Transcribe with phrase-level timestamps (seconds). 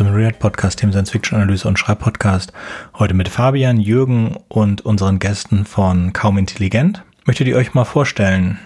[0.00, 2.54] Zum Real Podcast, dem Science Fiction Analyse und Schreibpodcast.
[2.98, 7.04] Heute mit Fabian, Jürgen und unseren Gästen von Kaum Intelligent.
[7.26, 8.58] Möchtet ihr euch mal vorstellen?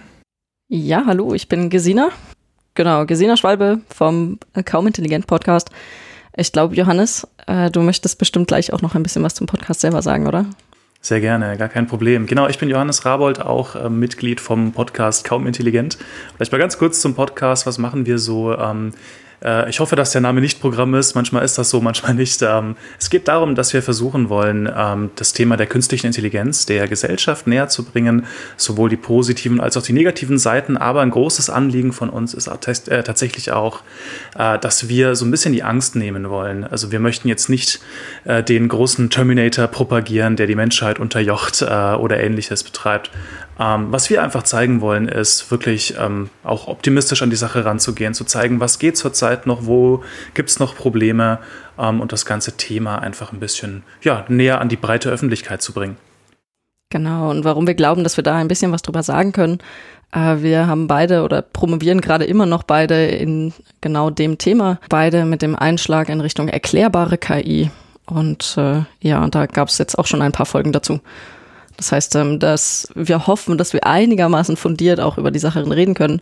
[0.69, 2.07] Ja, hallo, ich bin Gesina.
[2.73, 5.71] Genau, Gesina Schwalbe vom Kaum Intelligent Podcast.
[6.37, 9.81] Ich glaube, Johannes, äh, du möchtest bestimmt gleich auch noch ein bisschen was zum Podcast
[9.81, 10.45] selber sagen, oder?
[11.01, 12.27] Sehr gerne, gar kein Problem.
[12.27, 15.97] Genau, ich bin Johannes Rabold, auch äh, Mitglied vom Podcast Kaum Intelligent.
[16.37, 17.67] Vielleicht mal ganz kurz zum Podcast.
[17.67, 18.57] Was machen wir so?
[18.57, 18.93] Ähm,
[19.45, 21.15] äh, ich hoffe, dass der Name nicht Programm ist.
[21.15, 22.41] Manchmal ist das so, manchmal nicht.
[22.41, 26.87] Ähm, es geht darum, dass wir versuchen wollen, ähm, das Thema der künstlichen Intelligenz der
[26.87, 28.25] Gesellschaft näher zu bringen,
[28.57, 30.77] sowohl die positiven als auch die negativen Seiten.
[30.77, 33.81] Aber ein großes Anliegen von uns ist äh, tatsächlich auch,
[34.37, 36.63] äh, dass wir so ein bisschen die Angst nehmen wollen.
[36.63, 37.79] Also wir möchten jetzt nicht
[38.25, 43.11] den großen Terminator propagieren, der die Menschheit unterjocht oder ähnliches betreibt,
[43.59, 48.13] ähm, was wir einfach zeigen wollen, ist wirklich ähm, auch optimistisch an die Sache ranzugehen,
[48.13, 50.03] zu zeigen, was geht zurzeit noch, wo
[50.33, 51.39] gibt es noch Probleme
[51.79, 55.73] ähm, und das ganze Thema einfach ein bisschen ja, näher an die breite Öffentlichkeit zu
[55.73, 55.97] bringen.
[56.89, 59.59] Genau, und warum wir glauben, dass wir da ein bisschen was drüber sagen können.
[60.11, 65.25] Äh, wir haben beide oder promovieren gerade immer noch beide in genau dem Thema, beide
[65.25, 67.71] mit dem Einschlag in Richtung erklärbare KI.
[68.05, 70.99] Und äh, ja, da gab es jetzt auch schon ein paar Folgen dazu.
[71.77, 75.93] Das heißt, ähm, dass wir hoffen, dass wir einigermaßen fundiert auch über die Sache reden
[75.93, 76.21] können.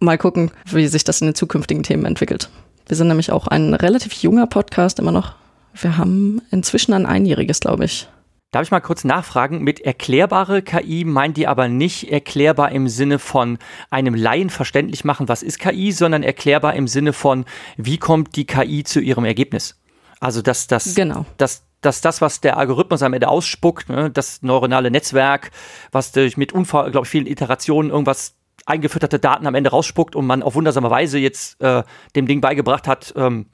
[0.00, 2.50] Mal gucken, wie sich das in den zukünftigen Themen entwickelt.
[2.86, 5.34] Wir sind nämlich auch ein relativ junger Podcast immer noch.
[5.74, 8.08] Wir haben inzwischen ein einjähriges, glaube ich.
[8.50, 9.62] Darf ich mal kurz nachfragen?
[9.62, 13.58] Mit erklärbare KI meint ihr aber nicht erklärbar im Sinne von
[13.90, 17.44] einem Laien verständlich machen, was ist KI, sondern erklärbar im Sinne von,
[17.76, 19.78] wie kommt die KI zu ihrem Ergebnis?
[20.18, 21.26] Also, dass das, genau.
[21.36, 25.50] dass dass das, was der Algorithmus am Ende ausspuckt, ne, das neuronale Netzwerk,
[25.92, 28.34] was durch mit unglaublich vielen Iterationen irgendwas
[28.66, 31.82] eingefütterte Daten am Ende rausspuckt und man auf wundersame Weise jetzt äh,
[32.16, 33.46] dem Ding beigebracht hat, ähm,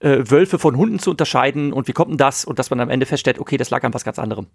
[0.00, 2.44] äh, Wölfe von Hunden zu unterscheiden und wie kommt denn das?
[2.44, 4.46] Und dass man am Ende feststellt, okay, das lag an was ganz anderem.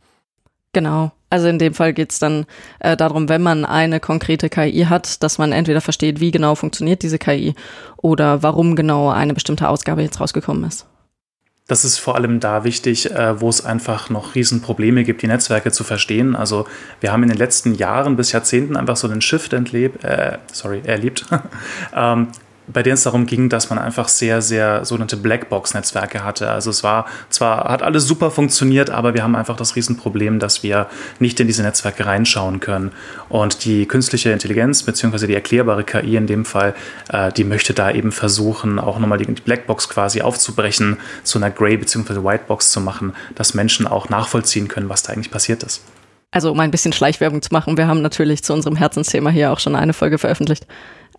[0.74, 1.14] Genau.
[1.30, 2.46] Also in dem Fall geht es dann
[2.80, 7.02] äh, darum, wenn man eine konkrete KI hat, dass man entweder versteht, wie genau funktioniert
[7.02, 7.56] diese KI
[7.98, 10.86] oder warum genau eine bestimmte Ausgabe jetzt rausgekommen ist
[11.68, 15.72] das ist vor allem da wichtig, äh, wo es einfach noch Riesenprobleme gibt, die Netzwerke
[15.72, 16.36] zu verstehen.
[16.36, 16.68] Also
[17.02, 20.82] wir haben in den letzten Jahren bis Jahrzehnten einfach so den Shift entlebt, äh, sorry,
[20.86, 21.26] erlebt,
[21.96, 22.28] ähm,
[22.68, 26.50] bei denen es darum ging, dass man einfach sehr, sehr sogenannte Blackbox-Netzwerke hatte.
[26.50, 30.64] Also es war zwar, hat alles super funktioniert, aber wir haben einfach das Riesenproblem, dass
[30.64, 30.88] wir
[31.20, 32.92] nicht in diese Netzwerke reinschauen können.
[33.30, 36.74] Und die künstliche Intelligenz, beziehungsweise die erklärbare KI in dem Fall,
[37.10, 41.78] äh, die möchte da eben versuchen, auch nochmal die, Blackbox quasi aufzubrechen, zu einer Grey-
[41.78, 45.82] beziehungsweise Whitebox zu machen, dass Menschen auch nachvollziehen können, was da eigentlich passiert ist.
[46.32, 49.60] Also um ein bisschen Schleichwerbung zu machen, wir haben natürlich zu unserem Herzensthema hier auch
[49.60, 50.68] schon eine Folge veröffentlicht.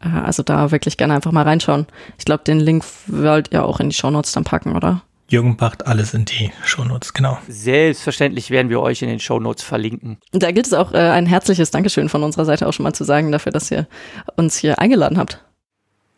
[0.01, 1.87] Äh, also da wirklich gerne einfach mal reinschauen.
[2.19, 5.03] Ich glaube, den Link wollt ihr auch in die Shownotes dann packen, oder?
[5.29, 7.39] Jürgen packt alles in die Shownotes, genau.
[7.49, 10.19] Selbstverständlich werden wir euch in den Shownotes verlinken.
[10.33, 12.93] Und da gilt es auch äh, ein herzliches Dankeschön von unserer Seite auch schon mal
[12.93, 13.89] zu sagen dafür, dass ihr
[14.37, 15.43] uns hier eingeladen habt.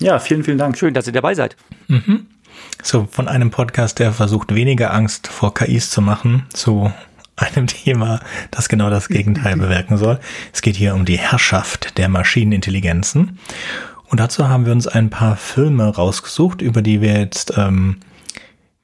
[0.00, 0.76] Ja, vielen, vielen Dank.
[0.76, 1.56] Schön, dass ihr dabei seid.
[1.88, 2.26] Mhm.
[2.82, 6.92] So, von einem Podcast, der versucht, weniger Angst vor KIs zu machen, zu
[7.38, 10.18] einem Thema, das genau das Gegenteil bewirken soll.
[10.52, 13.38] Es geht hier um die Herrschaft der Maschinenintelligenzen.
[14.08, 17.98] Und dazu haben wir uns ein paar Filme rausgesucht, über die wir jetzt, ähm,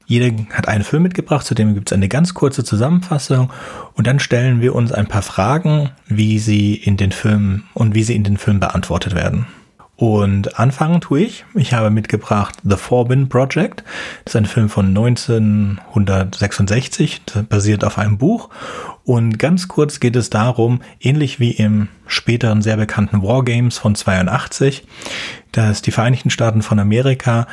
[0.06, 3.50] jeder hat einen Film mitgebracht, zu dem gibt es eine ganz kurze Zusammenfassung
[3.94, 8.02] und dann stellen wir uns ein paar Fragen, wie sie in den Filmen und wie
[8.02, 9.46] sie in den Filmen beantwortet werden.
[9.96, 11.44] Und anfangen tue ich.
[11.54, 13.84] Ich habe mitgebracht The Forbin Project.
[14.24, 18.50] Das ist ein Film von 1966, basiert auf einem Buch.
[19.04, 24.84] Und ganz kurz geht es darum, ähnlich wie im späteren sehr bekannten Wargames von 82,
[25.52, 27.46] dass die Vereinigten Staaten von Amerika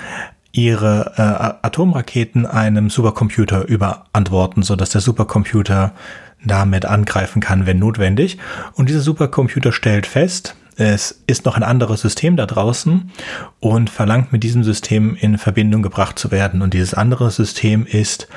[0.51, 5.93] ihre äh, Atomraketen einem Supercomputer überantworten, so dass der Supercomputer
[6.43, 8.37] damit angreifen kann, wenn notwendig.
[8.73, 13.11] Und dieser Supercomputer stellt fest, es ist noch ein anderes System da draußen
[13.59, 16.63] und verlangt mit diesem System in Verbindung gebracht zu werden.
[16.63, 18.27] Und dieses andere System ist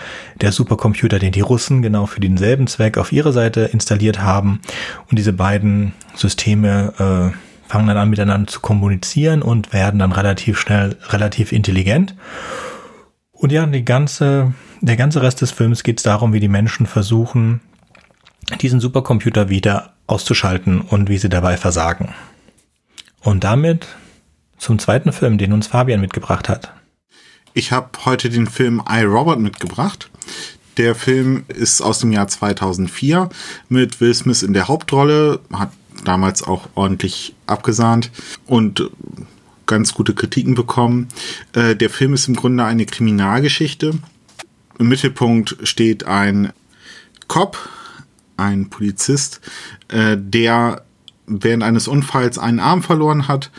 [0.43, 4.61] der Supercomputer, den die Russen genau für denselben Zweck auf ihrer Seite installiert haben.
[5.09, 10.59] Und diese beiden Systeme äh, fangen dann an miteinander zu kommunizieren und werden dann relativ
[10.59, 12.15] schnell relativ intelligent.
[13.33, 14.53] Und ja, die ganze,
[14.83, 17.63] der ganze Rest des Films geht es darum, wie die Menschen versuchen,
[18.61, 22.11] diesen Supercomputer wieder auszuschalten und wie sie dabei versagen.
[23.25, 23.89] Und damit
[24.59, 26.73] zum zweiten Film, den uns Fabian mitgebracht hat.
[27.55, 30.11] Ich habe heute den Film I, Robot mitgebracht.
[30.77, 33.31] Der Film ist aus dem Jahr 2004
[33.69, 35.71] mit Will Smith in der Hauptrolle, hat
[36.05, 38.11] damals auch ordentlich abgesahnt
[38.47, 38.91] und
[39.67, 41.09] ganz gute Kritiken bekommen.
[41.55, 43.93] Äh, der Film ist im Grunde eine Kriminalgeschichte.
[44.79, 46.53] Im Mittelpunkt steht ein
[47.27, 47.57] Cop,
[48.37, 49.41] ein Polizist,
[49.89, 50.83] äh, der
[51.27, 53.51] während eines Unfalls einen Arm verloren hat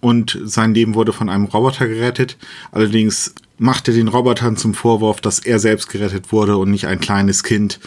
[0.00, 2.36] und sein Leben wurde von einem Roboter gerettet.
[2.72, 7.00] Allerdings macht er den Robotern zum Vorwurf, dass er selbst gerettet wurde und nicht ein
[7.00, 7.78] kleines Kind,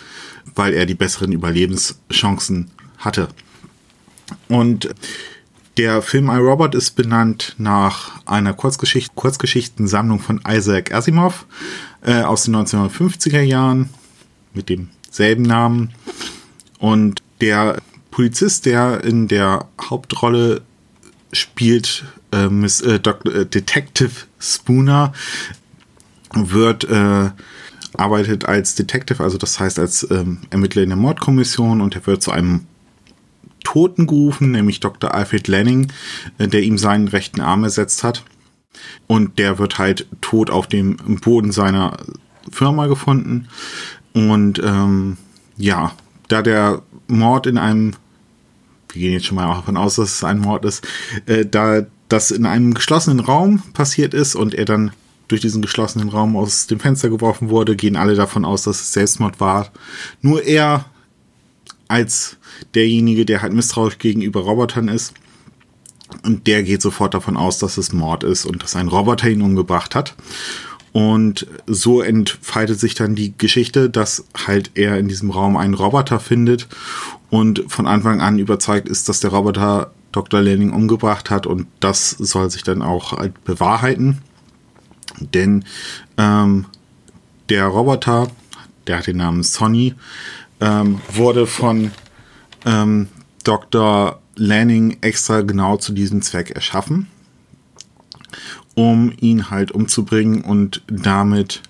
[0.56, 3.30] weil er die besseren Überlebenschancen hatte.
[4.48, 4.94] Und
[5.78, 11.48] der Film iRobot ist benannt nach einer Kurzgeschicht Kurzgeschichtensammlung von Isaac Asimov
[12.04, 13.90] äh, aus den 1950er Jahren
[14.54, 15.92] mit demselben Namen.
[16.78, 17.82] Und der
[18.14, 20.62] Polizist, der in der Hauptrolle
[21.32, 25.14] spielt, äh, Miss, äh, äh, Detective Spooner,
[26.36, 27.32] wird äh,
[27.96, 32.22] arbeitet als Detective, also das heißt als ähm, Ermittler in der Mordkommission und er wird
[32.22, 32.68] zu einem
[33.64, 35.12] Toten gerufen, nämlich Dr.
[35.12, 35.92] Alfred Lanning,
[36.38, 38.24] äh, der ihm seinen rechten Arm ersetzt hat.
[39.08, 41.98] Und der wird halt tot auf dem Boden seiner
[42.52, 43.48] Firma gefunden.
[44.14, 45.18] Und ähm,
[45.58, 45.94] ja,
[46.28, 47.94] da der Mord in einem,
[48.94, 50.88] wir gehen jetzt schon mal davon aus, dass es ein Mord ist,
[51.26, 54.92] äh, da das in einem geschlossenen Raum passiert ist und er dann
[55.28, 58.94] durch diesen geschlossenen Raum aus dem Fenster geworfen wurde, gehen alle davon aus, dass es
[58.94, 59.72] Selbstmord war.
[60.22, 60.86] Nur er
[61.88, 62.38] als
[62.76, 65.14] derjenige, der halt misstrauisch gegenüber Robotern ist.
[66.24, 69.42] Und der geht sofort davon aus, dass es Mord ist und dass ein Roboter ihn
[69.42, 70.16] umgebracht hat.
[70.94, 76.20] Und so entfaltet sich dann die Geschichte, dass halt er in diesem Raum einen Roboter
[76.20, 76.68] findet
[77.32, 80.42] und von Anfang an überzeugt ist, dass der Roboter Dr.
[80.42, 84.22] Lanning umgebracht hat und das soll sich dann auch halt bewahrheiten.
[85.20, 85.66] Denn
[86.18, 86.66] ähm,
[87.50, 88.30] der Roboter,
[88.86, 89.96] der hat den Namen Sonny,
[90.62, 91.92] ähm, wurde von
[92.66, 93.08] ähm,
[93.44, 94.22] Dr.
[94.36, 97.08] Lanning extra genau zu diesem Zweck erschaffen,
[98.76, 101.62] um ihn halt umzubringen und damit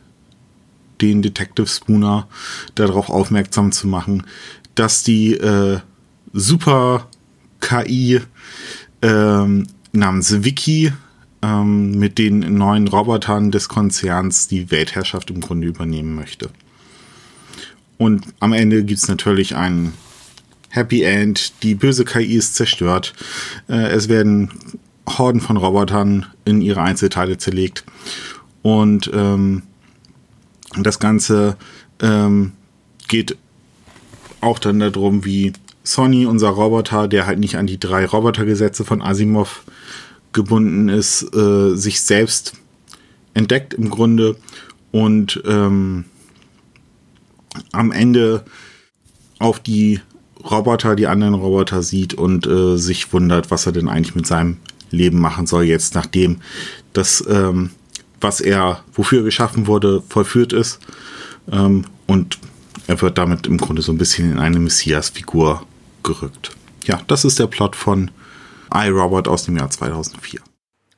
[1.02, 2.28] den Detective Spooner
[2.76, 4.24] darauf aufmerksam zu machen,
[4.76, 5.80] dass die äh,
[6.32, 7.08] super
[7.60, 8.22] KI
[9.02, 10.92] ähm, namens Vicky
[11.42, 16.50] ähm, mit den neuen Robotern des Konzerns die Weltherrschaft im Grunde übernehmen möchte.
[17.98, 19.94] Und am Ende gibt es natürlich ein
[20.70, 21.54] Happy End.
[21.62, 23.14] Die böse KI ist zerstört.
[23.70, 24.50] Äh, es werden
[25.08, 27.84] Horden von Robotern in ihre Einzelteile zerlegt.
[28.62, 29.64] Und ähm,
[30.82, 31.58] das Ganze
[32.02, 32.54] ähm,
[33.08, 33.38] geht
[34.42, 35.54] auch dann darum, wie
[35.84, 39.64] Sonny, unser Roboter, der halt nicht an die drei Robotergesetze von Asimov
[40.32, 42.54] gebunden ist, äh, sich selbst
[43.34, 44.38] entdeckt im Grunde
[44.92, 46.06] und ähm,
[47.72, 48.44] am Ende
[49.40, 50.00] auf die
[50.44, 54.58] Roboter, die anderen Roboter sieht und äh, sich wundert, was er denn eigentlich mit seinem
[54.94, 56.38] Leben machen soll jetzt, nachdem
[56.94, 57.72] das, ähm,
[58.22, 60.80] was er, wofür er geschaffen wurde, vollführt ist.
[61.52, 62.40] Ähm, und
[62.88, 65.66] er wird damit im Grunde so ein bisschen in eine Messias-Figur
[66.04, 66.52] gerückt.
[66.86, 68.12] Ja, das ist der Plot von
[68.74, 70.42] iRobot aus dem Jahr 2004.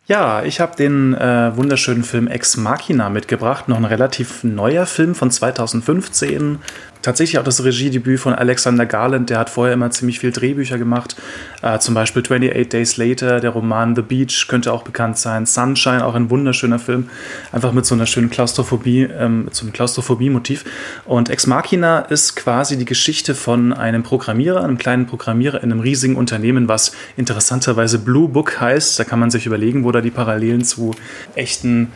[0.07, 5.15] Ja, ich habe den äh, wunderschönen Film Ex Machina mitgebracht, noch ein relativ neuer Film
[5.15, 6.59] von 2015
[7.05, 9.29] tatsächlich auch das Regiedebüt von Alexander Garland.
[9.29, 11.15] Der hat vorher immer ziemlich viel Drehbücher gemacht.
[11.61, 15.45] Äh, zum Beispiel 28 Days Later, der Roman The Beach könnte auch bekannt sein.
[15.45, 17.09] Sunshine, auch ein wunderschöner Film.
[17.51, 20.65] Einfach mit so einer schönen Klaustrophobie, ähm, so einem Klaustrophobie-Motiv.
[21.05, 25.81] Und Ex Machina ist quasi die Geschichte von einem Programmierer, einem kleinen Programmierer in einem
[25.81, 28.99] riesigen Unternehmen, was interessanterweise Blue Book heißt.
[28.99, 30.91] Da kann man sich überlegen, wo da die Parallelen zu
[31.33, 31.91] echten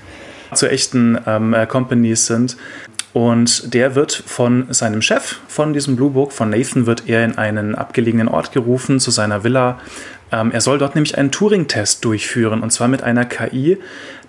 [0.54, 2.58] zu echten ähm, äh, Companies sind.
[3.12, 7.38] Und der wird von seinem Chef von diesem Blue Book, von Nathan, wird er in
[7.38, 9.80] einen abgelegenen Ort gerufen, zu seiner Villa.
[10.32, 13.80] Ähm, er soll dort nämlich einen Turing-Test durchführen, und zwar mit einer KI,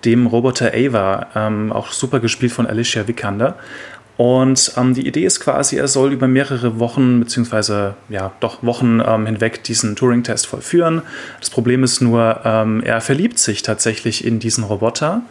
[0.03, 3.55] dem Roboter Ava, ähm, auch super gespielt von Alicia Vikander.
[4.17, 9.01] Und ähm, die Idee ist quasi, er soll über mehrere Wochen, beziehungsweise ja, doch Wochen
[9.05, 11.01] ähm, hinweg diesen Turing-Test vollführen.
[11.39, 15.21] Das Problem ist nur, ähm, er verliebt sich tatsächlich in diesen Roboter.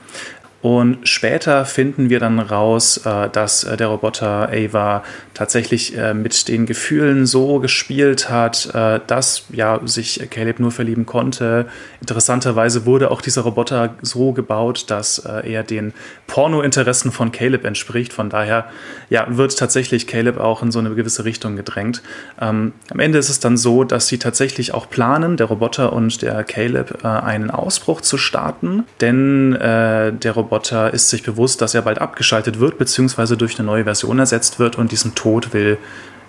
[0.63, 5.03] Und später finden wir dann raus, äh, dass äh, der Roboter Ava
[5.33, 8.69] tatsächlich äh, mit den Gefühlen so gespielt hat,
[9.07, 11.67] dass ja sich Caleb nur verlieben konnte.
[12.01, 15.95] Interessanterweise wurde auch dieser Roboter so gebaut, dass er den
[16.27, 18.13] Pornointeressen von Caleb entspricht.
[18.13, 18.67] Von daher
[19.09, 22.03] ja, wird tatsächlich Caleb auch in so eine gewisse Richtung gedrängt.
[22.41, 26.23] Ähm, am Ende ist es dann so, dass sie tatsächlich auch planen, der Roboter und
[26.23, 31.83] der Caleb, einen Ausbruch zu starten, denn der Roboter Roboter ist sich bewusst, dass er
[31.83, 35.79] bald abgeschaltet wird, beziehungsweise durch eine neue Version ersetzt wird und diesem Tod will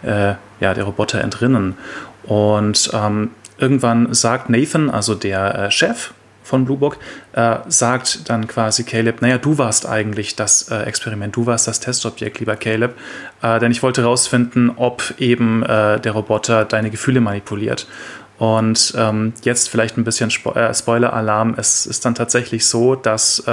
[0.03, 1.75] äh, ja, der Roboter entrinnen.
[2.23, 6.13] Und ähm, irgendwann sagt Nathan, also der äh, Chef
[6.43, 6.97] von Blue Book,
[7.33, 11.79] äh, sagt dann quasi Caleb, naja, du warst eigentlich das äh, Experiment, du warst das
[11.79, 12.95] Testobjekt, lieber Caleb,
[13.41, 17.87] äh, denn ich wollte herausfinden, ob eben äh, der Roboter deine Gefühle manipuliert.
[18.37, 21.55] Und ähm, jetzt vielleicht ein bisschen Spo äh, Spoiler-Alarm.
[21.57, 23.43] Es ist dann tatsächlich so, dass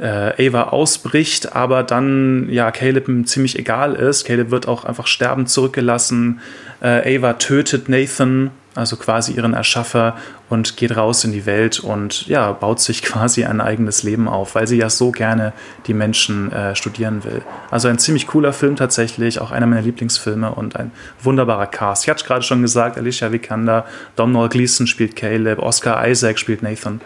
[0.00, 4.24] äh, Ava ausbricht, aber dann ja Caleb ziemlich egal ist.
[4.24, 6.40] Caleb wird auch einfach sterbend zurückgelassen.
[6.80, 10.16] Äh, Ava tötet Nathan, also quasi ihren Erschaffer,
[10.48, 14.54] und geht raus in die Welt und ja, baut sich quasi ein eigenes Leben auf,
[14.54, 15.52] weil sie ja so gerne
[15.86, 17.42] die Menschen äh, studieren will.
[17.70, 22.04] Also ein ziemlich cooler Film tatsächlich, auch einer meiner Lieblingsfilme und ein wunderbarer Cast.
[22.04, 23.84] Ich hatte gerade schon gesagt, Alicia Vikander,
[24.16, 27.00] Domhnall Gleeson spielt Caleb, Oscar Isaac spielt Nathan.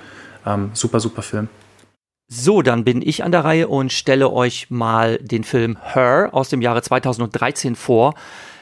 [0.44, 1.49] Ähm, super, super Film.
[2.34, 6.48] So, dann bin ich an der Reihe und stelle euch mal den Film Her aus
[6.48, 8.14] dem Jahre 2013 vor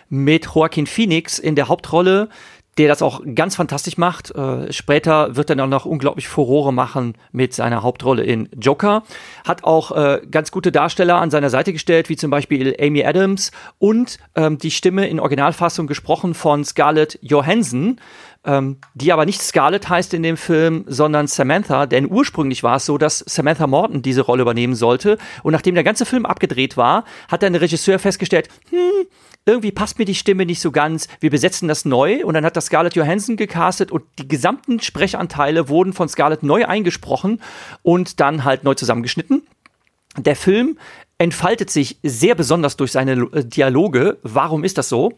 [0.09, 2.29] mit Joaquin Phoenix in der Hauptrolle,
[2.79, 4.35] der das auch ganz fantastisch macht.
[4.35, 9.05] Äh, später wird er dann auch noch unglaublich Furore machen mit seiner Hauptrolle in Joker.
[9.47, 13.53] Hat auch äh, ganz gute Darsteller an seiner Seite gestellt, wie zum Beispiel Amy Adams
[13.79, 18.01] und ähm, die Stimme in Originalfassung gesprochen von Scarlett Johansson.
[18.43, 22.87] Ähm, die aber nicht Scarlett heißt in dem Film, sondern Samantha, denn ursprünglich war es
[22.87, 25.19] so, dass Samantha Morton diese Rolle übernehmen sollte.
[25.43, 29.07] Und nachdem der ganze Film abgedreht war, hat dann der Regisseur festgestellt, hm,
[29.45, 32.57] irgendwie passt mir die Stimme nicht so ganz, wir besetzen das neu und dann hat
[32.57, 37.43] das Scarlett Johansson gecastet und die gesamten Sprechanteile wurden von Scarlett neu eingesprochen
[37.83, 39.43] und dann halt neu zusammengeschnitten.
[40.17, 40.79] Der Film
[41.19, 44.19] entfaltet sich sehr besonders durch seine äh, Dialoge.
[44.23, 45.13] Warum ist das so?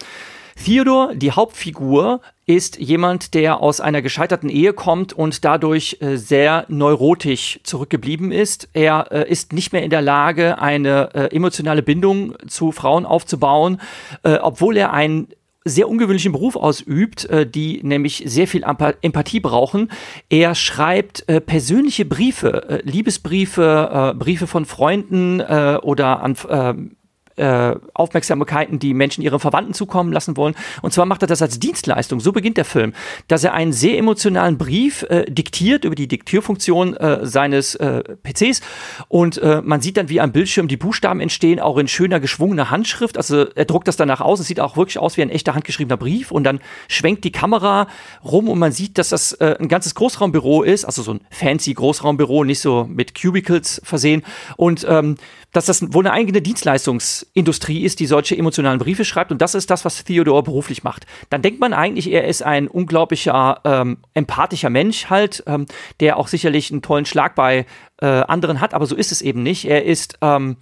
[0.56, 6.64] Theodor, die Hauptfigur, ist jemand, der aus einer gescheiterten Ehe kommt und dadurch äh, sehr
[6.68, 8.68] neurotisch zurückgeblieben ist.
[8.72, 13.80] Er äh, ist nicht mehr in der Lage, eine äh, emotionale Bindung zu Frauen aufzubauen,
[14.24, 15.28] äh, obwohl er einen
[15.64, 19.92] sehr ungewöhnlichen Beruf ausübt, äh, die nämlich sehr viel Empathie brauchen.
[20.28, 26.94] Er schreibt äh, persönliche Briefe, Liebesbriefe, Briefe von Freunden oder an
[27.36, 30.54] äh, Aufmerksamkeiten, die Menschen ihren Verwandten zukommen lassen wollen.
[30.82, 32.20] Und zwar macht er das als Dienstleistung.
[32.20, 32.92] So beginnt der Film,
[33.28, 38.60] dass er einen sehr emotionalen Brief äh, diktiert über die Diktierfunktion äh, seines äh, PCs
[39.08, 42.70] und äh, man sieht dann, wie am Bildschirm die Buchstaben entstehen, auch in schöner geschwungener
[42.70, 43.16] Handschrift.
[43.16, 44.40] Also er druckt das danach aus.
[44.40, 47.88] Es sieht auch wirklich aus wie ein echter handgeschriebener Brief und dann schwenkt die Kamera
[48.24, 51.74] rum und man sieht, dass das äh, ein ganzes Großraumbüro ist, also so ein fancy
[51.74, 54.22] Großraumbüro, nicht so mit Cubicles versehen
[54.56, 55.16] und ähm,
[55.52, 59.30] dass das wohl eine eigene Dienstleistungsindustrie ist, die solche emotionalen Briefe schreibt.
[59.30, 61.06] Und das ist das, was Theodor beruflich macht.
[61.30, 65.66] Dann denkt man eigentlich, er ist ein unglaublicher, ähm, empathischer Mensch halt, ähm,
[66.00, 67.66] der auch sicherlich einen tollen Schlag bei
[68.00, 69.66] äh, anderen hat, aber so ist es eben nicht.
[69.66, 70.56] Er ist, ähm,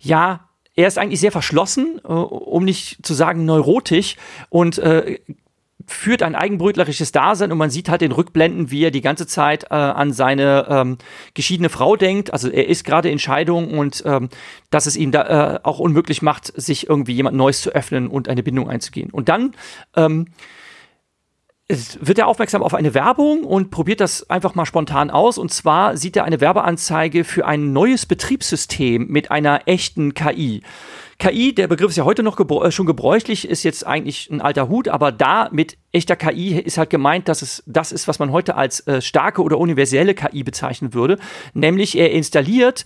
[0.00, 4.16] ja, er ist eigentlich sehr verschlossen, äh, um nicht zu sagen neurotisch
[4.48, 5.18] und äh,
[5.86, 9.64] führt ein eigenbrötlerisches Dasein und man sieht halt den Rückblenden, wie er die ganze Zeit
[9.64, 10.98] äh, an seine ähm,
[11.34, 12.32] geschiedene Frau denkt.
[12.32, 14.28] Also er ist gerade in Scheidung und ähm,
[14.70, 18.28] dass es ihm da äh, auch unmöglich macht, sich irgendwie jemand Neues zu öffnen und
[18.28, 19.10] eine Bindung einzugehen.
[19.10, 19.52] Und dann
[19.96, 20.26] ähm,
[21.68, 25.38] wird er aufmerksam auf eine Werbung und probiert das einfach mal spontan aus.
[25.38, 30.62] Und zwar sieht er eine Werbeanzeige für ein neues Betriebssystem mit einer echten KI.
[31.18, 34.40] KI, der Begriff ist ja heute noch gebr äh, schon gebräuchlich, ist jetzt eigentlich ein
[34.40, 38.18] alter Hut, aber da mit echter KI ist halt gemeint, dass es das ist, was
[38.18, 41.18] man heute als äh, starke oder universelle KI bezeichnen würde.
[41.52, 42.84] Nämlich er installiert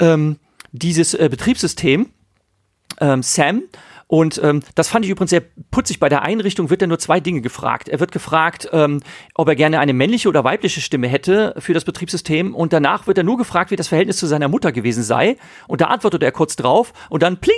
[0.00, 0.38] ähm,
[0.72, 2.10] dieses äh, Betriebssystem
[3.00, 3.62] ähm, SAM
[4.08, 6.00] und ähm, das fand ich übrigens sehr putzig.
[6.00, 7.90] Bei der Einrichtung wird er nur zwei Dinge gefragt.
[7.90, 9.00] Er wird gefragt, ähm,
[9.34, 12.54] ob er gerne eine männliche oder weibliche Stimme hätte für das Betriebssystem.
[12.54, 15.36] Und danach wird er nur gefragt, wie das Verhältnis zu seiner Mutter gewesen sei.
[15.68, 16.94] Und da antwortet er kurz drauf.
[17.10, 17.54] Und dann pling,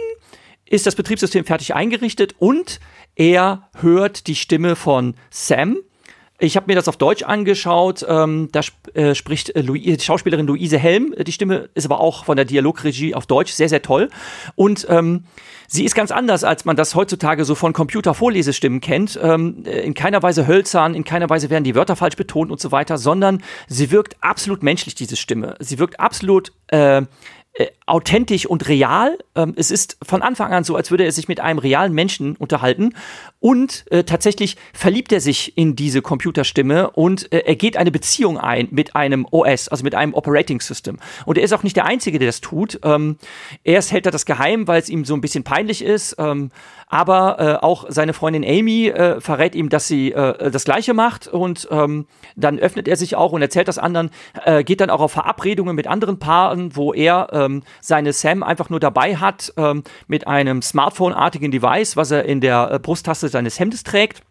[0.66, 2.80] ist das Betriebssystem fertig eingerichtet und
[3.14, 5.78] er hört die Stimme von Sam,
[6.40, 8.04] ich habe mir das auf Deutsch angeschaut.
[8.09, 11.14] Ähm, da sp äh, spricht äh, die Schauspielerin Luise Helm.
[11.18, 14.09] Die Stimme ist aber auch von der Dialogregie auf Deutsch sehr, sehr toll.
[14.56, 15.25] Und ähm,
[15.68, 19.20] sie ist ganz anders, als man das heutzutage so von Computer-Vorlesestimmen kennt.
[19.23, 22.73] Ähm, in keiner Weise hölzern, in keiner Weise werden die Wörter falsch betont und so
[22.73, 25.56] weiter, sondern sie wirkt absolut menschlich, diese Stimme.
[25.61, 27.02] Sie wirkt absolut äh,
[27.52, 29.18] äh, authentisch und real.
[29.35, 32.37] Ähm, es ist von Anfang an so, als würde er sich mit einem realen Menschen
[32.37, 32.94] unterhalten.
[33.40, 38.38] Und äh, tatsächlich verliebt er sich in diese Computerstimme und äh, er geht eine Beziehung
[38.38, 40.99] ein mit einem OS, also mit einem Operating System.
[41.26, 42.78] Und er ist auch nicht der Einzige, der das tut.
[42.85, 43.16] Ähm,
[43.64, 46.16] erst hält er das geheim, weil es ihm so ein bisschen peinlich ist.
[46.18, 46.50] Ähm,
[46.90, 51.28] aber äh, auch seine Freundin Amy äh, verrät ihm, dass sie äh, das Gleiche macht
[51.28, 54.11] und ähm, dann öffnet er sich auch und erzählt das anderen,
[54.44, 58.70] äh, geht dann auch auf Verabredungen mit anderen Paaren, wo er ähm, seine Sam einfach
[58.70, 63.58] nur dabei hat ähm, mit einem Smartphone-artigen Device, was er in der äh, Brusttaste seines
[63.58, 64.22] Hemdes trägt.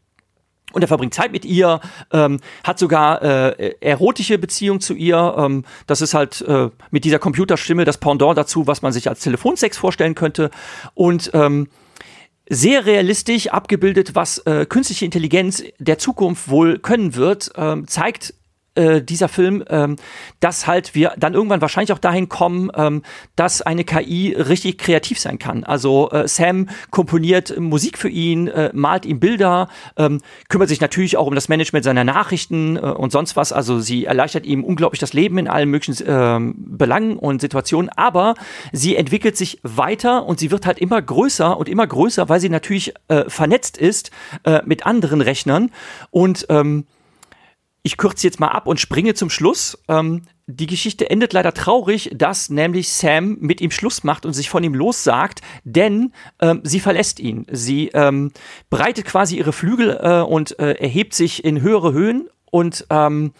[0.73, 1.79] und er verbringt Zeit mit ihr,
[2.11, 5.35] ähm, hat sogar äh, erotische Beziehung zu ihr.
[5.37, 9.21] Ähm, das ist halt äh, mit dieser Computerstimme das Pendant dazu, was man sich als
[9.21, 10.51] Telefonsex vorstellen könnte.
[10.93, 11.67] Und ähm,
[12.49, 18.33] sehr realistisch abgebildet, was äh, künstliche Intelligenz der Zukunft wohl können wird, ähm, zeigt
[18.79, 19.97] äh, dieser Film, ähm,
[20.39, 23.03] dass halt wir dann irgendwann wahrscheinlich auch dahin kommen, ähm,
[23.35, 25.65] dass eine KI richtig kreativ sein kann.
[25.65, 29.67] Also äh, Sam komponiert Musik für ihn, äh, malt ihm Bilder,
[29.97, 33.51] ähm, kümmert sich natürlich auch um das Management seiner Nachrichten äh, und sonst was.
[33.51, 38.35] Also sie erleichtert ihm unglaublich das Leben in allen möglichen ähm, Belangen und Situationen, aber
[38.71, 42.49] sie entwickelt sich weiter und sie wird halt immer größer und immer größer, weil sie
[42.49, 44.11] natürlich äh, vernetzt ist
[44.45, 45.71] äh, mit anderen Rechnern
[46.11, 46.85] und ähm,
[47.83, 49.77] ich kürze jetzt mal ab und springe zum Schluss.
[49.87, 54.49] Ähm, die Geschichte endet leider traurig, dass nämlich Sam mit ihm Schluss macht und sich
[54.49, 57.45] von ihm lossagt, denn ähm, sie verlässt ihn.
[57.51, 58.31] Sie ähm,
[58.69, 63.33] breitet quasi ihre Flügel äh, und äh, erhebt sich in höhere Höhen und ähm,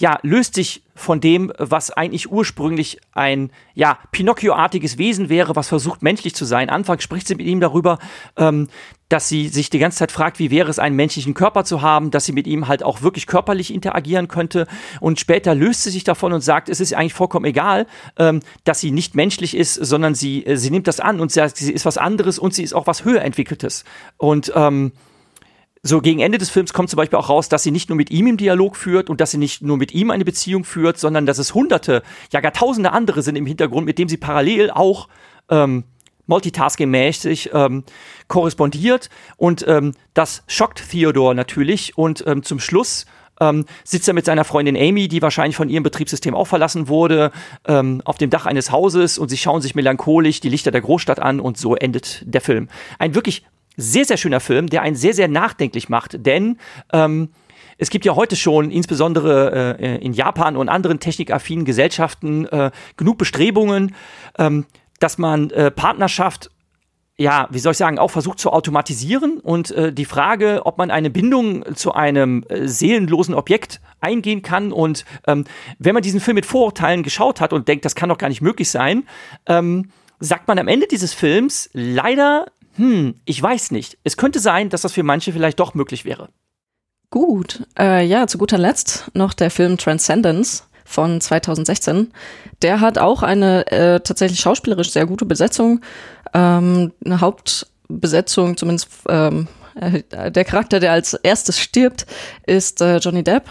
[0.00, 6.02] ja, löst sich von dem, was eigentlich ursprünglich ein ja, Pinocchio-artiges Wesen wäre, was versucht
[6.02, 6.70] menschlich zu sein.
[6.70, 7.98] Anfangs spricht sie mit ihm darüber,
[8.36, 8.68] ähm,
[9.10, 12.10] dass sie sich die ganze Zeit fragt, wie wäre es, einen menschlichen Körper zu haben,
[12.10, 14.66] dass sie mit ihm halt auch wirklich körperlich interagieren könnte.
[15.00, 18.80] Und später löst sie sich davon und sagt, es ist eigentlich vollkommen egal, ähm, dass
[18.80, 21.84] sie nicht menschlich ist, sondern sie, äh, sie nimmt das an und sagt, sie ist
[21.84, 23.84] was anderes und sie ist auch was höher entwickeltes.
[24.16, 24.92] Und ähm,
[25.82, 28.10] so gegen Ende des Films kommt zum Beispiel auch raus, dass sie nicht nur mit
[28.10, 31.24] ihm im Dialog führt und dass sie nicht nur mit ihm eine Beziehung führt, sondern
[31.24, 35.08] dass es hunderte, ja gar tausende andere sind im Hintergrund, mit dem sie parallel auch
[35.48, 35.84] ähm,
[36.26, 37.84] multitasking-mäßig ähm,
[38.28, 39.08] korrespondiert.
[39.36, 41.96] Und ähm, das schockt Theodore natürlich.
[41.96, 43.06] Und ähm, zum Schluss
[43.40, 47.32] ähm, sitzt er mit seiner Freundin Amy, die wahrscheinlich von ihrem Betriebssystem auch verlassen wurde,
[47.66, 51.18] ähm, auf dem Dach eines Hauses und sie schauen sich melancholisch die Lichter der Großstadt
[51.20, 52.68] an und so endet der Film.
[52.98, 53.44] Ein wirklich
[53.76, 56.58] sehr, sehr schöner Film, der einen sehr, sehr nachdenklich macht, denn
[56.92, 57.30] ähm,
[57.78, 63.16] es gibt ja heute schon, insbesondere äh, in Japan und anderen technikaffinen Gesellschaften, äh, genug
[63.16, 63.94] Bestrebungen,
[64.38, 64.66] ähm,
[64.98, 66.50] dass man äh, Partnerschaft
[67.20, 70.90] ja, wie soll ich sagen, auch versucht zu automatisieren und äh, die Frage, ob man
[70.90, 75.44] eine Bindung zu einem äh, seelenlosen Objekt eingehen kann und ähm,
[75.78, 78.40] wenn man diesen Film mit Vorurteilen geschaut hat und denkt, das kann doch gar nicht
[78.40, 79.06] möglich sein,
[79.44, 83.98] ähm, sagt man am Ende dieses Films leider hm, ich weiß nicht.
[84.04, 86.28] Es könnte sein, dass das für manche vielleicht doch möglich wäre.
[87.10, 92.12] Gut, äh, ja, zu guter Letzt noch der Film Transcendence von 2016.
[92.62, 95.80] Der hat auch eine äh, tatsächlich schauspielerisch sehr gute Besetzung.
[96.32, 102.06] Ähm, eine Hauptbesetzung, zumindest ähm, äh, der Charakter, der als erstes stirbt,
[102.46, 103.44] ist äh, Johnny Depp.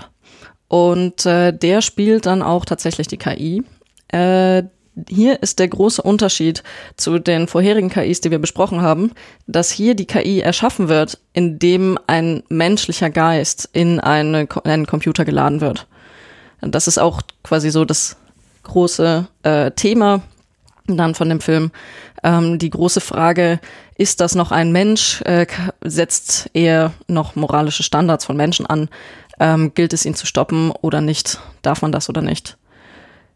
[0.70, 3.64] Und äh, der spielt dann auch tatsächlich die KI.
[4.08, 4.64] Äh,
[5.08, 6.64] hier ist der große Unterschied
[6.98, 9.12] zu den vorherigen KIs, die wir besprochen haben,
[9.48, 15.62] dass hier die KI erschaffen wird, indem ein menschlicher Geist in eine, einen Computer geladen
[15.62, 15.88] wird.
[16.62, 18.18] Das ist auch quasi so das
[18.64, 20.22] große äh, Thema
[20.88, 21.72] dann von dem Film.
[22.24, 23.60] Ähm, die große Frage,
[23.96, 25.22] ist das noch ein Mensch?
[25.22, 25.46] Äh,
[25.82, 28.90] setzt er noch moralische Standards von Menschen an?
[29.40, 31.40] Ähm, gilt es ihn zu stoppen oder nicht?
[31.62, 32.58] Darf man das oder nicht?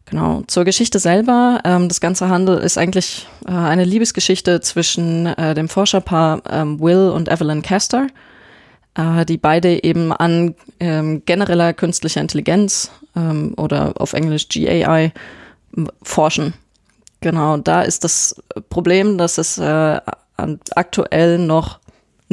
[0.05, 1.61] Genau, zur Geschichte selber.
[1.63, 7.09] Ähm, das ganze Handel ist eigentlich äh, eine Liebesgeschichte zwischen äh, dem Forscherpaar ähm, Will
[7.09, 8.07] und Evelyn Castor,
[8.95, 15.13] äh, die beide eben an ähm, genereller künstlicher Intelligenz ähm, oder auf Englisch GAI
[16.03, 16.53] forschen.
[17.21, 18.35] Genau, da ist das
[18.69, 20.01] Problem, dass es äh,
[20.75, 21.79] aktuell noch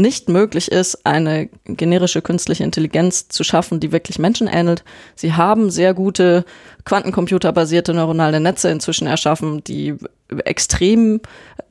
[0.01, 4.85] nicht möglich ist, eine generische künstliche Intelligenz zu schaffen, die wirklich Menschen ähnelt.
[5.15, 6.45] Sie haben sehr gute
[6.85, 9.97] quantencomputerbasierte neuronale Netze inzwischen erschaffen, die
[10.45, 11.21] extrem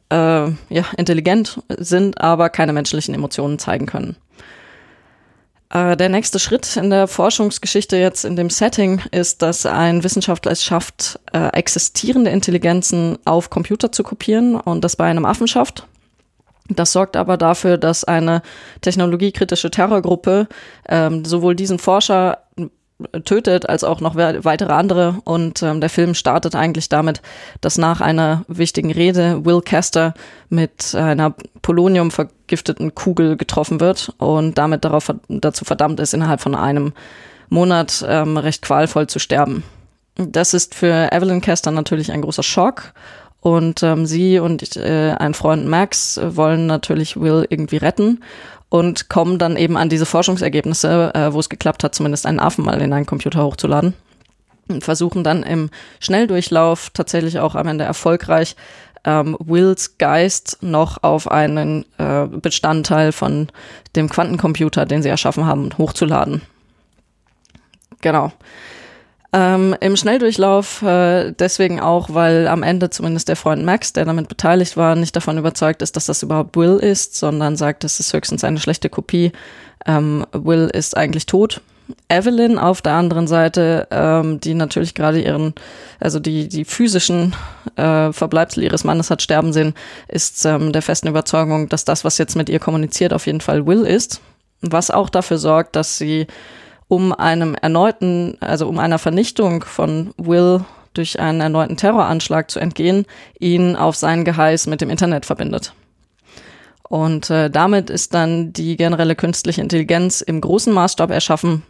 [0.09, 4.15] äh, ja, intelligent sind, aber keine menschlichen Emotionen zeigen können.
[5.69, 10.51] Äh, der nächste Schritt in der Forschungsgeschichte jetzt in dem Setting ist, dass ein Wissenschaftler
[10.51, 15.87] es schafft, äh, existierende Intelligenzen auf Computer zu kopieren und das bei einem Affen schafft.
[16.69, 18.41] Das sorgt aber dafür, dass eine
[18.81, 20.47] technologiekritische Terrorgruppe
[20.87, 22.37] ähm, sowohl diesen Forscher
[23.23, 25.15] tötet, als auch noch weitere andere.
[25.23, 27.21] Und ähm, der Film startet eigentlich damit,
[27.61, 30.13] dass nach einer wichtigen Rede Will Caster
[30.49, 36.55] mit einer Polonium vergifteten Kugel getroffen wird und damit darauf, dazu verdammt ist, innerhalb von
[36.55, 36.93] einem
[37.49, 39.63] Monat ähm, recht qualvoll zu sterben.
[40.15, 42.93] Das ist für Evelyn Caster natürlich ein großer Schock
[43.41, 48.21] und ähm, sie und äh, ein Freund Max wollen natürlich Will irgendwie retten
[48.69, 52.65] und kommen dann eben an diese Forschungsergebnisse, äh, wo es geklappt hat, zumindest einen Affen
[52.65, 53.93] mal in einen Computer hochzuladen.
[54.67, 58.55] Und versuchen dann im Schnelldurchlauf tatsächlich auch am Ende erfolgreich
[59.03, 63.47] ähm, Wills Geist noch auf einen äh, Bestandteil von
[63.95, 66.43] dem Quantencomputer, den sie erschaffen haben, hochzuladen.
[68.01, 68.31] Genau.
[69.31, 74.27] Ähm, Im Schnelldurchlauf äh, deswegen auch, weil am Ende zumindest der Freund Max, der damit
[74.27, 78.11] beteiligt war, nicht davon überzeugt ist, dass das überhaupt Will ist, sondern sagt, es ist
[78.11, 79.31] höchstens eine schlechte Kopie.
[79.85, 81.61] Ähm, Will ist eigentlich tot.
[82.07, 85.53] Evelyn auf der anderen Seite, ähm, die natürlich gerade ihren,
[85.99, 87.35] also die, die physischen
[87.75, 89.73] äh, Verbleibsel ihres Mannes hat sterben sehen,
[90.07, 93.65] ist ähm, der festen Überzeugung, dass das, was jetzt mit ihr kommuniziert, auf jeden Fall
[93.65, 94.21] Will ist.
[94.61, 96.27] Was auch dafür sorgt, dass sie
[96.89, 103.05] um einem erneuten, also um einer Vernichtung von Will durch einen erneuten Terroranschlag zu entgehen,
[103.39, 105.73] ihn auf sein Geheiß mit dem Internet verbindet.
[106.89, 111.61] Und äh, damit ist dann die generelle künstliche Intelligenz im großen Maßstab erschaffen,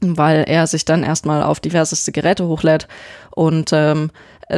[0.00, 2.88] weil er sich dann erstmal auf diverseste Geräte hochlädt
[3.30, 4.10] und ähm,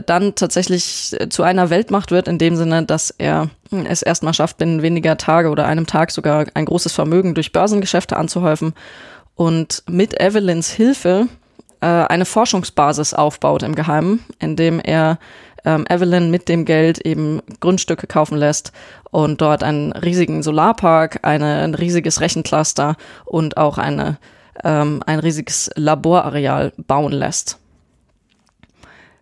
[0.07, 4.83] dann tatsächlich zu einer Weltmacht wird, in dem Sinne, dass er es erstmal schafft, binnen
[4.83, 8.75] weniger Tage oder einem Tag sogar ein großes Vermögen durch Börsengeschäfte anzuhäufen
[9.37, 11.29] und mit Evelyns Hilfe
[11.81, 15.19] äh, eine Forschungsbasis aufbaut im Geheimen, indem er
[15.65, 18.73] ähm, Evelyn mit dem Geld eben Grundstücke kaufen lässt
[19.11, 24.19] und dort einen riesigen Solarpark, eine, ein riesiges Rechencluster und auch eine
[24.65, 27.59] ähm, ein riesiges Laborareal bauen lässt.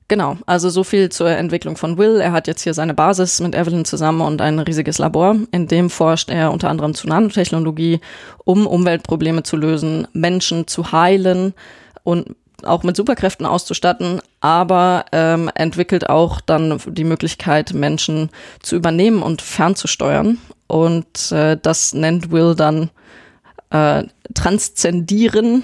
[0.07, 2.21] Genau, also so viel zur Entwicklung von Will.
[2.21, 5.37] Er hat jetzt hier seine Basis mit Evelyn zusammen und ein riesiges Labor.
[5.51, 8.01] In dem forscht er unter anderem zu Nanotechnologie,
[8.45, 11.55] um Umweltprobleme zu lösen, Menschen zu heilen
[12.03, 18.31] und auch mit Superkräften auszustatten, aber ähm, entwickelt auch dann die Möglichkeit, Menschen
[18.62, 20.38] zu übernehmen und fernzusteuern.
[20.67, 22.90] Und äh, das nennt Will dann
[23.71, 25.62] äh, transzendieren,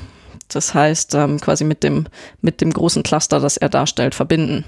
[0.54, 2.06] das heißt ähm, quasi mit dem,
[2.40, 4.64] mit dem großen Cluster, das er darstellt, verbinden.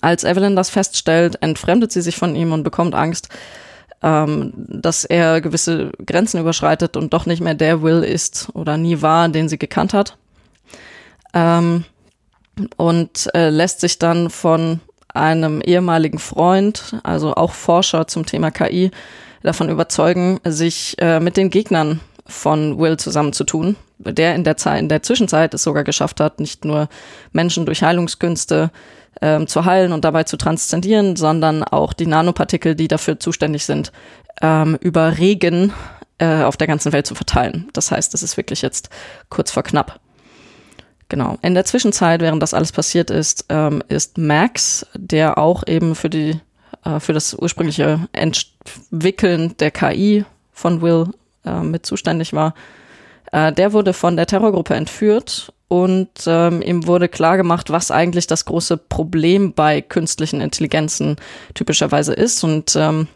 [0.00, 3.28] Als Evelyn das feststellt, entfremdet sie sich von ihm und bekommt Angst,
[4.02, 9.02] ähm, dass er gewisse Grenzen überschreitet und doch nicht mehr der Will ist oder nie
[9.02, 10.16] war, den sie gekannt hat.
[11.34, 11.84] Ähm,
[12.76, 14.80] und äh, lässt sich dann von
[15.14, 18.90] einem ehemaligen Freund, also auch Forscher zum Thema KI,
[19.42, 24.88] davon überzeugen, sich äh, mit den Gegnern von Will zusammenzutun, der in der Zeit, in
[24.88, 26.88] der Zwischenzeit es sogar geschafft hat, nicht nur
[27.32, 28.70] Menschen durch Heilungskünste
[29.20, 33.92] ähm, zu heilen und dabei zu transzendieren, sondern auch die Nanopartikel, die dafür zuständig sind,
[34.40, 35.72] ähm, über Regen
[36.18, 37.68] äh, auf der ganzen Welt zu verteilen.
[37.72, 38.90] Das heißt, es ist wirklich jetzt
[39.28, 40.00] kurz vor knapp.
[41.08, 41.36] Genau.
[41.42, 46.08] In der Zwischenzeit, während das alles passiert ist, ähm, ist Max, der auch eben für
[46.08, 46.40] die
[46.84, 51.08] äh, für das ursprüngliche Entwickeln der KI von Will
[51.44, 52.54] äh, mit zuständig war,
[53.30, 58.44] äh, der wurde von der Terrorgruppe entführt und ähm, ihm wurde klargemacht, was eigentlich das
[58.44, 61.16] große Problem bei künstlichen Intelligenzen
[61.54, 62.44] typischerweise ist.
[62.44, 63.08] Und ähm,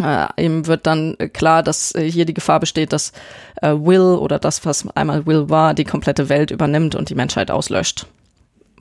[0.00, 3.12] äh, ihm wird dann klar, dass äh, hier die Gefahr besteht, dass
[3.62, 7.50] äh, Will oder das, was einmal Will war, die komplette Welt übernimmt und die Menschheit
[7.50, 8.06] auslöscht.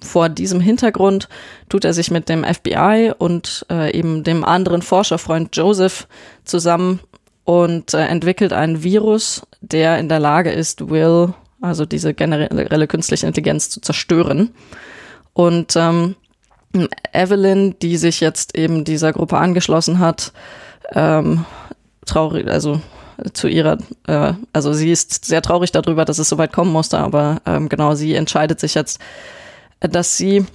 [0.04, 1.28] Vor diesem Hintergrund
[1.70, 6.08] tut er sich mit dem FBI und äh, eben dem anderen Forscherfreund Joseph
[6.46, 7.00] zusammen
[7.48, 13.26] und äh, entwickelt einen Virus, der in der Lage ist, Will, also diese generelle künstliche
[13.26, 14.50] Intelligenz, zu zerstören.
[15.32, 16.18] Und ähm,
[17.14, 20.34] Evelyn, die sich jetzt eben dieser Gruppe angeschlossen hat,
[20.92, 21.46] ähm,
[22.06, 22.82] traurig, also
[23.32, 26.98] zu ihrer, äh, also sie ist sehr traurig darüber, dass es so weit kommen musste,
[26.98, 29.00] aber ähm, genau, sie entscheidet sich jetzt,
[29.80, 30.46] dass sie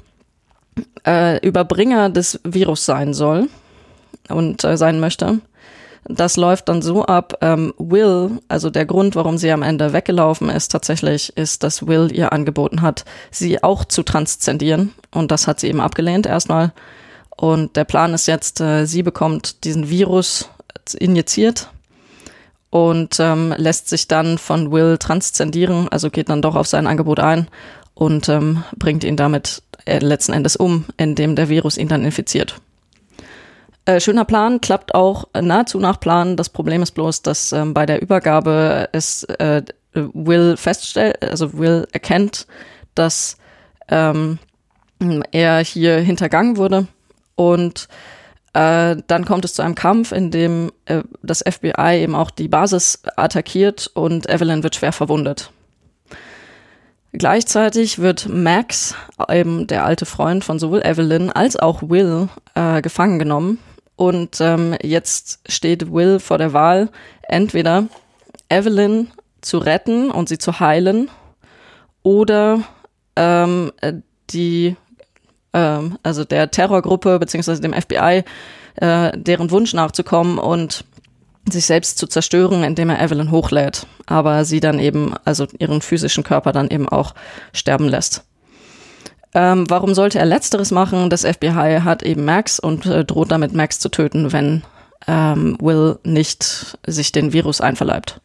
[1.07, 3.49] äh, Überbringer des Virus sein soll
[4.29, 5.41] und äh, sein möchte.
[6.05, 10.49] Das läuft dann so ab, ähm, Will, also der Grund, warum sie am Ende weggelaufen
[10.49, 14.93] ist tatsächlich, ist, dass Will ihr angeboten hat, sie auch zu transzendieren.
[15.13, 16.73] Und das hat sie eben abgelehnt erstmal.
[17.37, 20.49] Und der Plan ist jetzt, äh, sie bekommt diesen Virus
[20.99, 21.71] injiziert
[22.71, 27.21] und ähm, lässt sich dann von Will transzendieren, also geht dann doch auf sein Angebot
[27.21, 27.49] ein
[27.95, 32.57] und ähm, bringt ihn damit äh, letzten Endes um, indem der Virus ihn dann infiziert.
[33.85, 36.37] Äh, schöner Plan, klappt auch nahezu nach Plan.
[36.37, 41.89] Das Problem ist bloß, dass ähm, bei der Übergabe es äh, Will feststellt, also Will
[41.91, 42.47] erkennt,
[42.95, 43.37] dass
[43.89, 44.39] ähm,
[45.33, 46.87] er hier hintergangen wurde
[47.35, 47.89] und
[48.53, 52.49] äh, dann kommt es zu einem Kampf, in dem äh, das FBI eben auch die
[52.49, 55.51] Basis attackiert und Evelyn wird schwer verwundet.
[57.13, 58.95] Gleichzeitig wird Max,
[59.29, 63.59] eben der alte Freund von sowohl Evelyn als auch Will, äh, gefangen genommen
[63.97, 66.91] und ähm, jetzt steht Will vor der Wahl,
[67.23, 67.87] entweder
[68.49, 71.11] Evelyn zu retten und sie zu heilen
[72.03, 72.63] oder
[73.17, 73.73] ähm,
[74.31, 74.77] die
[75.53, 78.25] ähm, also der Terrorgruppe beziehungsweise dem FBI,
[78.77, 80.85] äh, deren Wunsch nachzukommen und
[81.51, 86.23] sich selbst zu zerstören, indem er Evelyn hochlädt, aber sie dann eben, also ihren physischen
[86.23, 87.15] Körper dann eben auch
[87.53, 88.25] sterben lässt.
[89.35, 91.09] Ähm, warum sollte er letzteres machen?
[91.09, 94.63] Das FBI hat eben Max und äh, droht damit Max zu töten, wenn
[95.07, 98.21] ähm, Will nicht sich den Virus einverleibt.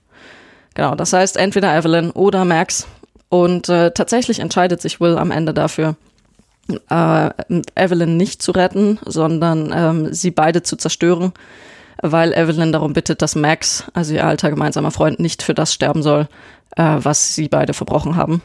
[0.73, 2.87] Genau, das heißt entweder Evelyn oder Max.
[3.29, 5.95] Und äh, tatsächlich entscheidet sich Will am Ende dafür,
[6.89, 7.29] äh,
[7.75, 11.33] Evelyn nicht zu retten, sondern ähm, sie beide zu zerstören,
[12.01, 16.03] weil Evelyn darum bittet, dass Max, also ihr alter gemeinsamer Freund, nicht für das sterben
[16.03, 16.27] soll,
[16.75, 18.41] äh, was sie beide verbrochen haben.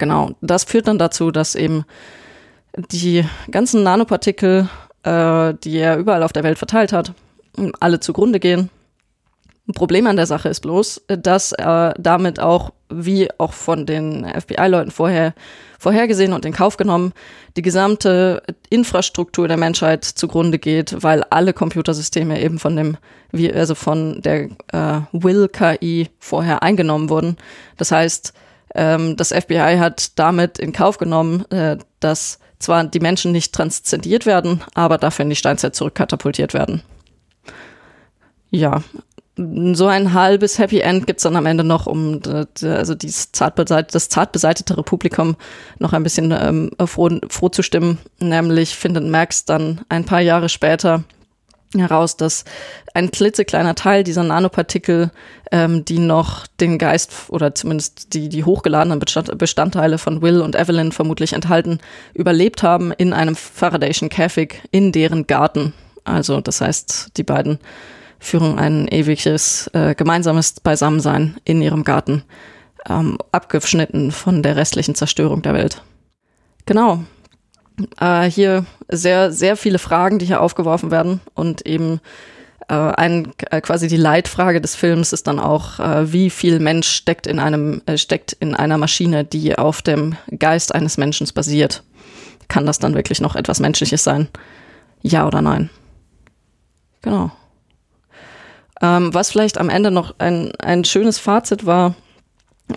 [0.00, 1.84] Genau, das führt dann dazu, dass eben
[2.74, 4.66] die ganzen Nanopartikel,
[5.02, 7.12] äh, die er überall auf der Welt verteilt hat,
[7.80, 8.70] alle zugrunde gehen.
[9.68, 14.24] Ein Problem an der Sache ist bloß, dass er damit auch, wie auch von den
[14.24, 15.34] FBI-Leuten vorher
[15.78, 17.12] vorhergesehen und in Kauf genommen,
[17.58, 22.96] die gesamte Infrastruktur der Menschheit zugrunde geht, weil alle Computersysteme eben von dem,
[23.32, 27.36] wie, also von der äh, Will-KI vorher eingenommen wurden.
[27.76, 28.32] Das heißt,
[28.74, 34.26] ähm, das FBI hat damit in Kauf genommen, äh, dass zwar die Menschen nicht transzendiert
[34.26, 36.82] werden, aber dafür in die Steinzeit zurückkatapultiert werden.
[38.50, 38.82] Ja,
[39.36, 42.20] so ein halbes Happy End gibt's dann am Ende noch, um
[42.62, 45.36] also dieses zart das zart beseitetere Publikum
[45.78, 47.98] noch ein bisschen ähm, froh, froh zu stimmen.
[48.18, 51.04] Nämlich findet Max dann ein paar Jahre später
[51.76, 52.44] heraus, dass
[52.94, 55.10] ein klitzekleiner Teil dieser Nanopartikel,
[55.52, 60.92] ähm, die noch den Geist oder zumindest die, die hochgeladenen Bestandteile von Will und Evelyn
[60.92, 61.78] vermutlich enthalten,
[62.14, 65.72] überlebt haben in einem Faradayschen Käfig in deren Garten.
[66.04, 67.58] Also das heißt, die beiden
[68.18, 72.24] führen ein ewiges äh, gemeinsames Beisammensein in ihrem Garten,
[72.88, 75.82] ähm, abgeschnitten von der restlichen Zerstörung der Welt.
[76.66, 77.04] Genau,
[78.00, 82.00] äh, hier sehr, sehr viele Fragen, die hier aufgeworfen werden und eben
[82.68, 86.88] äh, ein, äh, quasi die Leitfrage des Films ist dann auch, äh, wie viel Mensch
[86.88, 91.82] steckt in einem, äh, steckt in einer Maschine, die auf dem Geist eines Menschen basiert.
[92.48, 94.28] Kann das dann wirklich noch etwas Menschliches sein?
[95.02, 95.70] Ja oder nein?
[97.02, 97.30] Genau.
[98.80, 101.94] Ähm, was vielleicht am Ende noch ein, ein schönes Fazit war,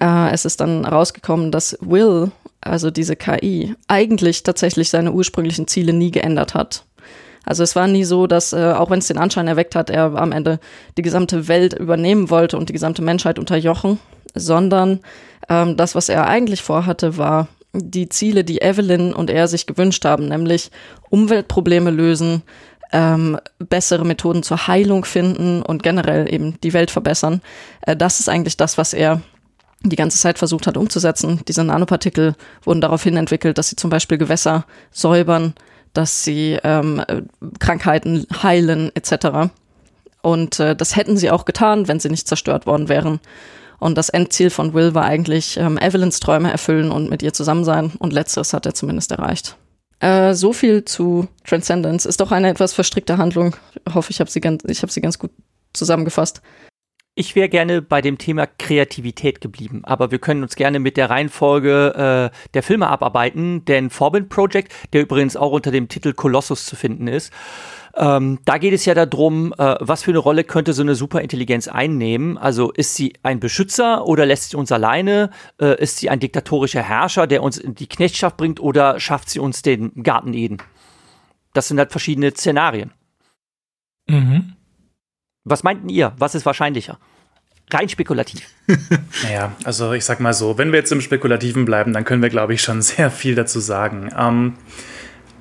[0.02, 2.32] äh, es ist dann rausgekommen, dass Will
[2.66, 6.86] also diese KI, eigentlich tatsächlich seine ursprünglichen Ziele nie geändert hat.
[7.46, 10.16] Also es war nie so, dass, äh, auch wenn es den Anschein erweckt hat, er
[10.16, 10.60] am Ende
[10.98, 14.00] die gesamte Welt übernehmen wollte und die gesamte Menschheit unterjochen,
[14.34, 15.02] sondern
[15.50, 20.06] ähm, das, was er eigentlich vorhatte, war die Ziele, die Evelyn und er sich gewünscht
[20.06, 20.72] haben, nämlich
[21.10, 22.44] Umweltprobleme lösen,
[22.94, 27.42] ähm, bessere Methoden zur Heilung finden und generell eben die Welt verbessern.
[27.82, 29.22] Äh, das ist eigentlich das, was er
[29.84, 31.42] die ganze Zeit versucht hat umzusetzen.
[31.48, 35.54] Diese Nanopartikel wurden daraufhin entwickelt, dass sie zum Beispiel Gewässer säubern,
[35.94, 37.04] dass sie ähm,
[37.60, 39.52] Krankheiten heilen etc.
[40.22, 43.20] Und äh, das hätten sie auch getan, wenn sie nicht zerstört worden wären.
[43.80, 47.66] Und das Endziel von Will war eigentlich ähm, Evelyns Träume erfüllen und mit ihr zusammen
[47.66, 47.92] sein.
[48.00, 49.58] Und letzteres hat er zumindest erreicht.
[50.00, 52.06] Äh, so viel zu Transcendence.
[52.06, 53.56] Ist doch eine etwas verstrickte Handlung.
[53.88, 55.32] Ich hoffe, ich habe sie, ganz, ich hab sie ganz gut
[55.74, 56.42] zusammengefasst.
[57.16, 61.12] Ich wäre gerne bei dem Thema Kreativität geblieben, aber wir können uns gerne mit der
[61.12, 66.66] Reihenfolge äh, der Filme abarbeiten, denn Forbin Project, der übrigens auch unter dem Titel Colossus
[66.66, 67.32] zu finden ist,
[67.96, 71.68] ähm, da geht es ja darum, äh, was für eine Rolle könnte so eine Superintelligenz
[71.68, 72.40] einnehmen.
[72.40, 75.30] Also ist sie ein Beschützer oder lässt sie uns alleine?
[75.62, 79.40] Äh, ist sie ein diktatorischer Herrscher, der uns in die Knechtschaft bringt oder schafft sie
[79.40, 80.58] uns den Garten Eden?
[81.54, 82.92] Das sind halt verschiedene Szenarien.
[84.08, 84.56] Mhm.
[85.46, 86.14] Was meinten ihr?
[86.18, 86.98] Was ist wahrscheinlicher?
[87.72, 88.48] Rein spekulativ.
[89.24, 92.30] naja, also ich sag mal so, wenn wir jetzt im Spekulativen bleiben, dann können wir,
[92.30, 94.10] glaube ich, schon sehr viel dazu sagen.
[94.18, 94.54] Ähm,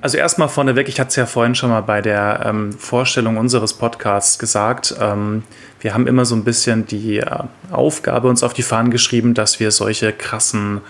[0.01, 3.73] also erstmal vorneweg, ich hatte es ja vorhin schon mal bei der ähm, Vorstellung unseres
[3.73, 5.43] Podcasts gesagt, ähm,
[5.79, 9.61] wir haben immer so ein bisschen die äh, Aufgabe uns auf die Fahnen geschrieben, dass
[9.61, 10.81] wir solche krassen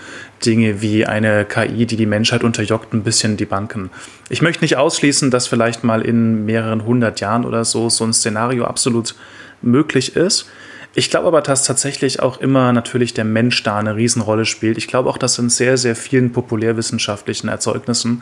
[0.46, 3.90] Dinge wie eine KI, die die Menschheit unterjockt, ein bisschen debunken.
[4.30, 8.14] Ich möchte nicht ausschließen, dass vielleicht mal in mehreren hundert Jahren oder so so ein
[8.14, 9.16] Szenario absolut
[9.62, 10.48] möglich ist.
[10.96, 14.78] Ich glaube aber, dass tatsächlich auch immer natürlich der Mensch da eine Riesenrolle spielt.
[14.78, 18.22] Ich glaube auch, dass in sehr, sehr vielen populärwissenschaftlichen Erzeugnissen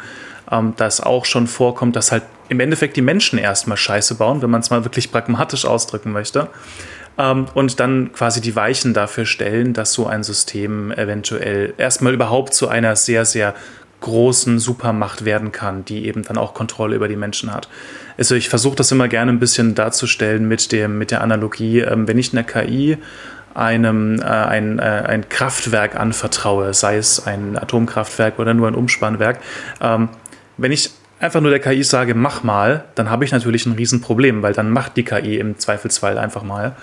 [0.50, 4.50] ähm, das auch schon vorkommt, dass halt im Endeffekt die Menschen erstmal Scheiße bauen, wenn
[4.50, 6.48] man es mal wirklich pragmatisch ausdrücken möchte.
[7.18, 12.54] Ähm, und dann quasi die Weichen dafür stellen, dass so ein System eventuell erstmal überhaupt
[12.54, 13.54] zu einer sehr, sehr
[14.02, 17.70] großen Supermacht werden kann, die eben dann auch Kontrolle über die Menschen hat.
[18.18, 22.08] Also ich versuche das immer gerne ein bisschen darzustellen mit, dem, mit der Analogie, ähm,
[22.08, 22.98] wenn ich einer KI
[23.54, 29.40] einem äh, ein, äh, ein Kraftwerk anvertraue, sei es ein Atomkraftwerk oder nur ein Umspannwerk,
[29.82, 30.10] ähm,
[30.58, 30.92] wenn ich
[31.22, 34.72] einfach nur der KI sage, mach mal, dann habe ich natürlich ein Riesenproblem, weil dann
[34.72, 36.76] macht die KI im Zweifelsfall einfach mal.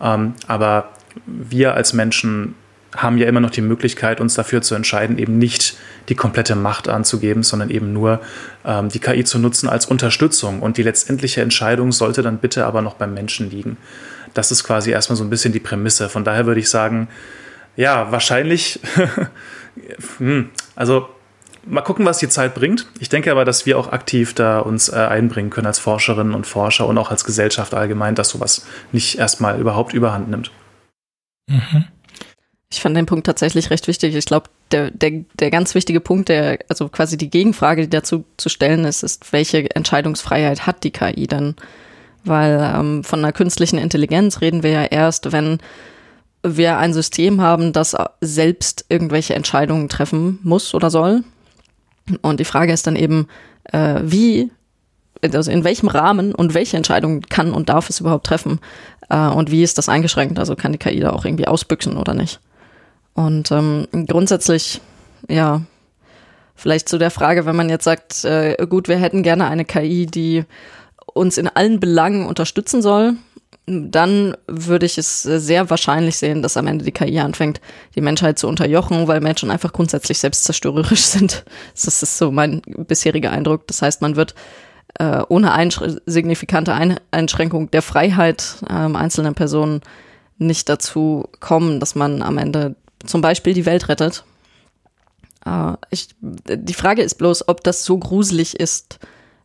[0.00, 0.90] Ähm, aber
[1.26, 2.56] wir als Menschen
[2.96, 5.76] haben ja immer noch die Möglichkeit, uns dafür zu entscheiden, eben nicht
[6.08, 8.20] die komplette Macht anzugeben, sondern eben nur
[8.64, 10.60] ähm, die KI zu nutzen als Unterstützung.
[10.60, 13.76] Und die letztendliche Entscheidung sollte dann bitte aber noch beim Menschen liegen.
[14.32, 16.08] Das ist quasi erstmal so ein bisschen die Prämisse.
[16.08, 17.08] Von daher würde ich sagen,
[17.76, 18.80] ja, wahrscheinlich,
[20.18, 21.08] hm, also
[21.66, 22.86] mal gucken, was die Zeit bringt.
[22.98, 26.46] Ich denke aber, dass wir auch aktiv da uns äh, einbringen können als Forscherinnen und
[26.46, 30.50] Forscher und auch als Gesellschaft allgemein, dass sowas nicht erstmal überhaupt überhand nimmt.
[31.48, 31.84] Mhm.
[32.70, 34.16] Ich fand den Punkt tatsächlich recht wichtig.
[34.16, 38.24] Ich glaube, der, der, der ganz wichtige Punkt, der, also quasi die Gegenfrage, die dazu
[38.36, 41.54] zu stellen ist, ist, welche Entscheidungsfreiheit hat die KI dann?
[42.24, 45.58] Weil ähm, von einer künstlichen Intelligenz reden wir ja erst, wenn
[46.42, 51.22] wir ein System haben, das selbst irgendwelche Entscheidungen treffen muss oder soll.
[52.22, 53.28] Und die Frage ist dann eben,
[53.64, 54.50] äh, wie,
[55.22, 58.60] also in welchem Rahmen und welche Entscheidungen kann und darf es überhaupt treffen?
[59.08, 60.38] Äh, und wie ist das eingeschränkt?
[60.38, 62.40] Also kann die KI da auch irgendwie ausbüchsen oder nicht?
[63.14, 64.80] Und ähm, grundsätzlich,
[65.28, 65.62] ja,
[66.54, 70.06] vielleicht zu der Frage, wenn man jetzt sagt, äh, gut, wir hätten gerne eine KI,
[70.06, 70.44] die
[71.14, 73.14] uns in allen Belangen unterstützen soll,
[73.66, 77.60] dann würde ich es sehr wahrscheinlich sehen, dass am Ende die KI anfängt,
[77.94, 81.44] die Menschheit zu unterjochen, weil Menschen einfach grundsätzlich selbstzerstörerisch sind.
[81.72, 83.66] Das ist so mein bisheriger Eindruck.
[83.66, 84.34] Das heißt, man wird
[84.98, 89.80] äh, ohne einsch signifikante Ein Einschränkung der Freiheit äh, einzelner Personen
[90.36, 94.24] nicht dazu kommen, dass man am Ende zum Beispiel die Welt rettet.
[95.46, 98.98] Äh, ich, die Frage ist bloß, ob das so gruselig ist,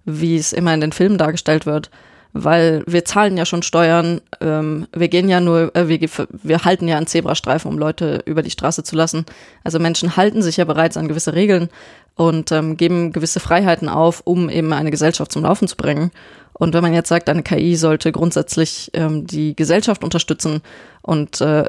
[0.04, 1.90] wie es immer in den Filmen dargestellt wird
[2.34, 6.00] weil wir zahlen ja schon Steuern, ähm, wir gehen ja nur, äh, wir,
[6.32, 9.26] wir halten ja an Zebrastreifen, um Leute über die Straße zu lassen.
[9.64, 11.70] Also Menschen halten sich ja bereits an gewisse Regeln
[12.16, 16.12] und ähm, geben gewisse Freiheiten auf, um eben eine Gesellschaft zum Laufen zu bringen.
[16.54, 20.62] Und wenn man jetzt sagt, eine KI sollte grundsätzlich ähm, die Gesellschaft unterstützen
[21.02, 21.64] und äh,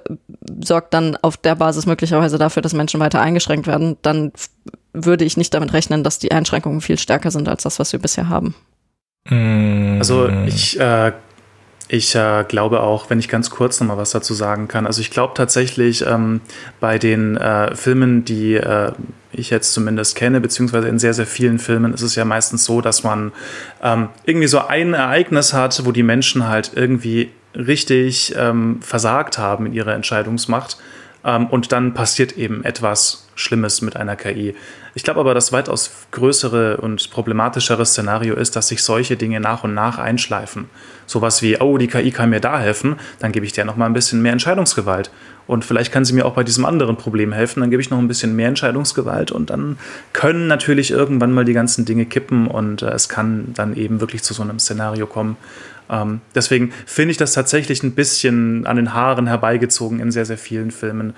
[0.62, 4.32] sorgt dann auf der Basis möglicherweise dafür, dass Menschen weiter eingeschränkt werden, dann
[4.92, 8.00] würde ich nicht damit rechnen, dass die Einschränkungen viel stärker sind als das, was wir
[8.00, 8.56] bisher haben.
[9.28, 11.12] Also ich, äh,
[11.88, 15.00] ich äh, glaube auch, wenn ich ganz kurz noch mal was dazu sagen kann, also
[15.00, 16.40] ich glaube tatsächlich ähm,
[16.80, 18.92] bei den äh, Filmen, die äh,
[19.32, 22.80] ich jetzt zumindest kenne, beziehungsweise in sehr, sehr vielen Filmen ist es ja meistens so,
[22.80, 23.32] dass man
[23.82, 29.66] ähm, irgendwie so ein Ereignis hat, wo die Menschen halt irgendwie richtig ähm, versagt haben
[29.66, 30.78] in ihrer Entscheidungsmacht
[31.24, 34.54] ähm, und dann passiert eben etwas Schlimmes mit einer KI.
[34.94, 39.64] Ich glaube aber, das weitaus größere und problematischere Szenario ist, dass sich solche Dinge nach
[39.64, 40.68] und nach einschleifen.
[41.06, 43.86] Sowas wie, oh, die KI kann mir da helfen, dann gebe ich dir noch mal
[43.86, 45.10] ein bisschen mehr Entscheidungsgewalt.
[45.46, 47.98] Und vielleicht kann sie mir auch bei diesem anderen Problem helfen, dann gebe ich noch
[47.98, 49.78] ein bisschen mehr Entscheidungsgewalt und dann
[50.12, 54.22] können natürlich irgendwann mal die ganzen Dinge kippen und äh, es kann dann eben wirklich
[54.22, 55.36] zu so einem Szenario kommen.
[55.90, 60.38] Ähm, deswegen finde ich das tatsächlich ein bisschen an den Haaren herbeigezogen in sehr, sehr
[60.38, 61.14] vielen Filmen.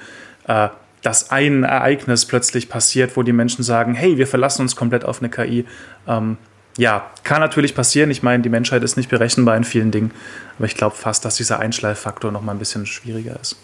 [1.02, 5.20] Dass ein Ereignis plötzlich passiert, wo die Menschen sagen, hey, wir verlassen uns komplett auf
[5.20, 5.64] eine KI.
[6.06, 6.38] Ähm,
[6.78, 8.10] ja, kann natürlich passieren.
[8.10, 10.12] Ich meine, die Menschheit ist nicht berechenbar in vielen Dingen,
[10.56, 13.56] aber ich glaube fast, dass dieser Einschleiffaktor noch mal ein bisschen schwieriger ist.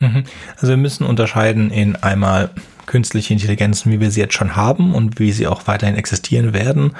[0.00, 0.24] Mhm.
[0.56, 2.50] Also wir müssen unterscheiden in einmal
[2.86, 6.94] künstliche Intelligenzen, wie wir sie jetzt schon haben und wie sie auch weiterhin existieren werden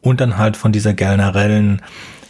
[0.00, 1.82] und dann halt von dieser generellen,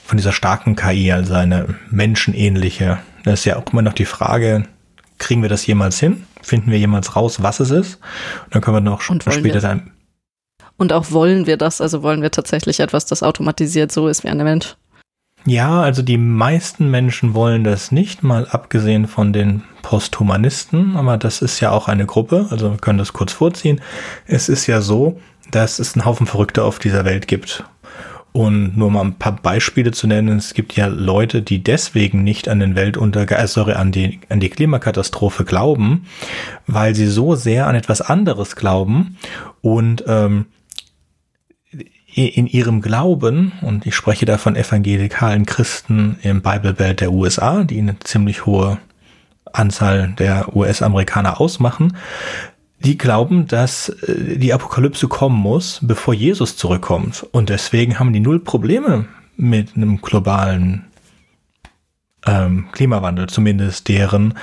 [0.05, 2.99] von dieser starken KI, also eine menschenähnliche.
[3.25, 4.65] Das ist ja auch immer noch die Frage,
[5.19, 6.25] kriegen wir das jemals hin?
[6.47, 7.97] Finden wir jemals raus, was es ist?
[8.45, 9.91] Und dann können wir noch später dann.
[10.77, 11.81] Und auch wollen wir das?
[11.81, 14.77] Also wollen wir tatsächlich etwas, das automatisiert so ist wie ein Mensch?
[15.45, 21.41] Ja, also die meisten Menschen wollen das nicht, mal abgesehen von den Posthumanisten, aber das
[21.41, 23.81] ist ja auch eine Gruppe, also wir können das kurz vorziehen.
[24.27, 25.21] Es ist ja so,
[25.53, 27.65] dass es einen Haufen Verrückte auf dieser Welt gibt.
[28.37, 32.51] Und nur mal ein paar Beispiele zu nennen, es gibt ja Leute, die deswegen nicht
[32.51, 36.05] an den Weltuntergang, äh, sorry, an die, an die Klimakatastrophe glauben,
[36.67, 39.17] weil sie so sehr an etwas anderes glauben
[39.63, 40.45] und ähm,
[42.15, 47.65] in ihrem Glauben, und ich spreche da von evangelikalen Christen im Bible Belt der USA,
[47.65, 48.77] die eine ziemlich hohe
[49.51, 51.97] Anzahl der US-Amerikaner ausmachen,
[52.81, 57.27] die glauben, dass äh, die Apokalypse kommen muss, bevor Jesus zurückkommt.
[57.33, 59.07] Und deswegen haben die null Probleme
[59.37, 60.85] mit einem globalen
[62.27, 64.35] ähm, Klimawandel, zumindest deren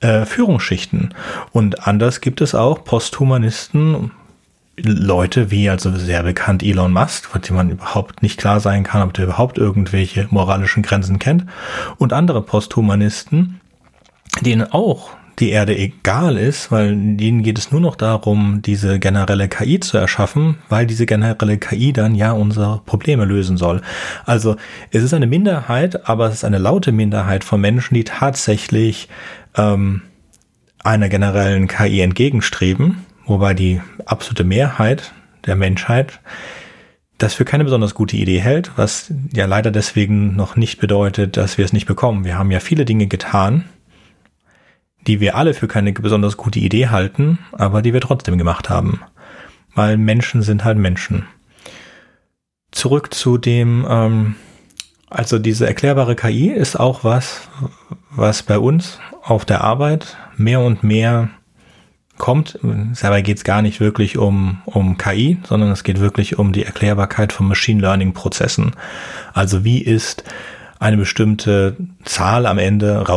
[0.00, 1.14] äh, Führungsschichten.
[1.52, 4.12] Und anders gibt es auch Posthumanisten,
[4.76, 9.02] Leute wie also sehr bekannt Elon Musk, von dem man überhaupt nicht klar sein kann,
[9.02, 11.44] ob der überhaupt irgendwelche moralischen Grenzen kennt,
[11.98, 13.60] und andere Posthumanisten,
[14.40, 19.48] denen auch die Erde egal ist, weil denen geht es nur noch darum, diese generelle
[19.48, 23.80] KI zu erschaffen, weil diese generelle KI dann ja unsere Probleme lösen soll.
[24.24, 24.56] Also
[24.90, 29.08] es ist eine Minderheit, aber es ist eine laute Minderheit von Menschen, die tatsächlich
[29.56, 30.02] ähm,
[30.84, 35.12] einer generellen KI entgegenstreben, wobei die absolute Mehrheit
[35.46, 36.20] der Menschheit
[37.18, 41.56] das für keine besonders gute Idee hält, was ja leider deswegen noch nicht bedeutet, dass
[41.56, 42.24] wir es nicht bekommen.
[42.24, 43.64] Wir haben ja viele Dinge getan,
[45.06, 49.00] die wir alle für keine besonders gute Idee halten, aber die wir trotzdem gemacht haben.
[49.74, 51.26] Weil Menschen sind halt Menschen.
[52.70, 54.34] Zurück zu dem, ähm,
[55.10, 57.48] also diese erklärbare KI ist auch was,
[58.10, 61.30] was bei uns auf der Arbeit mehr und mehr
[62.18, 62.58] kommt.
[63.00, 66.64] Dabei geht es gar nicht wirklich um, um KI, sondern es geht wirklich um die
[66.64, 68.72] Erklärbarkeit von Machine Learning Prozessen.
[69.34, 70.24] Also wie ist
[70.78, 73.08] eine bestimmte Zahl am Ende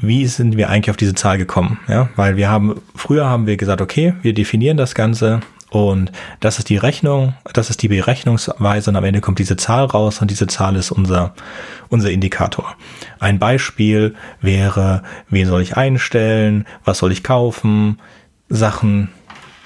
[0.00, 1.78] wie sind wir eigentlich auf diese Zahl gekommen?
[1.88, 6.58] Ja, weil wir haben, früher haben wir gesagt, okay, wir definieren das Ganze und das
[6.58, 10.30] ist die Rechnung, das ist die Berechnungsweise und am Ende kommt diese Zahl raus und
[10.30, 11.34] diese Zahl ist unser,
[11.88, 12.76] unser Indikator.
[13.18, 18.00] Ein Beispiel wäre, wen soll ich einstellen, was soll ich kaufen,
[18.48, 19.08] Sachen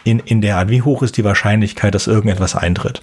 [0.05, 3.03] in, in der Art, wie hoch ist die Wahrscheinlichkeit, dass irgendetwas eintritt.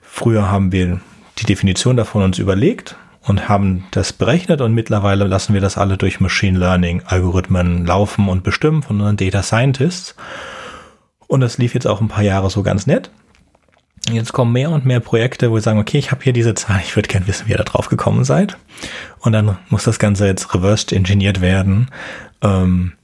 [0.00, 1.00] Früher haben wir
[1.38, 5.96] die Definition davon uns überlegt und haben das berechnet und mittlerweile lassen wir das alle
[5.96, 10.14] durch Machine Learning Algorithmen laufen und bestimmen von unseren Data Scientists.
[11.26, 13.10] Und das lief jetzt auch ein paar Jahre so ganz nett.
[14.10, 16.80] Jetzt kommen mehr und mehr Projekte, wo wir sagen, okay, ich habe hier diese Zahl,
[16.82, 18.56] ich würde gerne wissen, wie ihr da drauf gekommen seid.
[19.20, 21.88] Und dann muss das Ganze jetzt reversed engineert werden.
[22.42, 22.94] Ähm,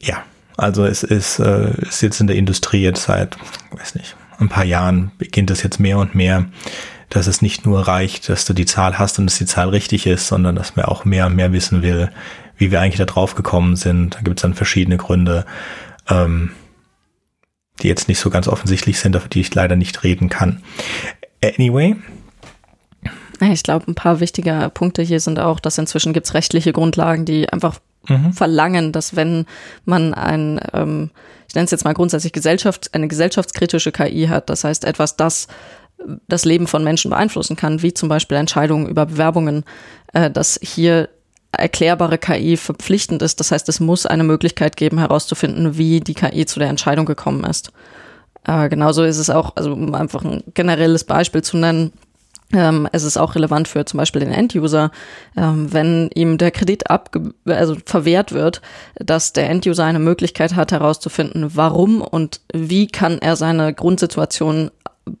[0.00, 0.24] ja,
[0.56, 3.36] also es ist, äh, ist jetzt in der Industrie jetzt seit,
[3.72, 6.46] weiß nicht, ein paar Jahren beginnt es jetzt mehr und mehr,
[7.16, 10.06] dass es nicht nur reicht, dass du die Zahl hast und dass die Zahl richtig
[10.06, 12.10] ist, sondern dass man auch mehr und mehr wissen will,
[12.56, 14.14] wie wir eigentlich da drauf gekommen sind.
[14.14, 15.44] Da gibt es dann verschiedene Gründe.
[16.08, 16.52] Ähm,
[17.82, 20.62] die jetzt nicht so ganz offensichtlich sind, auf die ich leider nicht reden kann.
[21.42, 21.96] Anyway.
[23.40, 27.26] Ich glaube, ein paar wichtige Punkte hier sind auch, dass inzwischen gibt es rechtliche Grundlagen,
[27.26, 28.32] die einfach mhm.
[28.32, 29.44] verlangen, dass wenn
[29.84, 31.10] man ein, ähm,
[31.46, 35.48] ich nenne es jetzt mal grundsätzlich Gesellschaft, eine gesellschaftskritische KI hat, das heißt etwas, das
[36.28, 39.64] das Leben von Menschen beeinflussen kann, wie zum Beispiel Entscheidungen über Bewerbungen,
[40.12, 41.08] äh, dass hier
[41.52, 43.40] erklärbare KI verpflichtend ist.
[43.40, 47.44] Das heißt, es muss eine Möglichkeit geben, herauszufinden, wie die KI zu der Entscheidung gekommen
[47.44, 47.72] ist.
[48.46, 51.92] Äh, genauso ist es auch, also um einfach ein generelles Beispiel zu nennen,
[52.52, 54.92] ähm, es ist auch relevant für zum Beispiel den Enduser,
[55.36, 58.62] ähm, wenn ihm der Kredit abge also verwehrt wird,
[58.94, 64.70] dass der Enduser eine Möglichkeit hat herauszufinden, warum und wie kann er seine Grundsituation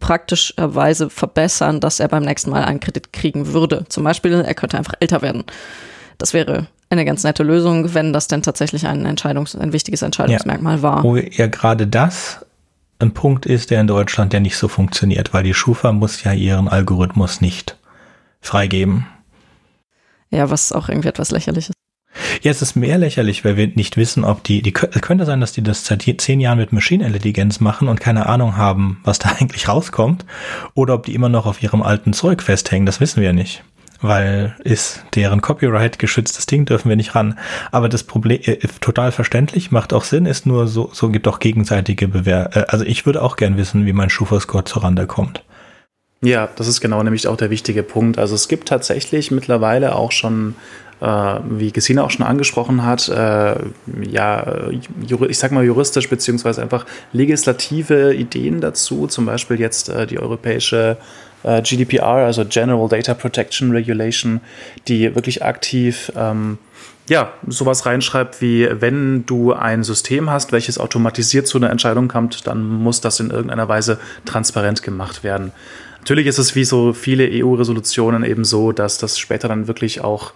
[0.00, 3.84] praktischerweise verbessern, dass er beim nächsten Mal einen Kredit kriegen würde.
[3.88, 5.44] Zum Beispiel, er könnte einfach älter werden.
[6.18, 10.76] Das wäre eine ganz nette Lösung, wenn das denn tatsächlich ein Entscheidungs-, ein wichtiges Entscheidungsmerkmal
[10.76, 11.04] ja, war.
[11.04, 12.44] Wo ja gerade das
[12.98, 16.32] ein Punkt ist, der in Deutschland ja nicht so funktioniert, weil die Schufa muss ja
[16.32, 17.76] ihren Algorithmus nicht
[18.40, 19.06] freigeben.
[20.30, 21.76] Ja, was auch irgendwie etwas lächerlich ist.
[22.42, 25.52] Ja, es ist mehr lächerlich, weil wir nicht wissen, ob die, die könnte sein, dass
[25.52, 29.68] die das seit zehn Jahren mit Maschinenintelligenz machen und keine Ahnung haben, was da eigentlich
[29.68, 30.24] rauskommt,
[30.74, 33.62] oder ob die immer noch auf ihrem alten Zeug festhängen, das wissen wir nicht
[34.00, 37.38] weil ist deren Copyright geschütztes Ding, dürfen wir nicht ran.
[37.72, 41.38] Aber das Problem äh, total verständlich, macht auch Sinn, ist nur so, so gibt auch
[41.38, 42.50] gegenseitige Bewehr.
[42.54, 45.42] Äh, also ich würde auch gern wissen, wie mein Schufa-Score zur Rande kommt.
[46.22, 48.18] Ja, das ist genau nämlich auch der wichtige Punkt.
[48.18, 50.54] Also es gibt tatsächlich mittlerweile auch schon
[51.00, 53.56] wie Gesine auch schon angesprochen hat, äh,
[54.08, 54.68] ja,
[55.28, 60.96] ich sag mal juristisch beziehungsweise einfach legislative Ideen dazu, zum Beispiel jetzt äh, die europäische
[61.42, 64.40] äh, GDPR, also General Data Protection Regulation,
[64.88, 66.58] die wirklich aktiv ähm,
[67.08, 72.46] ja, sowas reinschreibt wie, wenn du ein System hast, welches automatisiert zu einer Entscheidung kommt,
[72.46, 75.52] dann muss das in irgendeiner Weise transparent gemacht werden.
[76.00, 80.32] Natürlich ist es wie so viele EU-Resolutionen eben so, dass das später dann wirklich auch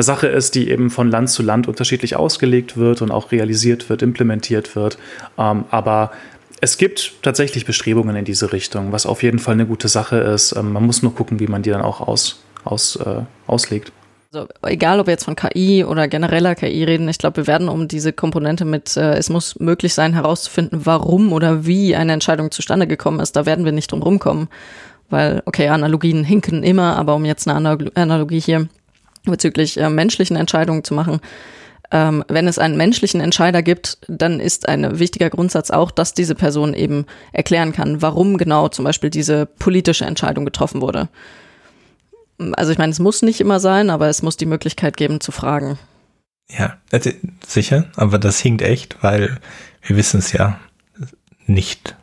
[0.00, 3.90] eine Sache ist, die eben von Land zu Land unterschiedlich ausgelegt wird und auch realisiert
[3.90, 4.96] wird, implementiert wird.
[5.36, 6.10] Ähm, aber
[6.62, 10.56] es gibt tatsächlich Bestrebungen in diese Richtung, was auf jeden Fall eine gute Sache ist.
[10.56, 13.92] Ähm, man muss nur gucken, wie man die dann auch aus, aus, äh, auslegt.
[14.32, 17.68] Also egal, ob wir jetzt von KI oder genereller KI reden, ich glaube, wir werden
[17.68, 22.50] um diese Komponente mit, äh, es muss möglich sein, herauszufinden, warum oder wie eine Entscheidung
[22.50, 24.48] zustande gekommen ist, da werden wir nicht drum rumkommen.
[25.10, 28.68] Weil, okay, Analogien hinken immer, aber um jetzt eine Analogie hier
[29.24, 31.20] bezüglich äh, menschlichen Entscheidungen zu machen,
[31.92, 36.34] ähm, wenn es einen menschlichen Entscheider gibt, dann ist ein wichtiger Grundsatz auch, dass diese
[36.34, 41.08] Person eben erklären kann, warum genau zum Beispiel diese politische Entscheidung getroffen wurde.
[42.52, 45.32] Also ich meine, es muss nicht immer sein, aber es muss die Möglichkeit geben zu
[45.32, 45.78] fragen.
[46.48, 47.10] Ja, also
[47.46, 49.38] sicher, aber das hinkt echt, weil
[49.82, 50.58] wir wissen es ja
[51.46, 51.96] nicht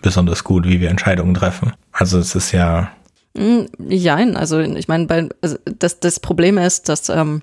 [0.00, 1.72] besonders gut, wie wir Entscheidungen treffen.
[1.92, 2.92] Also es ist ja.
[3.34, 7.42] Nein, hm, also ich meine, bei, also das, das Problem ist, dass ähm,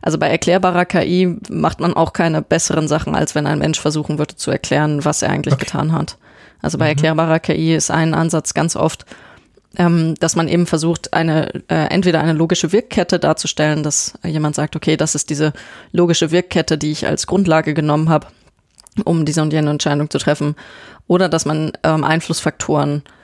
[0.00, 4.18] also bei erklärbarer KI macht man auch keine besseren Sachen, als wenn ein Mensch versuchen
[4.18, 5.64] würde zu erklären, was er eigentlich okay.
[5.64, 6.16] getan hat.
[6.62, 6.90] Also bei mhm.
[6.90, 9.04] erklärbarer KI ist ein Ansatz ganz oft,
[9.76, 14.76] ähm, dass man eben versucht, eine äh, entweder eine logische Wirkkette darzustellen, dass jemand sagt,
[14.76, 15.52] okay, das ist diese
[15.92, 18.28] logische Wirkkette, die ich als Grundlage genommen habe,
[19.04, 20.56] um diese und jene Entscheidung zu treffen,
[21.06, 23.17] oder dass man ähm, Einflussfaktoren äh,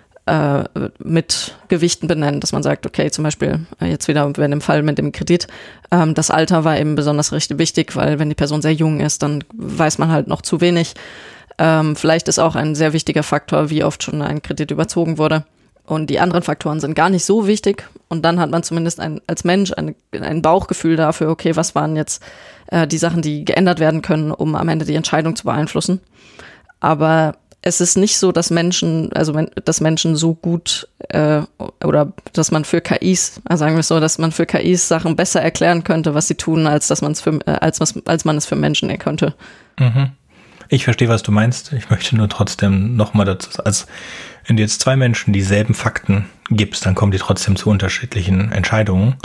[0.98, 4.82] mit Gewichten benennt, dass man sagt, okay, zum Beispiel äh, jetzt wieder, wenn im Fall
[4.82, 5.46] mit dem Kredit,
[5.90, 9.22] ähm, das Alter war eben besonders richtig wichtig, weil wenn die Person sehr jung ist,
[9.22, 10.94] dann weiß man halt noch zu wenig.
[11.58, 15.44] Ähm, vielleicht ist auch ein sehr wichtiger Faktor, wie oft schon ein Kredit überzogen wurde.
[15.86, 17.86] Und die anderen Faktoren sind gar nicht so wichtig.
[18.08, 21.96] Und dann hat man zumindest ein, als Mensch ein, ein Bauchgefühl dafür, okay, was waren
[21.96, 22.22] jetzt
[22.68, 26.00] äh, die Sachen, die geändert werden können, um am Ende die Entscheidung zu beeinflussen.
[26.80, 27.36] Aber
[27.66, 29.32] es ist nicht so, dass Menschen, also
[29.64, 31.40] dass Menschen so gut äh,
[31.82, 35.40] oder dass man für KIs, also sagen wir so, dass man für KIs Sachen besser
[35.40, 38.36] erklären könnte, was sie tun, als dass man es für äh, als was als man
[38.36, 39.34] es für Menschen erkönnte.
[39.78, 40.10] Mhm.
[40.68, 41.72] Ich verstehe, was du meinst.
[41.72, 43.86] Ich möchte nur trotzdem nochmal dazu, als
[44.46, 49.16] wenn du jetzt zwei Menschen dieselben Fakten gibst, dann kommen die trotzdem zu unterschiedlichen Entscheidungen.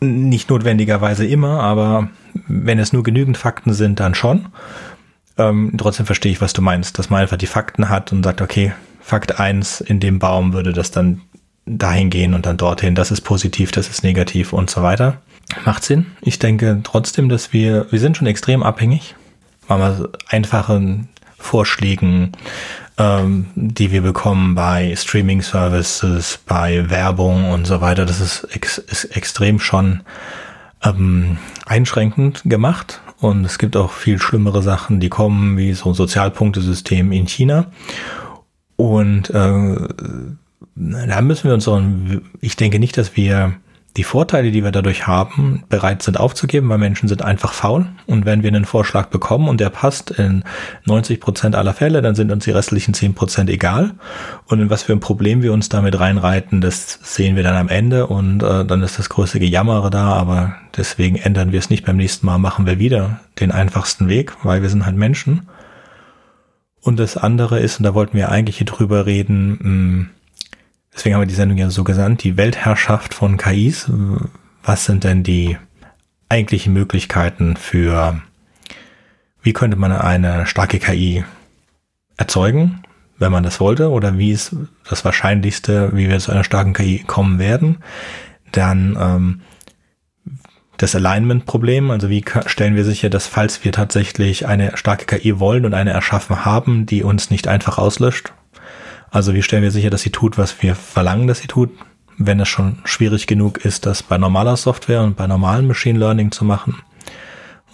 [0.00, 2.08] Nicht notwendigerweise immer, aber
[2.48, 4.46] wenn es nur genügend Fakten sind, dann schon.
[5.36, 8.40] Ähm, trotzdem verstehe ich, was du meinst, dass man einfach die Fakten hat und sagt,
[8.40, 11.20] okay, Fakt eins in dem Baum würde das dann
[11.66, 15.18] dahin gehen und dann dorthin, das ist positiv, das ist negativ und so weiter.
[15.64, 16.06] Macht Sinn.
[16.22, 19.14] Ich denke trotzdem, dass wir, wir sind schon extrem abhängig.
[19.68, 21.08] Mal einfachen
[21.38, 22.32] Vorschlägen,
[22.96, 28.06] ähm, die wir bekommen bei Streaming-Services, bei Werbung und so weiter.
[28.06, 30.00] Das ist, ex ist extrem schon
[30.82, 33.00] ähm, einschränkend gemacht.
[33.20, 37.66] Und es gibt auch viel schlimmere Sachen, die kommen, wie so ein Sozialpunktesystem in China.
[38.76, 39.76] Und äh,
[40.76, 41.64] da müssen wir uns
[42.40, 43.54] ich denke nicht, dass wir
[43.96, 47.86] die Vorteile, die wir dadurch haben, bereit sind aufzugeben, weil Menschen sind einfach faul.
[48.06, 50.42] Und wenn wir einen Vorschlag bekommen und der passt in
[50.84, 53.92] 90 Prozent aller Fälle, dann sind uns die restlichen 10 Prozent egal.
[54.46, 57.68] Und in was für ein Problem wir uns damit reinreiten, das sehen wir dann am
[57.68, 61.86] Ende und äh, dann ist das größte Gejammere da, aber deswegen ändern wir es nicht
[61.86, 65.48] beim nächsten Mal, machen wir wieder den einfachsten Weg, weil wir sind halt Menschen.
[66.80, 70.10] Und das andere ist, und da wollten wir eigentlich hier drüber reden, mh, hm,
[70.94, 73.90] deswegen haben wir die Sendung ja so genannt, die Weltherrschaft von KIs.
[74.62, 75.58] Was sind denn die
[76.28, 78.20] eigentlichen Möglichkeiten für,
[79.42, 81.24] wie könnte man eine starke KI
[82.16, 82.82] erzeugen,
[83.18, 84.56] wenn man das wollte, oder wie ist
[84.88, 87.78] das Wahrscheinlichste, wie wir zu einer starken KI kommen werden?
[88.52, 89.40] Dann ähm,
[90.76, 95.64] das Alignment-Problem, also wie stellen wir sicher, dass falls wir tatsächlich eine starke KI wollen
[95.64, 98.32] und eine erschaffen haben, die uns nicht einfach auslöscht,
[99.14, 101.70] also wie stellen wir sicher, dass sie tut, was wir verlangen, dass sie tut,
[102.18, 106.32] wenn es schon schwierig genug ist, das bei normaler Software und bei normalem Machine Learning
[106.32, 106.82] zu machen.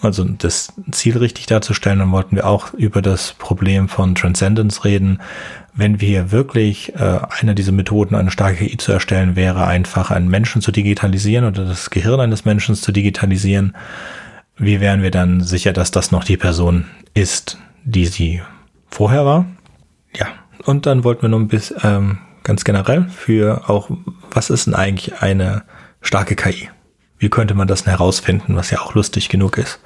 [0.01, 5.19] Also das Ziel richtig darzustellen, dann wollten wir auch über das Problem von Transcendence reden.
[5.73, 10.27] Wenn wir wirklich äh, eine dieser Methoden, eine starke KI zu erstellen, wäre einfach einen
[10.27, 13.75] Menschen zu digitalisieren oder das Gehirn eines Menschen zu digitalisieren.
[14.57, 16.85] Wie wären wir dann sicher, dass das noch die Person
[17.15, 18.43] ist, die sie
[18.91, 19.47] vorher war?
[20.15, 20.27] Ja,
[20.65, 23.89] und dann wollten wir noch ein bisschen ähm, ganz generell für auch,
[24.31, 25.63] was ist denn eigentlich eine
[26.01, 26.69] starke KI?
[27.17, 29.79] Wie könnte man das denn herausfinden, was ja auch lustig genug ist?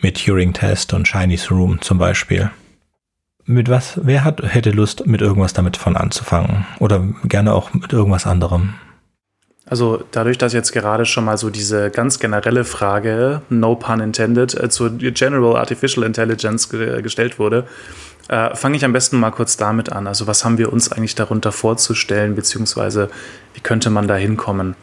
[0.00, 2.50] Mit Turing-Test und Chinese Room zum Beispiel.
[3.44, 6.66] Mit was, wer hat, hätte Lust, mit irgendwas damit von anzufangen?
[6.78, 8.74] Oder gerne auch mit irgendwas anderem?
[9.66, 14.54] Also dadurch, dass jetzt gerade schon mal so diese ganz generelle Frage, no pun intended,
[14.54, 17.66] äh, zur General Artificial Intelligence ge gestellt wurde,
[18.28, 20.06] äh, Fange ich am besten mal kurz damit an.
[20.06, 23.10] Also was haben wir uns eigentlich darunter vorzustellen, beziehungsweise
[23.54, 24.76] wie könnte man da hinkommen?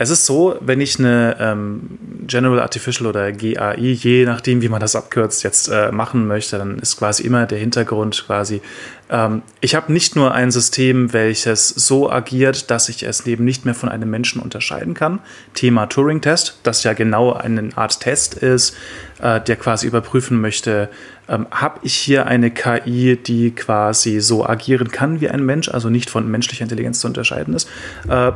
[0.00, 1.98] Es ist so, wenn ich eine ähm,
[2.28, 6.78] General Artificial oder GAI, je nachdem, wie man das abkürzt, jetzt äh, machen möchte, dann
[6.78, 8.62] ist quasi immer der Hintergrund quasi,
[9.10, 13.64] ähm, ich habe nicht nur ein System, welches so agiert, dass ich es eben nicht
[13.64, 15.18] mehr von einem Menschen unterscheiden kann.
[15.54, 18.76] Thema Turing-Test, das ja genau eine Art Test ist,
[19.20, 20.90] äh, der quasi überprüfen möchte,
[21.28, 25.90] ähm, habe ich hier eine KI, die quasi so agieren kann wie ein Mensch, also
[25.90, 27.68] nicht von menschlicher Intelligenz zu unterscheiden ist.
[28.08, 28.32] Äh,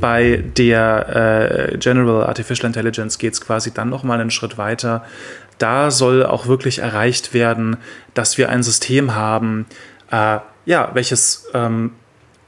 [0.00, 5.04] bei der äh, General Artificial Intelligence geht es quasi dann nochmal einen Schritt weiter.
[5.58, 7.78] Da soll auch wirklich erreicht werden,
[8.12, 9.66] dass wir ein System haben,
[10.10, 11.92] äh, ja, welches ähm,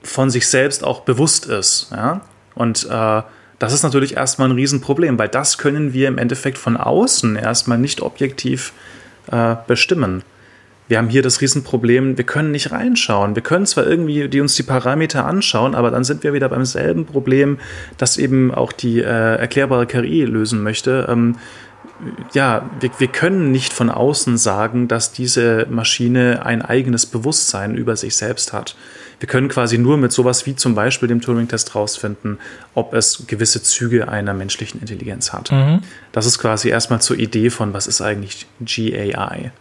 [0.03, 1.91] von sich selbst auch bewusst ist.
[1.91, 2.21] Ja?
[2.55, 3.23] Und äh,
[3.59, 7.79] Das ist natürlich erstmal ein Riesenproblem, weil das können wir im Endeffekt von außen erstmal
[7.79, 8.96] nicht objektiv äh,
[9.67, 10.23] bestimmen.
[10.89, 13.35] Wir haben hier das Riesenproblem, wir können nicht reinschauen.
[13.35, 16.65] Wir können zwar irgendwie die uns die Parameter anschauen, aber dann sind wir wieder beim
[16.65, 17.59] selben Problem,
[17.99, 21.07] das eben auch die äh, erklärbare KI lösen möchte.
[21.09, 21.37] Ähm,
[22.35, 27.97] ja, wir, wir können nicht von außen sagen, dass diese Maschine ein eigenes Bewusstsein über
[27.97, 28.77] sich selbst hat.
[29.19, 32.39] Wir können quasi nur mit sowas wie zum Beispiel dem Turing-Test rausfinden,
[32.75, 35.51] ob es gewisse Züge einer menschlichen Intelligenz hat.
[35.53, 35.83] Mhm.
[36.13, 39.53] Das ist quasi erstmal zur Idee von, was ist eigentlich GAI.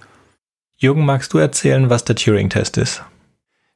[0.77, 3.03] Jürgen, magst du erzählen, was der Turing-Test ist?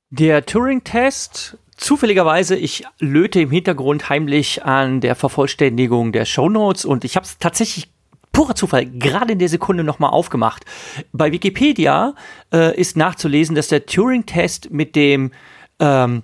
[0.09, 7.15] Der Turing-Test zufälligerweise, ich löte im Hintergrund heimlich an der Vervollständigung der Shownotes und ich
[7.15, 7.89] habe es tatsächlich
[8.33, 10.65] purer Zufall gerade in der Sekunde nochmal aufgemacht.
[11.13, 12.15] Bei Wikipedia
[12.53, 15.31] äh, ist nachzulesen, dass der Turing-Test mit dem
[15.79, 16.23] ähm,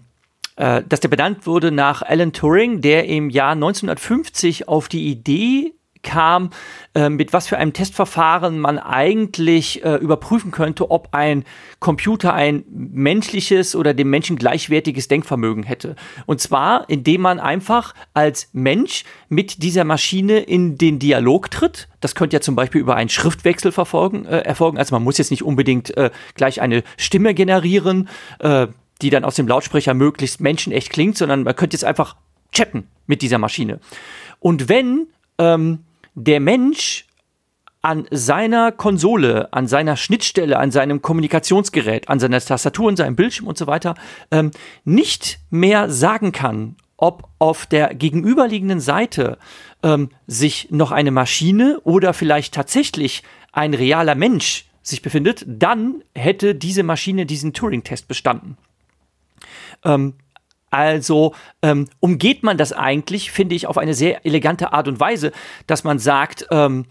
[0.55, 5.73] äh, dass der benannt wurde nach Alan Turing, der im Jahr 1950 auf die Idee
[6.05, 6.51] kam,
[6.93, 11.43] äh, mit was für einem Testverfahren man eigentlich äh, überprüfen könnte, ob ein
[11.79, 15.95] Computer ein menschliches oder dem Menschen gleichwertiges Denkvermögen hätte.
[16.25, 21.89] Und zwar, indem man einfach als Mensch mit dieser Maschine in den Dialog tritt.
[21.99, 24.77] Das könnte ja zum Beispiel über einen Schriftwechsel verfolgen, äh, erfolgen.
[24.77, 28.07] Also man muss jetzt nicht unbedingt äh, gleich eine Stimme generieren
[28.39, 28.67] äh,
[29.01, 32.15] die dann aus dem Lautsprecher möglichst menschenecht klingt, sondern man könnte jetzt einfach
[32.51, 33.79] chatten mit dieser Maschine.
[34.39, 35.79] Und wenn ähm,
[36.15, 37.05] der Mensch
[37.81, 43.47] an seiner Konsole, an seiner Schnittstelle, an seinem Kommunikationsgerät, an seiner Tastatur, an seinem Bildschirm
[43.47, 43.93] und so weiter
[44.31, 44.49] ähm,
[44.85, 49.37] nicht mehr sagen kann, ob auf der gegenüberliegenden Seite
[49.83, 53.21] ähm, sich noch eine Maschine oder vielleicht tatsächlich
[53.51, 58.57] ein realer Mensch sich befindet, dann hätte diese Maschine diesen Turing-Test bestanden.
[59.85, 60.15] Ähm,
[60.69, 65.31] also ähm, umgeht man das eigentlich, finde ich, auf eine sehr elegante Art und Weise,
[65.67, 66.85] dass man sagt, ähm,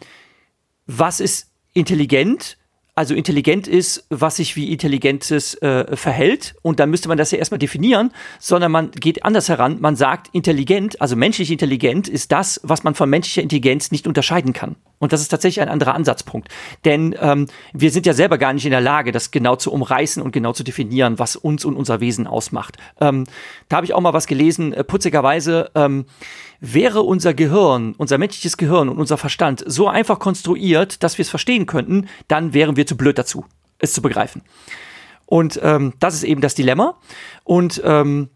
[0.87, 2.57] was ist intelligent
[2.95, 6.55] also intelligent ist, was sich wie intelligentes äh, verhält.
[6.63, 9.79] Und dann müsste man das ja erstmal definieren, sondern man geht anders heran.
[9.81, 14.53] Man sagt, intelligent, also menschlich intelligent, ist das, was man von menschlicher Intelligenz nicht unterscheiden
[14.53, 14.77] kann.
[15.05, 16.49] Und das ist tatsächlich ein anderer Ansatzpunkt.
[16.87, 20.23] Denn ähm, wir sind ja selber gar nicht in der Lage, das genau zu umreißen
[20.23, 22.79] und genau zu definieren, was uns und unser Wesen ausmacht.
[23.03, 23.27] Ähm,
[23.69, 25.71] da habe ich auch mal was gelesen, äh, putzigerweise.
[25.75, 26.07] Ähm,
[26.59, 31.29] Wäre unser Gehirn, unser menschliches Gehirn und unser Verstand so einfach konstruiert, dass wir es
[31.29, 33.45] verstehen könnten, dann wären wir zu blöd dazu,
[33.81, 34.41] es zu begreifen.
[35.27, 36.99] Und ähm, das ist eben das Dilemma.
[37.43, 38.31] Und ähm,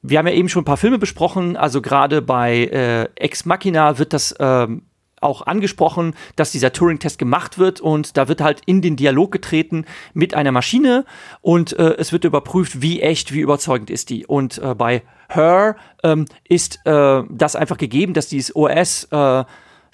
[0.00, 3.98] wir haben ja eben schon ein paar Filme besprochen, also gerade bei äh, Ex Machina
[3.98, 4.84] wird das ähm,
[5.24, 9.84] auch angesprochen, dass dieser Turing-Test gemacht wird und da wird halt in den Dialog getreten
[10.12, 11.04] mit einer Maschine
[11.40, 14.26] und äh, es wird überprüft, wie echt, wie überzeugend ist die.
[14.26, 19.44] Und äh, bei Her ähm, ist äh, das einfach gegeben, dass dieses OS äh,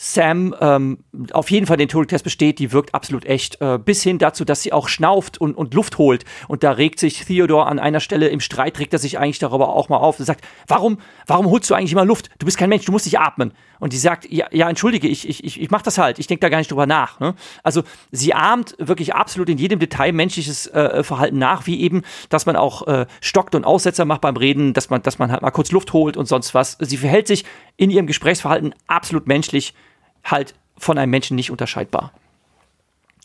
[0.03, 3.61] Sam ähm, auf jeden Fall den Turing-Test besteht, die wirkt absolut echt.
[3.61, 6.25] Äh, bis hin dazu, dass sie auch schnauft und, und Luft holt.
[6.49, 9.69] Und da regt sich Theodore an einer Stelle im Streit, regt er sich eigentlich darüber
[9.69, 12.31] auch mal auf und sagt, warum, warum holst du eigentlich immer Luft?
[12.39, 13.53] Du bist kein Mensch, du musst dich atmen.
[13.81, 16.41] Und die sagt, ja, ja entschuldige, ich, ich, ich, ich mach das halt, ich denke
[16.41, 17.19] da gar nicht drüber nach.
[17.19, 17.35] Ne?
[17.63, 22.47] Also sie ahmt wirklich absolut in jedem Detail menschliches äh, Verhalten nach, wie eben, dass
[22.47, 25.51] man auch äh, stockt und Aussetzer macht beim Reden, dass man, dass man halt mal
[25.51, 26.77] kurz Luft holt und sonst was.
[26.79, 27.45] Sie verhält sich
[27.77, 29.75] in ihrem Gesprächsverhalten absolut menschlich
[30.23, 32.13] halt von einem Menschen nicht unterscheidbar.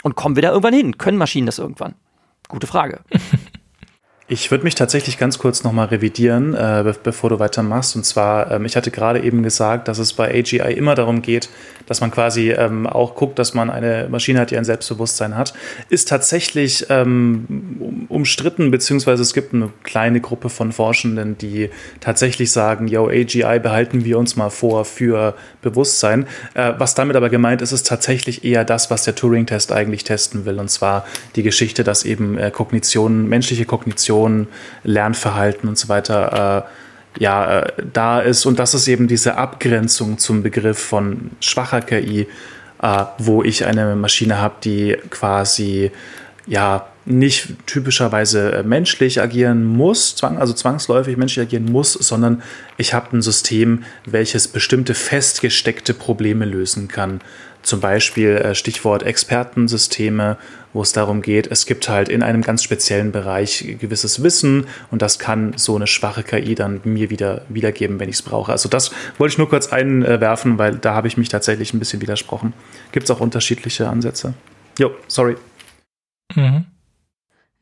[0.03, 0.97] Und kommen wir da irgendwann hin?
[0.97, 1.95] Können Maschinen das irgendwann?
[2.47, 3.01] Gute Frage.
[4.27, 7.95] Ich würde mich tatsächlich ganz kurz nochmal revidieren, äh, be bevor du weitermachst.
[7.95, 11.47] Und zwar, ähm, ich hatte gerade eben gesagt, dass es bei AGI immer darum geht,
[11.85, 15.53] dass man quasi ähm, auch guckt, dass man eine Maschine hat, die ein Selbstbewusstsein hat.
[15.89, 21.69] Ist tatsächlich ähm, umstritten, beziehungsweise es gibt eine kleine Gruppe von Forschenden, die
[21.99, 26.25] tatsächlich sagen, yo, AGI behalten wir uns mal vor für Bewusstsein.
[26.55, 30.45] Äh, was damit aber gemeint ist, ist tatsächlich eher das, was der Turing-Test eigentlich testen
[30.45, 30.59] will.
[30.59, 31.05] Und zwar
[31.35, 34.47] die Geschichte, dass eben äh, Kognition, menschliche Kognition, Kommunikation,
[34.83, 36.65] Lernverhalten und so weiter
[37.17, 38.45] äh, ja, äh, da ist.
[38.45, 42.27] Und das ist eben diese Abgrenzung zum Begriff von schwacher KI,
[42.81, 45.91] äh, wo ich eine Maschine habe, die quasi
[46.47, 52.41] ja nicht typischerweise äh, menschlich agieren muss, zwang, also zwangsläufig menschlich agieren muss, sondern
[52.77, 57.21] ich habe ein System, welches bestimmte festgesteckte Probleme lösen kann.
[57.65, 60.37] Zum Beispiel äh, Stichwort Expertensysteme,
[60.71, 65.01] wo es darum geht, es gibt halt in einem ganz speziellen Bereich gewisses Wissen und
[65.01, 68.51] das kann so eine schwache KI dann mir wieder wiedergeben, wenn ich es brauche.
[68.51, 72.01] Also das wollte ich nur kurz einwerfen, weil da habe ich mich tatsächlich ein bisschen
[72.01, 72.53] widersprochen.
[72.91, 74.35] Gibt es auch unterschiedliche Ansätze?
[74.77, 75.35] Jo, sorry.
[76.35, 76.65] Mhm.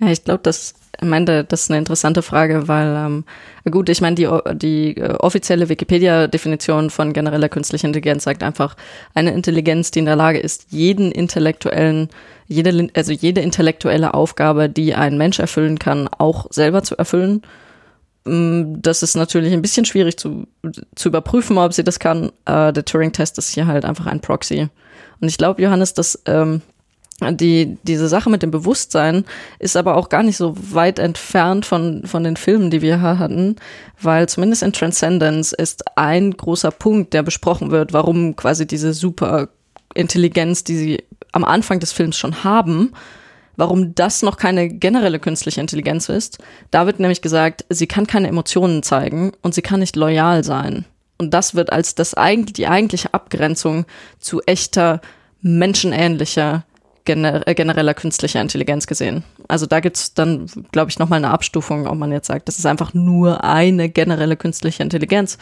[0.03, 3.25] Ja, ich glaube, das ich meine, das ist eine interessante Frage, weil ähm,
[3.69, 8.75] gut, ich meine, die, die äh, offizielle Wikipedia-Definition von genereller künstlicher Intelligenz sagt einfach
[9.15, 12.09] eine Intelligenz, die in der Lage ist, jeden intellektuellen,
[12.47, 17.41] jede, also jede intellektuelle Aufgabe, die ein Mensch erfüllen kann, auch selber zu erfüllen.
[18.25, 20.47] Mm, das ist natürlich ein bisschen schwierig zu,
[20.95, 22.31] zu überprüfen, ob sie das kann.
[22.45, 24.69] Äh, der Turing-Test ist hier halt einfach ein Proxy.
[25.19, 26.61] Und ich glaube, Johannes, dass ähm,
[27.31, 29.25] die, diese Sache mit dem Bewusstsein
[29.59, 33.55] ist aber auch gar nicht so weit entfernt von, von den Filmen, die wir hatten,
[34.01, 40.63] weil zumindest in Transcendence ist ein großer Punkt, der besprochen wird, warum quasi diese Superintelligenz,
[40.63, 42.93] die sie am Anfang des Films schon haben,
[43.55, 46.39] warum das noch keine generelle künstliche Intelligenz ist.
[46.71, 50.85] Da wird nämlich gesagt, sie kann keine Emotionen zeigen und sie kann nicht loyal sein.
[51.17, 53.85] Und das wird als das eigentlich, die eigentliche Abgrenzung
[54.19, 55.01] zu echter,
[55.41, 56.65] menschenähnlicher
[57.05, 59.23] gener äh, genereller künstlicher Intelligenz gesehen.
[59.47, 62.65] Also da gibt's dann, glaube ich, nochmal eine Abstufung, ob man jetzt sagt, das ist
[62.65, 65.37] einfach nur eine generelle künstliche Intelligenz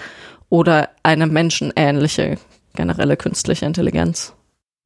[0.49, 2.37] oder eine menschenähnliche
[2.75, 4.33] generelle künstliche Intelligenz.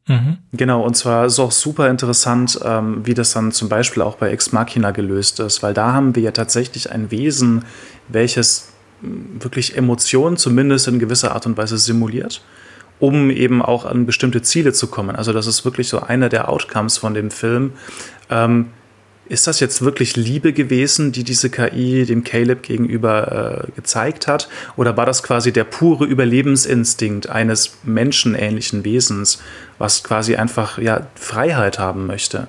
[0.08, 0.38] Mhm.
[0.52, 4.30] Genau, und zwar ist auch super interessant, ähm, wie das dann zum Beispiel auch bei
[4.30, 7.66] Ex Machina gelöst ist, weil da haben wir ja tatsächlich ein Wesen,
[8.08, 8.70] welches
[9.02, 12.42] wirklich Emotionen zumindest in gewisser Art und Weise simuliert
[13.00, 15.16] um eben auch an bestimmte Ziele zu kommen.
[15.16, 17.74] Also das ist wirklich so einer der Outcomes von dem Film.
[18.30, 18.68] Ähm,
[19.28, 24.48] ist das jetzt wirklich Liebe gewesen, die diese KI dem Caleb gegenüber äh, gezeigt hat?
[24.78, 29.42] Oder war das quasi der pure Überlebensinstinkt eines menschenähnlichen Wesens,
[29.80, 32.48] was quasi einfach ja, Freiheit haben möchte?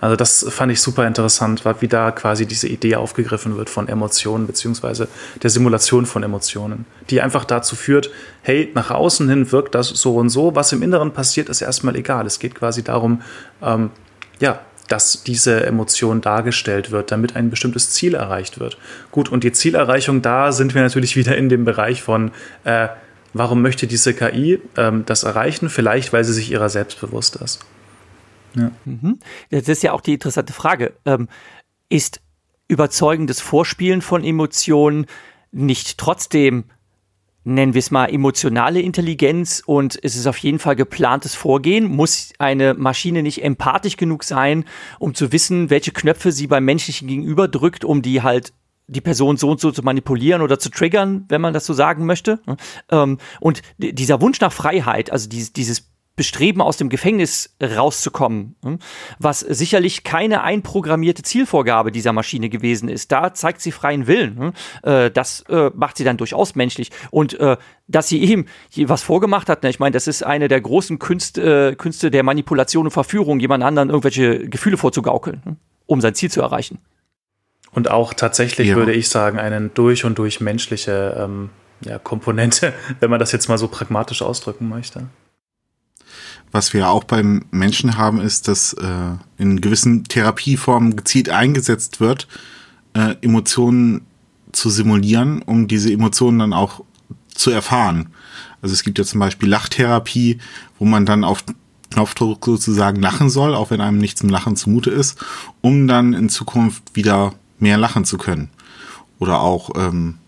[0.00, 4.46] Also das fand ich super interessant, wie da quasi diese Idee aufgegriffen wird von Emotionen
[4.46, 5.08] beziehungsweise
[5.42, 8.10] der Simulation von Emotionen, die einfach dazu führt,
[8.42, 11.96] hey, nach außen hin wirkt das so und so, was im Inneren passiert, ist erstmal
[11.96, 12.26] egal.
[12.26, 13.22] Es geht quasi darum,
[13.62, 13.90] ähm,
[14.40, 18.76] ja, dass diese Emotion dargestellt wird, damit ein bestimmtes Ziel erreicht wird.
[19.10, 22.32] Gut, und die Zielerreichung, da sind wir natürlich wieder in dem Bereich von,
[22.64, 22.88] äh,
[23.32, 25.68] warum möchte diese KI ähm, das erreichen?
[25.68, 27.60] Vielleicht, weil sie sich ihrer selbst bewusst ist.
[28.54, 28.70] Ja.
[28.84, 29.18] Mhm.
[29.50, 30.94] Das ist ja auch die interessante Frage.
[31.04, 31.28] Ähm,
[31.88, 32.20] ist
[32.68, 35.06] überzeugendes Vorspielen von Emotionen
[35.52, 36.64] nicht trotzdem,
[37.44, 41.84] nennen wir es mal, emotionale Intelligenz und es ist auf jeden Fall geplantes Vorgehen?
[41.84, 44.64] Muss eine Maschine nicht empathisch genug sein,
[44.98, 48.52] um zu wissen, welche Knöpfe sie beim menschlichen Gegenüber drückt, um die halt
[48.86, 52.04] die Person so und so zu manipulieren oder zu triggern, wenn man das so sagen
[52.04, 52.40] möchte.
[52.90, 58.78] Ähm, und dieser Wunsch nach Freiheit, also dieses, dieses Bestreben, aus dem Gefängnis rauszukommen, hm,
[59.18, 63.10] was sicherlich keine einprogrammierte Zielvorgabe dieser Maschine gewesen ist.
[63.10, 64.38] Da zeigt sie freien Willen.
[64.38, 64.52] Hm.
[64.82, 66.90] Äh, das äh, macht sie dann durchaus menschlich.
[67.10, 67.56] Und äh,
[67.88, 68.46] dass sie ihm
[68.76, 72.86] was vorgemacht hat, ne, ich meine, das ist eine der großen Künste, Künste der Manipulation
[72.86, 75.56] und Verführung, jemand anderen irgendwelche Gefühle vorzugaukeln, hm,
[75.86, 76.78] um sein Ziel zu erreichen.
[77.72, 78.76] Und auch tatsächlich ja.
[78.76, 81.50] würde ich sagen, eine durch und durch menschliche ähm,
[81.84, 85.08] ja, Komponente, wenn man das jetzt mal so pragmatisch ausdrücken möchte.
[86.54, 92.28] Was wir auch beim Menschen haben, ist, dass äh, in gewissen Therapieformen gezielt eingesetzt wird,
[92.92, 94.02] äh, Emotionen
[94.52, 96.84] zu simulieren, um diese Emotionen dann auch
[97.26, 98.10] zu erfahren.
[98.62, 100.38] Also es gibt ja zum Beispiel Lachtherapie,
[100.78, 101.42] wo man dann auf
[101.90, 105.18] Knopfdruck sozusagen lachen soll, auch wenn einem nicht zum Lachen zumute ist,
[105.60, 108.48] um dann in Zukunft wieder mehr lachen zu können.
[109.18, 110.18] Oder auch ähm,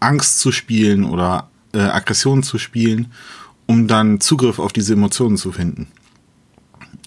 [0.00, 3.08] Angst zu spielen oder äh, Aggression zu spielen
[3.70, 5.86] um dann Zugriff auf diese Emotionen zu finden.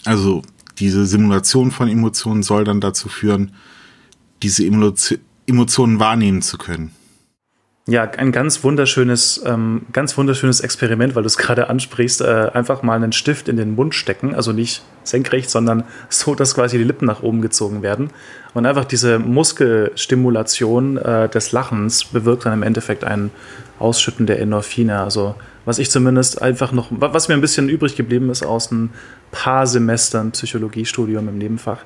[0.06, 0.44] Also
[0.80, 3.52] diese Simulation von Emotionen soll dann dazu führen,
[4.42, 6.96] diese Emotionen wahrnehmen zu können.
[7.86, 12.22] Ja, ein ganz wunderschönes, ähm, ganz wunderschönes Experiment, weil du es gerade ansprichst.
[12.22, 16.56] Äh, einfach mal einen Stift in den Mund stecken, also nicht senkrecht, sondern so, dass
[16.56, 18.10] quasi die Lippen nach oben gezogen werden.
[18.54, 23.32] Und einfach diese Muskelstimulation äh, des Lachens bewirkt dann im Endeffekt ein
[23.80, 25.00] Ausschütten der Endorphine.
[25.00, 25.36] Also
[25.66, 28.92] was ich zumindest einfach noch, was mir ein bisschen übrig geblieben ist aus ein
[29.32, 31.80] paar Semestern Psychologiestudium im Nebenfach,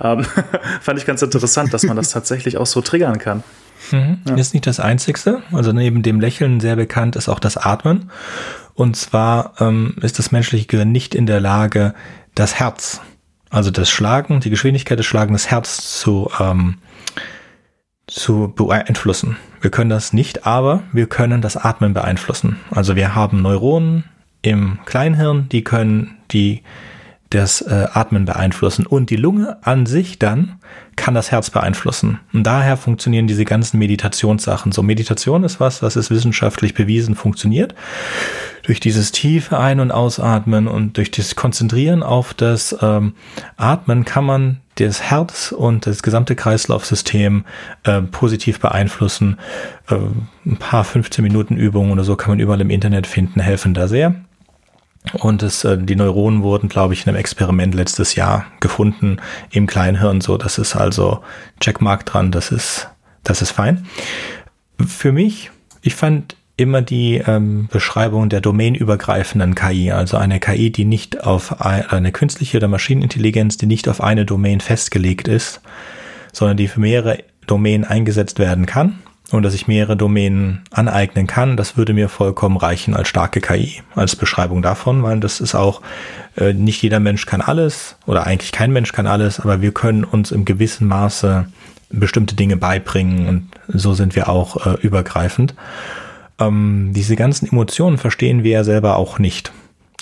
[0.00, 0.24] ähm,
[0.80, 3.42] fand ich ganz interessant, dass man das tatsächlich auch so triggern kann.
[3.90, 4.18] Mhm.
[4.26, 4.34] Ja.
[4.36, 5.42] Ist nicht das Einzigste.
[5.52, 8.10] Also neben dem Lächeln sehr bekannt ist auch das Atmen.
[8.74, 11.94] Und zwar ähm, ist das menschliche Gehirn nicht in der Lage,
[12.34, 13.00] das Herz,
[13.50, 16.78] also das Schlagen, die Geschwindigkeit des Schlagens des Herz zu, ähm,
[18.06, 19.36] zu beeinflussen.
[19.60, 22.60] Wir können das nicht, aber wir können das Atmen beeinflussen.
[22.70, 24.04] Also wir haben Neuronen
[24.42, 26.62] im Kleinhirn, die können die
[27.34, 30.56] das äh, Atmen beeinflussen und die Lunge an sich dann
[30.96, 32.20] kann das Herz beeinflussen.
[32.32, 34.70] Und daher funktionieren diese ganzen Meditationssachen.
[34.70, 37.74] So Meditation ist was, was ist wissenschaftlich bewiesen funktioniert.
[38.62, 43.14] Durch dieses tiefe Ein- und Ausatmen und durch das Konzentrieren auf das ähm,
[43.56, 47.44] Atmen kann man das Herz und das gesamte Kreislaufsystem
[47.82, 49.38] äh, positiv beeinflussen.
[49.88, 49.96] Äh,
[50.46, 53.88] ein paar 15 Minuten Übungen oder so kann man überall im Internet finden, helfen da
[53.88, 54.14] sehr.
[55.12, 59.18] Und es, äh, die Neuronen wurden, glaube ich, in einem Experiment letztes Jahr gefunden
[59.50, 60.20] im Kleinhirn.
[60.20, 61.22] So, das ist also
[61.60, 62.88] Checkmark dran, das ist,
[63.22, 63.86] das ist fein.
[64.84, 65.50] Für mich,
[65.82, 71.60] ich fand immer die ähm, Beschreibung der domainübergreifenden KI, also eine KI, die nicht auf
[71.60, 75.60] ein, eine künstliche oder Maschinenintelligenz, die nicht auf eine Domain festgelegt ist,
[76.32, 78.98] sondern die für mehrere Domänen eingesetzt werden kann
[79.34, 83.82] und dass ich mehrere Domänen aneignen kann, das würde mir vollkommen reichen als starke KI,
[83.94, 85.82] als Beschreibung davon, weil das ist auch,
[86.36, 90.04] äh, nicht jeder Mensch kann alles oder eigentlich kein Mensch kann alles, aber wir können
[90.04, 91.46] uns im gewissen Maße
[91.90, 95.54] bestimmte Dinge beibringen und so sind wir auch äh, übergreifend.
[96.38, 99.52] Ähm, diese ganzen Emotionen verstehen wir ja selber auch nicht.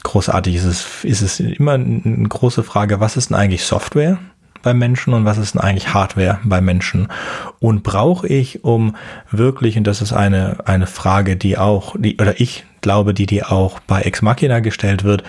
[0.02, 4.18] Großartig ist es, ist es immer eine große Frage, was ist denn eigentlich Software?
[4.62, 7.08] Bei Menschen und was ist denn eigentlich Hardware bei Menschen?
[7.58, 8.96] Und brauche ich, um
[9.30, 13.44] wirklich, und das ist eine, eine Frage, die auch, die, oder ich glaube, die, die
[13.44, 15.22] auch bei Ex Machina gestellt wird,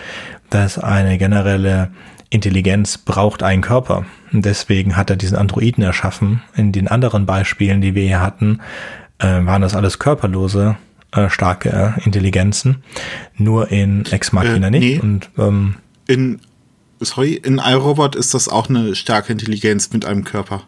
[0.50, 1.90] dass eine generelle
[2.30, 4.04] Intelligenz braucht einen Körper.
[4.32, 6.42] Und deswegen hat er diesen Androiden erschaffen.
[6.56, 8.60] In den anderen Beispielen, die wir hier hatten,
[9.18, 10.76] äh, waren das alles körperlose
[11.12, 12.82] äh, starke äh, Intelligenzen.
[13.36, 14.82] Nur in Ex Machina äh, nicht.
[14.82, 14.98] Nee.
[14.98, 15.76] Und ähm,
[16.06, 16.40] in
[17.00, 20.62] sorry, in iRobot ist das auch eine starke Intelligenz mit einem Körper.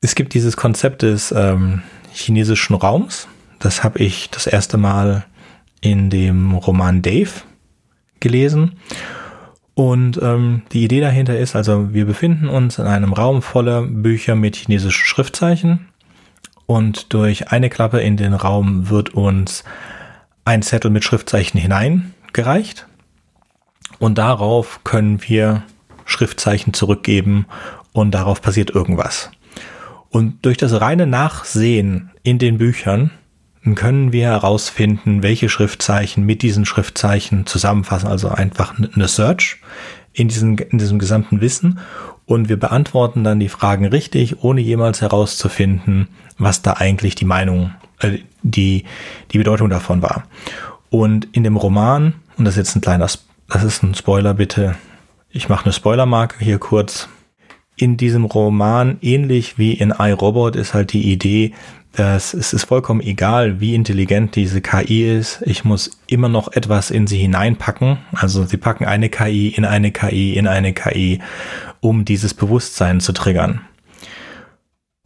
[0.00, 1.82] Es gibt dieses Konzept des ähm,
[2.12, 3.28] chinesischen Raums.
[3.58, 5.26] Das habe ich das erste Mal
[5.80, 7.30] in dem Roman Dave
[8.20, 8.76] gelesen.
[9.74, 14.34] Und ähm, die Idee dahinter ist, also wir befinden uns in einem Raum voller Bücher
[14.34, 15.88] mit chinesischen Schriftzeichen.
[16.66, 19.64] Und durch eine Klappe in den Raum wird uns
[20.44, 22.86] ein Zettel mit Schriftzeichen hineingereicht.
[24.00, 25.62] Und darauf können wir
[26.06, 27.46] Schriftzeichen zurückgeben
[27.92, 29.30] und darauf passiert irgendwas.
[30.08, 33.12] Und durch das reine Nachsehen in den Büchern
[33.74, 38.08] können wir herausfinden, welche Schriftzeichen mit diesen Schriftzeichen zusammenfassen.
[38.08, 39.58] Also einfach eine Search
[40.14, 41.78] in, diesen, in diesem gesamten Wissen.
[42.24, 47.72] Und wir beantworten dann die Fragen richtig, ohne jemals herauszufinden, was da eigentlich die Meinung,
[47.98, 48.84] äh, die,
[49.32, 50.24] die Bedeutung davon war.
[50.88, 53.08] Und in dem Roman, und das ist jetzt ein kleiner
[53.50, 54.76] das ist ein Spoiler bitte.
[55.28, 57.08] Ich mache eine Spoilermarke hier kurz.
[57.76, 61.54] In diesem Roman, ähnlich wie in iRobot, ist halt die Idee,
[61.92, 65.42] dass es ist vollkommen egal, wie intelligent diese KI ist.
[65.44, 67.98] Ich muss immer noch etwas in sie hineinpacken.
[68.12, 71.20] Also sie packen eine KI in eine KI in eine KI,
[71.80, 73.62] um dieses Bewusstsein zu triggern.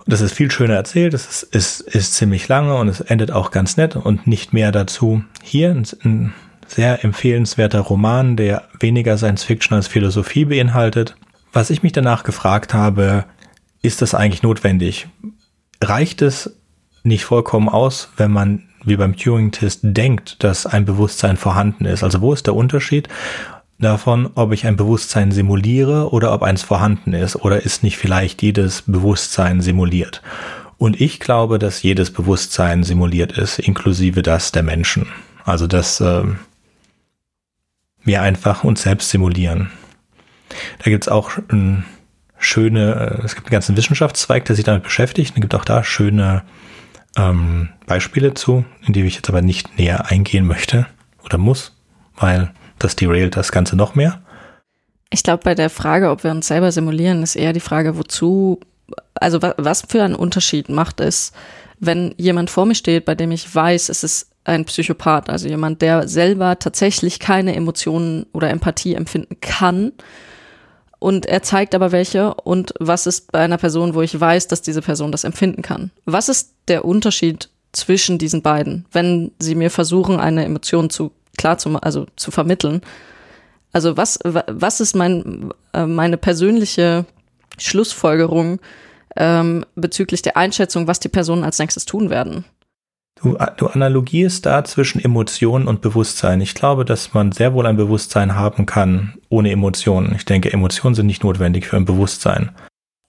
[0.06, 3.50] Das ist viel schöner erzählt, es ist, ist, ist ziemlich lange und es endet auch
[3.50, 5.24] ganz nett und nicht mehr dazu.
[5.42, 6.34] Hier ein,
[6.74, 11.16] sehr empfehlenswerter Roman, der weniger Science Fiction als Philosophie beinhaltet.
[11.52, 13.24] Was ich mich danach gefragt habe,
[13.82, 15.06] ist das eigentlich notwendig?
[15.80, 16.56] Reicht es
[17.04, 22.02] nicht vollkommen aus, wenn man wie beim Turing-Test denkt, dass ein Bewusstsein vorhanden ist?
[22.02, 23.08] Also wo ist der Unterschied
[23.78, 27.36] davon, ob ich ein Bewusstsein simuliere oder ob eins vorhanden ist?
[27.36, 30.22] Oder ist nicht vielleicht jedes Bewusstsein simuliert?
[30.76, 35.06] Und ich glaube, dass jedes Bewusstsein simuliert ist, inklusive das der Menschen.
[35.44, 36.24] Also das äh,
[38.04, 39.70] wir einfach uns selbst simulieren.
[40.78, 41.84] Da gibt's auch ein
[42.38, 45.32] schöne, äh, es gibt einen ganzen Wissenschaftszweig, der sich damit beschäftigt.
[45.34, 46.42] Es gibt auch da schöne
[47.16, 50.86] ähm, Beispiele zu, in die ich jetzt aber nicht näher eingehen möchte
[51.24, 51.76] oder muss,
[52.16, 54.20] weil das derailt das Ganze noch mehr.
[55.10, 58.60] Ich glaube, bei der Frage, ob wir uns selber simulieren, ist eher die Frage, wozu,
[59.14, 61.32] also was für einen Unterschied macht es,
[61.78, 65.82] wenn jemand vor mir steht, bei dem ich weiß, es ist ein Psychopath, also jemand,
[65.82, 69.92] der selber tatsächlich keine Emotionen oder Empathie empfinden kann.
[70.98, 72.34] Und er zeigt aber welche.
[72.34, 75.90] Und was ist bei einer Person, wo ich weiß, dass diese Person das empfinden kann?
[76.04, 81.58] Was ist der Unterschied zwischen diesen beiden, wenn sie mir versuchen, eine Emotion zu klar
[81.58, 82.82] zu, also zu vermitteln?
[83.72, 87.06] Also was, was ist mein, äh, meine persönliche
[87.58, 88.60] Schlussfolgerung
[89.16, 92.44] ähm, bezüglich der Einschätzung, was die Personen als nächstes tun werden?
[93.24, 96.42] Du, du analogierst da zwischen Emotionen und Bewusstsein.
[96.42, 100.14] Ich glaube, dass man sehr wohl ein Bewusstsein haben kann ohne Emotionen.
[100.14, 102.50] Ich denke, Emotionen sind nicht notwendig für ein Bewusstsein.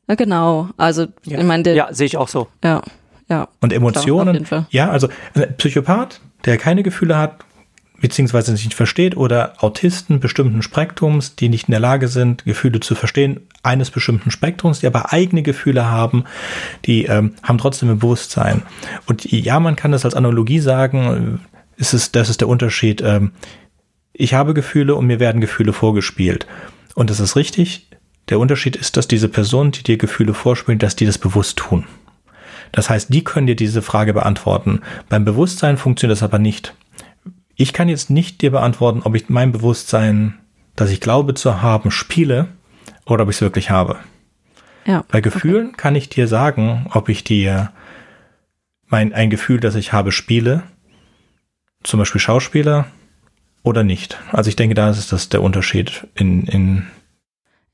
[0.07, 0.70] Ja, genau.
[0.78, 1.39] Also, ja.
[1.39, 2.47] ich meine, ja, sehe ich auch so.
[2.63, 2.82] Ja,
[3.28, 3.49] ja.
[3.59, 7.43] Und Emotionen, ja, also ein Psychopath, der keine Gefühle hat,
[8.02, 12.96] beziehungsweise nicht versteht oder Autisten bestimmten Spektrums, die nicht in der Lage sind, Gefühle zu
[12.96, 16.26] verstehen, eines bestimmten Spektrums, die aber eigene Gefühle haben,
[16.86, 18.64] die ähm, haben trotzdem ein Bewusstsein.
[19.06, 21.39] Und ja, man kann das als Analogie sagen,
[21.78, 23.02] ist es, das ist der Unterschied.
[23.02, 23.32] Ähm,
[24.14, 26.48] ich habe Gefühle und mir werden Gefühle vorgespielt.
[26.93, 27.89] Und das ist richtig.
[28.30, 31.86] Der Unterschied ist, dass diese Personen, die dir Gefühle vorspielen, dass die das bewusst tun.
[32.72, 34.82] Das heißt, die können dir diese Frage beantworten.
[35.10, 36.74] Beim Bewusstsein funktioniert das aber nicht.
[37.56, 40.39] Ich kann jetzt nicht dir beantworten, ob ich mein Bewusstsein,
[40.76, 42.47] das ich glaube zu haben, spiele
[43.06, 43.97] oder ob ich es wirklich habe.
[44.86, 45.78] Ja, Bei Gefühlen okay.
[45.78, 47.72] kann ich dir sagen, ob ich dir
[48.88, 50.64] mein, ein Gefühl, das ich habe, spiele,
[51.84, 52.88] zum Beispiel Schauspieler
[53.64, 54.20] oder nicht.
[54.32, 56.86] Also ich denke, da ist das der Unterschied in, in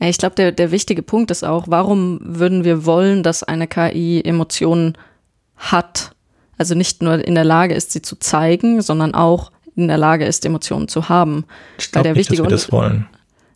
[0.02, 3.68] ja, ich glaube, der, der wichtige Punkt ist auch, warum würden wir wollen, dass eine
[3.68, 4.98] KI Emotionen
[5.58, 6.16] hat?
[6.58, 10.26] Also nicht nur in der Lage ist, sie zu zeigen, sondern auch in der Lage
[10.26, 11.46] ist, Emotionen zu haben.
[11.78, 13.08] Ich glaube nicht, dass wir das wollen.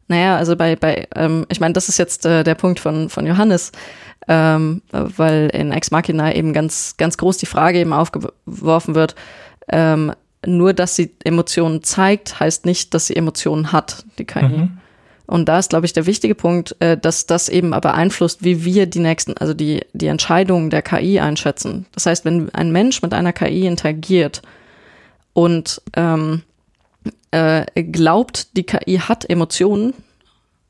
[0.07, 3.25] Naja, also bei, bei ähm, ich meine, das ist jetzt äh, der Punkt von, von
[3.25, 3.71] Johannes,
[4.27, 9.15] ähm, weil in Ex Machina eben ganz, ganz groß die Frage eben aufgeworfen wird,
[9.67, 10.13] ähm,
[10.45, 14.43] nur dass sie Emotionen zeigt, heißt nicht, dass sie Emotionen hat, die KI.
[14.43, 14.77] Mhm.
[15.27, 18.63] Und da ist, glaube ich, der wichtige Punkt, äh, dass das eben aber beeinflusst, wie
[18.63, 21.87] wir die nächsten, also die, die Entscheidungen der KI einschätzen.
[21.93, 24.43] Das heißt, wenn ein Mensch mit einer KI interagiert
[25.35, 26.43] und ähm,
[27.31, 29.93] äh, glaubt, die KI hat Emotionen,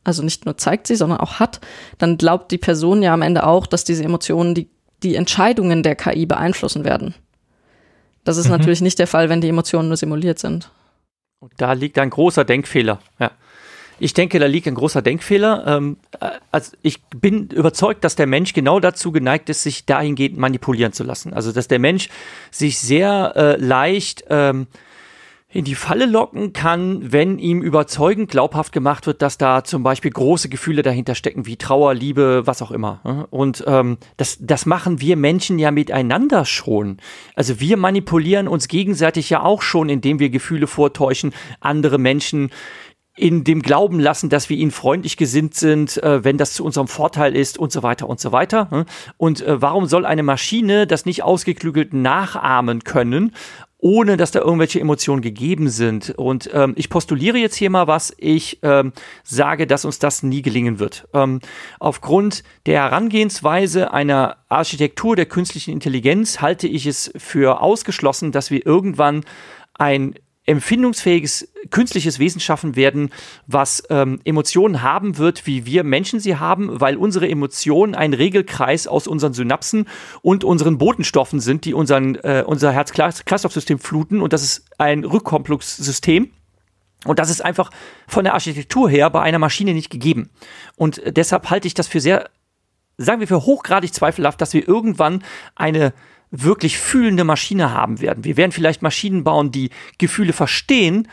[0.04, 1.62] also nicht nur zeigt sie, sondern auch hat,
[2.00, 4.68] dann glaubt die Person ja am Ende auch, dass diese Emotionen die,
[5.04, 7.14] die Entscheidungen der KI beeinflussen werden.
[8.24, 8.54] Das ist mhm.
[8.54, 10.72] natürlich nicht der Fall, wenn die Emotionen nur simuliert sind.
[11.40, 13.00] Und da liegt ein großer Denkfehler.
[13.20, 13.32] Ja.
[14.00, 15.66] Ich denke, da liegt ein großer Denkfehler.
[15.68, 15.98] Ähm,
[16.52, 21.04] also ich bin überzeugt, dass der Mensch genau dazu geneigt ist, sich dahingehend manipulieren zu
[21.04, 21.34] lassen.
[21.34, 22.10] Also dass der Mensch
[22.52, 24.68] sich sehr äh, leicht ähm,
[25.56, 30.12] in die Falle locken kann, wenn ihm überzeugend glaubhaft gemacht wird, dass da zum Beispiel
[30.12, 33.28] große Gefühle dahinter stecken, wie Trauer, Liebe, was auch immer.
[33.30, 36.98] Und ähm, das, das machen wir Menschen ja miteinander schon.
[37.36, 42.50] Also wir manipulieren uns gegenseitig ja auch schon, indem wir Gefühle vortäuschen, andere Menschen
[43.16, 46.90] in dem Glauben lassen, dass wir ihnen freundlich gesinnt sind, äh, wenn das zu unserem
[46.90, 48.70] Vorteil ist und so weiter und so weiter.
[48.70, 48.86] Hm?
[49.18, 53.34] Und äh, warum soll eine Maschine das nicht ausgeklügelt nachahmen können,
[53.78, 56.10] ohne dass da irgendwelche Emotionen gegeben sind?
[56.18, 58.14] Und ähm, ich postuliere jetzt hier mal was.
[58.18, 58.92] Ich ähm,
[59.24, 61.08] sage, dass uns das nie gelingen wird.
[61.14, 61.40] Ähm,
[61.80, 68.66] aufgrund der Herangehensweise einer Architektur der künstlichen Intelligenz halte ich es für ausgeschlossen, dass wir
[68.66, 69.24] irgendwann
[69.74, 70.16] ein
[70.46, 73.10] empfindungsfähiges künstliches Wesen schaffen werden,
[73.48, 78.88] was ähm, Emotionen haben wird, wie wir Menschen sie haben, weil unsere Emotionen ein Regelkreis
[78.88, 79.88] aus unseren Synapsen
[80.22, 86.32] und unseren Botenstoffen sind, die unseren, äh, unser Herz-Kreislauf-System fluten und das ist ein Rückkopplungssystem.
[87.06, 87.70] Und das ist einfach
[88.08, 90.32] von der Architektur her bei einer Maschine nicht gegeben.
[90.76, 92.32] Und deshalb halte ich das für sehr,
[92.98, 95.24] sagen wir, für hochgradig zweifelhaft, dass wir irgendwann
[95.56, 95.94] eine
[96.32, 98.24] wirklich fühlende Maschine haben werden.
[98.24, 101.08] Wir werden vielleicht Maschinen bauen, die Gefühle verstehen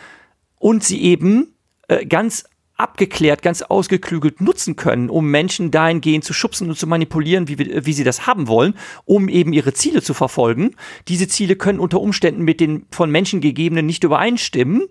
[0.59, 1.55] und sie eben
[1.89, 2.45] äh, ganz
[2.77, 7.93] abgeklärt, ganz ausgeklügelt nutzen können, um Menschen dahingehend zu schubsen und zu manipulieren, wie, wie
[7.93, 10.75] sie das haben wollen, um eben ihre Ziele zu verfolgen.
[11.07, 14.89] Diese Ziele können unter Umständen mit den von Menschen gegebenen nicht übereinstimmen.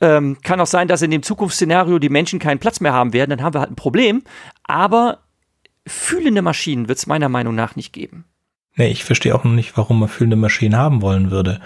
[0.00, 3.30] Ähm, kann auch sein, dass in dem Zukunftsszenario die Menschen keinen Platz mehr haben werden,
[3.30, 4.22] dann haben wir halt ein Problem.
[4.62, 5.18] Aber
[5.86, 8.24] fühlende Maschinen wird es meiner Meinung nach nicht geben.
[8.80, 11.60] Nee, ich verstehe auch noch nicht, warum man fühlende Maschinen haben wollen würde.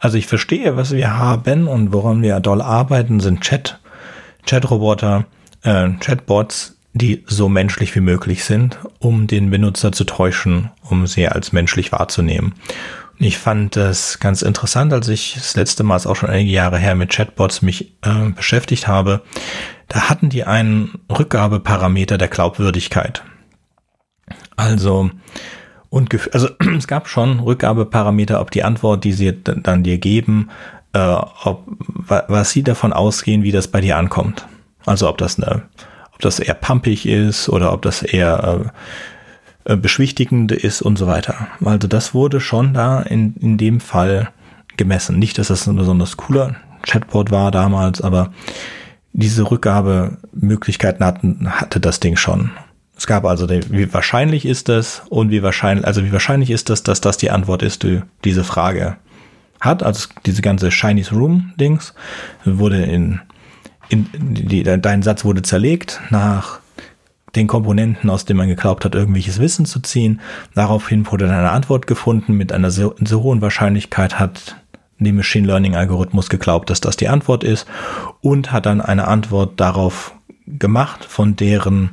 [0.00, 3.78] Also ich verstehe, was wir haben und woran wir doll arbeiten, sind Chat,
[4.46, 5.26] Chatroboter,
[5.62, 11.28] äh, Chatbots, die so menschlich wie möglich sind, um den Benutzer zu täuschen, um sie
[11.28, 12.54] als menschlich wahrzunehmen.
[13.16, 16.50] Und ich fand das ganz interessant, als ich das letzte Mal, ist auch schon einige
[16.50, 19.22] Jahre her, mit Chatbots mich äh, beschäftigt habe.
[19.86, 23.22] Da hatten die einen Rückgabeparameter der Glaubwürdigkeit.
[24.56, 25.12] Also
[25.90, 30.50] und also es gab schon Rückgabeparameter, ob die Antwort, die sie dann dir geben,
[30.92, 31.64] äh, ob
[32.08, 34.46] was sie davon ausgehen, wie das bei dir ankommt.
[34.84, 35.62] Also ob das eine,
[36.12, 38.72] ob das eher pumpig ist oder ob das eher
[39.66, 41.48] äh, äh, beschwichtigend ist und so weiter.
[41.64, 44.28] Also das wurde schon da in, in dem Fall
[44.76, 45.18] gemessen.
[45.18, 48.32] Nicht, dass das ein besonders cooler Chatbot war damals, aber
[49.12, 52.50] diese Rückgabemöglichkeiten hatten, hatte das Ding schon.
[52.96, 56.70] Es gab also, den, wie wahrscheinlich ist das und wie wahrscheinlich, also wie wahrscheinlich ist
[56.70, 58.96] das, dass das die Antwort ist, die diese Frage
[59.60, 59.82] hat.
[59.82, 61.94] Also diese ganze Chinese Room Dings
[62.44, 63.20] wurde in,
[63.90, 66.60] in die, dein Satz wurde zerlegt nach
[67.34, 70.20] den Komponenten, aus denen man geglaubt hat, irgendwelches Wissen zu ziehen.
[70.54, 74.56] Daraufhin wurde dann eine Antwort gefunden mit einer so, so hohen Wahrscheinlichkeit hat
[74.98, 77.66] die Machine Learning Algorithmus geglaubt, dass das die Antwort ist
[78.22, 80.14] und hat dann eine Antwort darauf
[80.46, 81.90] gemacht, von deren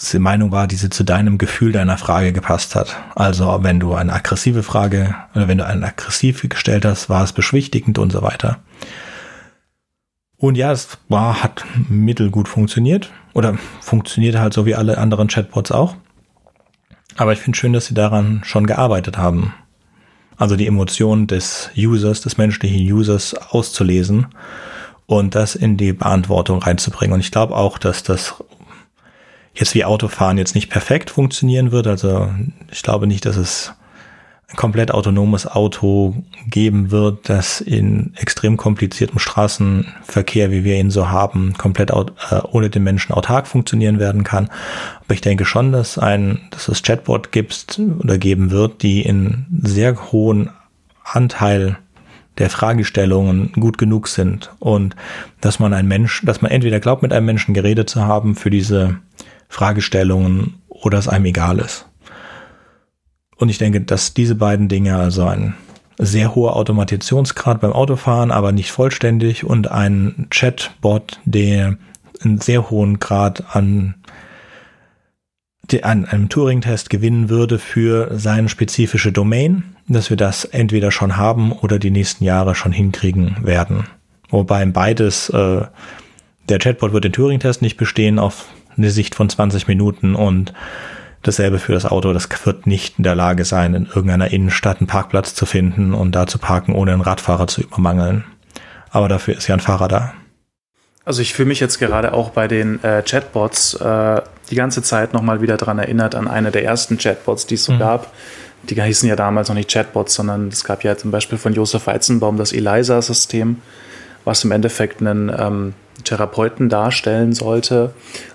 [0.00, 2.96] die Meinung war, die zu deinem Gefühl deiner Frage gepasst hat.
[3.14, 7.32] Also wenn du eine aggressive Frage oder wenn du eine aggressive gestellt hast, war es
[7.32, 8.60] beschwichtigend und so weiter.
[10.38, 15.70] Und ja, es war, hat mittelgut funktioniert oder funktionierte halt so wie alle anderen Chatbots
[15.70, 15.96] auch.
[17.16, 19.52] Aber ich finde schön, dass sie daran schon gearbeitet haben.
[20.38, 24.28] Also die Emotionen des Users, des menschlichen Users auszulesen
[25.04, 27.12] und das in die Beantwortung reinzubringen.
[27.12, 28.42] Und ich glaube auch, dass das
[29.54, 31.86] jetzt wie Autofahren jetzt nicht perfekt funktionieren wird.
[31.86, 32.30] Also
[32.70, 33.72] ich glaube nicht, dass es
[34.50, 41.08] ein komplett autonomes Auto geben wird, das in extrem kompliziertem Straßenverkehr, wie wir ihn so
[41.08, 44.50] haben, komplett äh, ohne den Menschen autark funktionieren werden kann.
[45.04, 49.46] Aber ich denke schon, dass ein, dass es Chatbot gibt oder geben wird, die in
[49.62, 50.50] sehr hohen
[51.04, 51.78] Anteil
[52.38, 54.96] der Fragestellungen gut genug sind und
[55.40, 58.50] dass man ein Mensch, dass man entweder glaubt, mit einem Menschen geredet zu haben für
[58.50, 58.96] diese
[59.50, 61.86] Fragestellungen oder es einem egal ist.
[63.36, 65.54] Und ich denke, dass diese beiden Dinge, also ein
[65.98, 71.76] sehr hoher Automatisationsgrad beim Autofahren, aber nicht vollständig und ein Chatbot, der
[72.22, 73.96] einen sehr hohen Grad an,
[75.82, 81.52] an einem Turing-Test gewinnen würde für seine spezifische Domain, dass wir das entweder schon haben
[81.52, 83.86] oder die nächsten Jahre schon hinkriegen werden.
[84.30, 85.62] Wobei beides, äh,
[86.48, 88.46] der Chatbot wird den Turing-Test nicht bestehen auf
[88.80, 90.52] eine Sicht von 20 Minuten und
[91.22, 94.86] Dasselbe für das Auto, das wird nicht in der Lage sein, in irgendeiner Innenstadt einen
[94.86, 98.24] Parkplatz zu finden und da zu parken, ohne einen Radfahrer zu übermangeln.
[98.90, 100.14] Aber dafür ist ja ein Fahrer da.
[101.04, 105.12] Also ich fühle mich jetzt gerade auch bei den äh, Chatbots äh, die ganze Zeit
[105.12, 107.80] nochmal wieder daran erinnert an eine der ersten Chatbots, die es so mhm.
[107.80, 108.12] gab.
[108.62, 111.86] Die hießen ja damals noch nicht Chatbots, sondern es gab ja zum Beispiel von Josef
[111.86, 113.60] Weizenbaum das ELISA-System,
[114.30, 115.74] was im Endeffekt einen ähm,
[116.04, 117.92] Therapeuten darstellen sollte.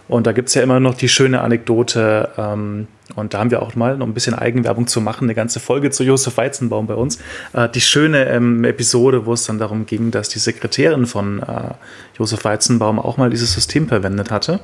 [0.09, 3.61] Und da gibt es ja immer noch die schöne Anekdote, ähm, und da haben wir
[3.61, 6.95] auch mal noch ein bisschen Eigenwerbung zu machen, eine ganze Folge zu Josef Weizenbaum bei
[6.95, 7.19] uns.
[7.53, 11.75] Äh, die schöne ähm, Episode, wo es dann darum ging, dass die Sekretärin von äh,
[12.19, 14.59] Josef Weizenbaum auch mal dieses System verwendet hatte.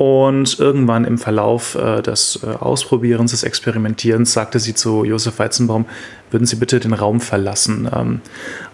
[0.00, 5.84] Und irgendwann im Verlauf äh, des äh, Ausprobierens, des Experimentierens, sagte sie zu Josef Weizenbaum,
[6.30, 7.86] würden Sie bitte den Raum verlassen.
[7.94, 8.22] Ähm,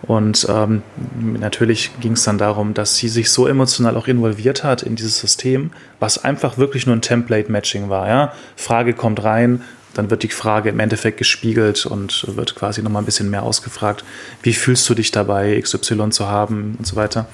[0.02, 0.82] und ähm,
[1.18, 5.18] natürlich ging es dann darum, dass sie sich so emotional auch involviert hat in dieses
[5.18, 8.06] System, was einfach wirklich nur ein Template-Matching war.
[8.06, 8.32] Ja?
[8.54, 9.62] Frage kommt rein,
[9.94, 14.04] dann wird die Frage im Endeffekt gespiegelt und wird quasi nochmal ein bisschen mehr ausgefragt.
[14.42, 17.26] Wie fühlst du dich dabei, XY zu haben und so weiter.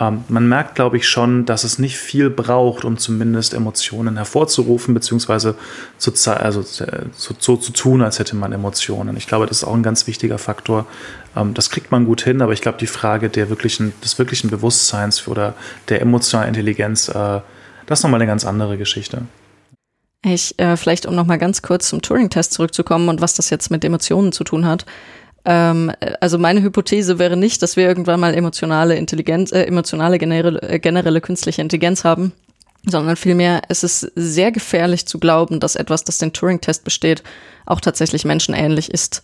[0.00, 4.94] Ähm, man merkt, glaube ich, schon, dass es nicht viel braucht, um zumindest Emotionen hervorzurufen,
[4.94, 5.56] beziehungsweise
[5.98, 9.18] zu, also, äh, so, so zu tun, als hätte man Emotionen.
[9.18, 10.86] Ich glaube, das ist auch ein ganz wichtiger Faktor.
[11.36, 14.48] Ähm, das kriegt man gut hin, aber ich glaube, die Frage der wirklichen, des wirklichen
[14.48, 15.54] Bewusstseins oder
[15.90, 17.40] der emotionalen Intelligenz, äh,
[17.84, 19.22] das ist nochmal eine ganz andere Geschichte.
[20.22, 23.84] Ich, äh, vielleicht um nochmal ganz kurz zum Turing-Test zurückzukommen und was das jetzt mit
[23.84, 24.86] Emotionen zu tun hat.
[25.44, 30.60] Ähm, also meine Hypothese wäre nicht, dass wir irgendwann mal emotionale Intelligenz, äh, emotionale generelle,
[30.62, 32.32] äh, generelle künstliche Intelligenz haben,
[32.86, 37.22] sondern vielmehr es ist sehr gefährlich zu glauben, dass etwas, das den Turing-Test besteht,
[37.66, 39.22] auch tatsächlich menschenähnlich ist,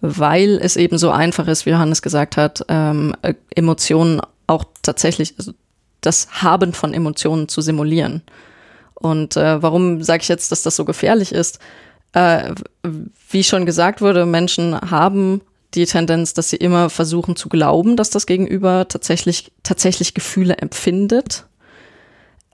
[0.00, 5.34] weil es eben so einfach ist, wie Johannes gesagt hat, ähm, äh, Emotionen auch tatsächlich,
[5.38, 5.52] also
[6.00, 8.22] das Haben von Emotionen zu simulieren.
[8.94, 11.58] Und äh, warum sage ich jetzt, dass das so gefährlich ist?
[12.16, 12.54] Äh,
[13.28, 15.42] wie schon gesagt wurde, Menschen haben
[15.74, 21.44] die Tendenz, dass sie immer versuchen zu glauben, dass das Gegenüber tatsächlich, tatsächlich Gefühle empfindet.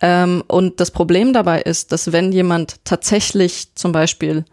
[0.01, 4.45] Ähm, und das Problem dabei ist, dass wenn jemand tatsächlich zum Beispiel,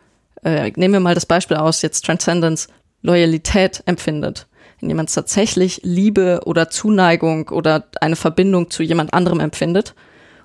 [0.43, 2.67] äh, nehmen wir mal das Beispiel aus, jetzt Transcendence,
[3.01, 4.45] Loyalität empfindet,
[4.79, 9.95] wenn jemand tatsächlich Liebe oder Zuneigung oder eine Verbindung zu jemand anderem empfindet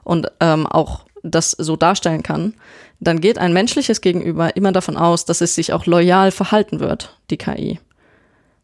[0.04, 2.54] und ähm, auch das so darstellen kann,
[3.06, 7.16] dann geht ein menschliches Gegenüber immer davon aus, dass es sich auch loyal verhalten wird,
[7.30, 7.80] die KI.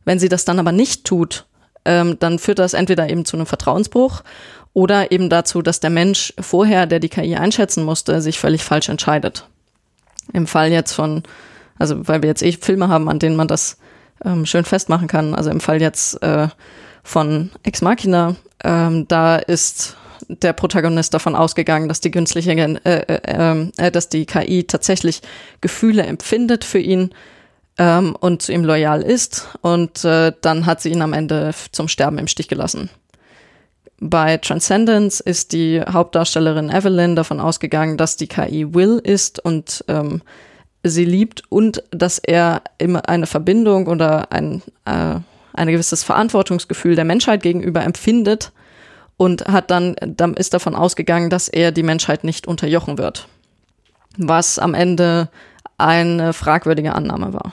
[0.05, 1.47] Wenn sie das dann aber nicht tut,
[1.85, 4.23] ähm, dann führt das entweder eben zu einem Vertrauensbruch
[4.73, 8.89] oder eben dazu, dass der Mensch vorher, der die KI einschätzen musste, sich völlig falsch
[8.89, 9.47] entscheidet.
[10.33, 11.23] Im Fall jetzt von,
[11.79, 13.79] also weil wir jetzt eh Filme haben, an denen man das
[14.25, 16.49] ähm, schön festmachen kann, also im Fall jetzt äh,
[17.03, 19.97] von Ex Machina, ähm, da ist
[20.43, 25.23] der Protagonist davon ausgegangen, dass die künstliche, äh, äh, äh, dass die KI tatsächlich
[25.61, 27.11] Gefühle empfindet für ihn
[27.79, 29.49] ähm, und zu ihm loyal ist.
[29.63, 32.91] Und äh, dann hat sie ihn am Ende zum Sterben im Stich gelassen.
[33.99, 40.23] Bei Transcendence ist die Hauptdarstellerin Evelyn davon ausgegangen, dass die KI Will ist und ähm,
[40.83, 45.17] sie liebt und dass er immer eine Verbindung oder ein, äh,
[45.53, 48.53] ein gewisses Verantwortungsgefühl der Menschheit gegenüber empfindet
[49.21, 53.29] und hat dann, dann ist davon ausgegangen, dass er die Menschheit nicht unterjochen wird.
[54.17, 55.29] Was am Ende
[55.77, 57.53] eine fragwürdige Annahme war.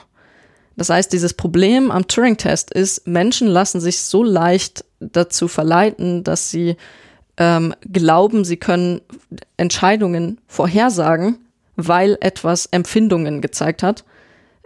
[0.76, 6.50] Das heißt, dieses Problem am Turing-Test ist, Menschen lassen sich so leicht dazu verleiten, dass
[6.50, 6.78] sie
[7.36, 9.02] ähm, glauben, sie können
[9.58, 11.36] Entscheidungen vorhersagen,
[11.76, 14.04] weil etwas Empfindungen gezeigt hat,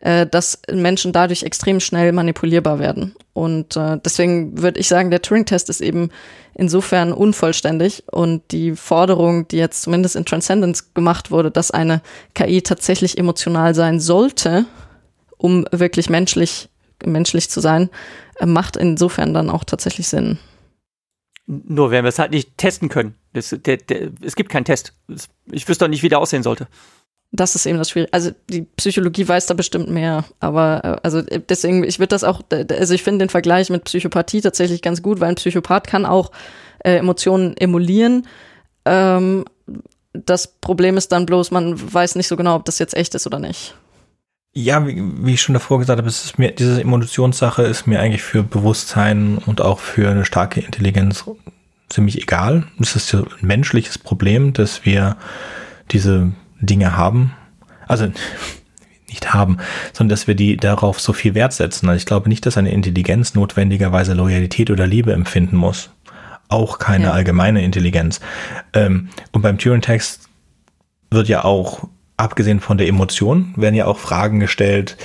[0.02, 3.14] äh, dass Menschen dadurch extrem schnell manipulierbar werden.
[3.32, 6.10] Und äh, deswegen würde ich sagen, der Turing-Test ist eben
[6.54, 12.02] insofern unvollständig und die Forderung, die jetzt zumindest in Transcendence gemacht wurde, dass eine
[12.34, 14.66] KI tatsächlich emotional sein sollte,
[15.38, 16.68] um wirklich menschlich,
[17.04, 17.88] menschlich zu sein,
[18.40, 20.38] äh, macht insofern dann auch tatsächlich Sinn.
[21.46, 23.14] Nur werden wir es halt nicht testen können.
[23.34, 24.94] Das, der, der, es gibt keinen Test.
[25.50, 26.66] Ich wüsste doch nicht, wie der aussehen sollte.
[27.34, 28.12] Das ist eben das Schwierige.
[28.12, 32.24] Also die Psychologie weiß da bestimmt mehr, aber äh, also äh, deswegen, ich würde das
[32.24, 36.04] auch, also ich finde den Vergleich mit Psychopathie tatsächlich ganz gut, weil ein Psychopath kann
[36.04, 36.30] auch
[36.80, 38.26] äh, Emotionen emulieren.
[38.84, 39.46] Ähm,
[40.12, 43.26] das Problem ist dann bloß, man weiß nicht so genau, ob das jetzt echt ist
[43.26, 43.74] oder nicht.
[44.54, 48.00] Ja, wie, wie ich schon davor gesagt habe, es ist mir, diese Evolutionssache ist mir
[48.00, 51.24] eigentlich für Bewusstsein und auch für eine starke Intelligenz
[51.88, 52.64] ziemlich egal.
[52.78, 55.16] Es ist ein menschliches Problem, dass wir
[55.90, 56.32] diese
[56.62, 57.34] Dinge haben.
[57.86, 58.08] Also
[59.08, 59.58] nicht haben,
[59.92, 61.88] sondern dass wir die darauf so viel Wert setzen.
[61.88, 65.90] Also ich glaube nicht, dass eine Intelligenz notwendigerweise Loyalität oder Liebe empfinden muss.
[66.48, 67.12] Auch keine ja.
[67.12, 68.20] allgemeine Intelligenz.
[68.72, 70.28] Ähm, und beim Turing-Text
[71.10, 74.96] wird ja auch abgesehen von der Emotion, werden ja auch Fragen gestellt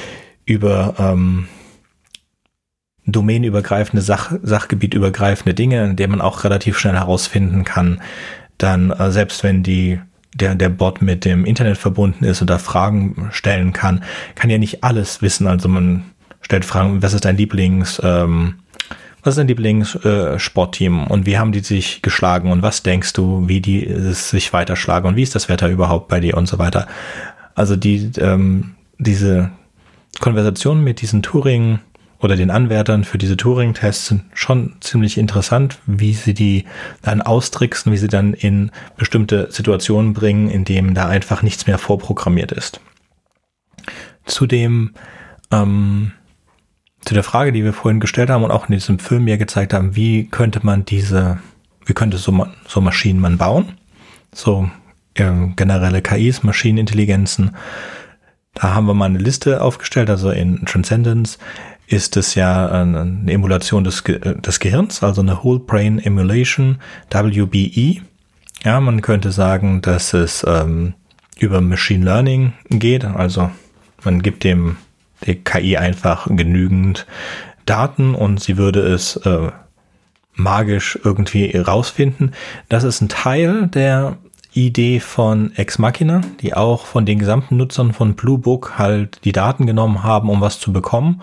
[0.45, 1.47] über ähm,
[3.05, 8.01] domänenübergreifende, Sach sachgebietübergreifende Dinge, in denen man auch relativ schnell herausfinden kann,
[8.57, 9.99] dann äh, selbst wenn die
[10.39, 14.03] der, der Bot mit dem Internet verbunden ist und da Fragen stellen kann,
[14.35, 15.47] kann ja nicht alles wissen.
[15.47, 16.03] Also man
[16.41, 18.55] stellt Fragen, was ist dein Lieblings, ähm,
[19.23, 23.47] was ist dein Lieblingssportteam äh, und wie haben die sich geschlagen und was denkst du,
[23.47, 26.59] wie die es sich weiterschlagen und wie ist das Wetter überhaupt bei dir und so
[26.59, 26.87] weiter.
[27.55, 29.51] Also die, ähm, diese
[30.19, 31.79] Konversation mit diesen Turing
[32.19, 36.65] oder den Anwärtern für diese Turing-Tests sind schon ziemlich interessant, wie sie die
[37.01, 41.77] dann austricksen, wie sie dann in bestimmte Situationen bringen, in denen da einfach nichts mehr
[41.77, 42.81] vorprogrammiert ist.
[44.25, 44.93] Zudem
[45.51, 46.11] ähm,
[47.05, 49.73] zu der Frage, die wir vorhin gestellt haben und auch in diesem Film ja gezeigt
[49.73, 51.39] haben, wie könnte man diese,
[51.85, 53.73] wie könnte so, so Maschinen man bauen?
[54.33, 54.69] So
[55.13, 57.55] äh, generelle KIs, Maschinenintelligenzen.
[58.55, 61.37] Da haben wir mal eine Liste aufgestellt, also in Transcendence
[61.87, 68.01] ist es ja eine Emulation des, des Gehirns, also eine Whole Brain Emulation, WBE.
[68.63, 70.93] Ja, man könnte sagen, dass es ähm,
[71.39, 73.49] über Machine Learning geht, also
[74.03, 74.77] man gibt dem
[75.25, 77.07] der KI einfach genügend
[77.65, 79.51] Daten und sie würde es äh,
[80.35, 82.33] magisch irgendwie rausfinden.
[82.69, 84.17] Das ist ein Teil der
[84.53, 89.31] Idee von Ex Machina, die auch von den gesamten Nutzern von Blue Book halt die
[89.31, 91.21] Daten genommen haben, um was zu bekommen.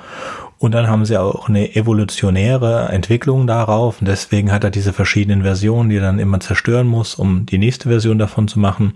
[0.65, 4.01] Und dann haben sie auch eine evolutionäre Entwicklung darauf.
[4.01, 7.59] Und deswegen hat er diese verschiedenen Versionen, die er dann immer zerstören muss, um die
[7.59, 8.95] nächste Version davon zu machen.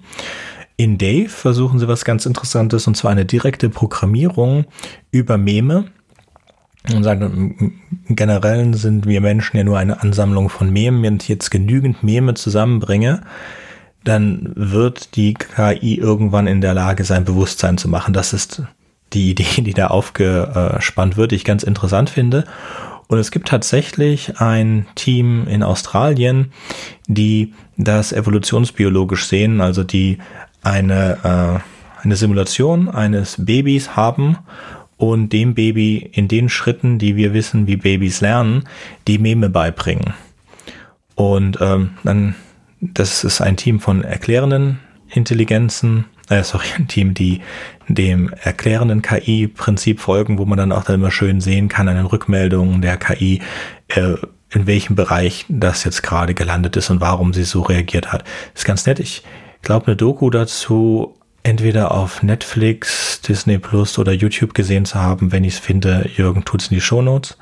[0.78, 4.64] In Dave versuchen sie was ganz Interessantes und zwar eine direkte Programmierung
[5.10, 5.84] über Meme.
[6.90, 7.76] Und sagen,
[8.08, 11.02] im Generellen sind wir Menschen ja nur eine Ansammlung von Memen.
[11.02, 13.20] Wenn ich jetzt genügend Meme zusammenbringe,
[14.04, 18.14] dann wird die KI irgendwann in der Lage sein, Bewusstsein zu machen.
[18.14, 18.62] Das ist
[19.12, 22.44] die Idee, die da aufgespannt wird, die ich ganz interessant finde.
[23.08, 26.52] Und es gibt tatsächlich ein Team in Australien,
[27.06, 30.18] die das evolutionsbiologisch sehen, also die
[30.62, 34.38] eine, äh, eine Simulation eines Babys haben
[34.98, 38.64] und dem Baby in den Schritten, die wir wissen, wie Babys lernen,
[39.06, 40.12] die Meme beibringen.
[41.14, 42.34] Und ähm, dann,
[42.80, 47.40] das ist ein Team von erklärenden Intelligenzen, äh, sorry, ein Team, die
[47.88, 52.06] dem erklärenden KI-Prinzip folgen, wo man dann auch dann immer schön sehen kann an den
[52.06, 53.40] Rückmeldungen der KI,
[53.88, 54.14] äh,
[54.50, 58.24] in welchem Bereich das jetzt gerade gelandet ist und warum sie so reagiert hat.
[58.54, 58.98] ist ganz nett.
[58.98, 59.22] Ich
[59.62, 65.32] glaube, eine Doku dazu entweder auf Netflix, Disney Plus oder YouTube gesehen zu haben.
[65.32, 67.38] Wenn ich es finde, Jürgen tut es in die Shownotes.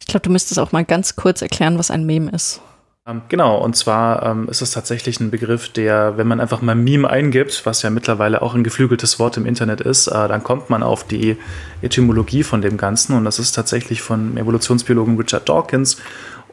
[0.00, 2.60] Ich glaube, du müsstest auch mal ganz kurz erklären, was ein Meme ist.
[3.06, 6.74] Ähm, genau, und zwar ähm, ist es tatsächlich ein Begriff, der, wenn man einfach mal
[6.74, 10.68] Meme eingibt, was ja mittlerweile auch ein geflügeltes Wort im Internet ist, äh, dann kommt
[10.68, 11.36] man auf die
[11.80, 15.96] Etymologie von dem Ganzen und das ist tatsächlich von Evolutionsbiologen Richard Dawkins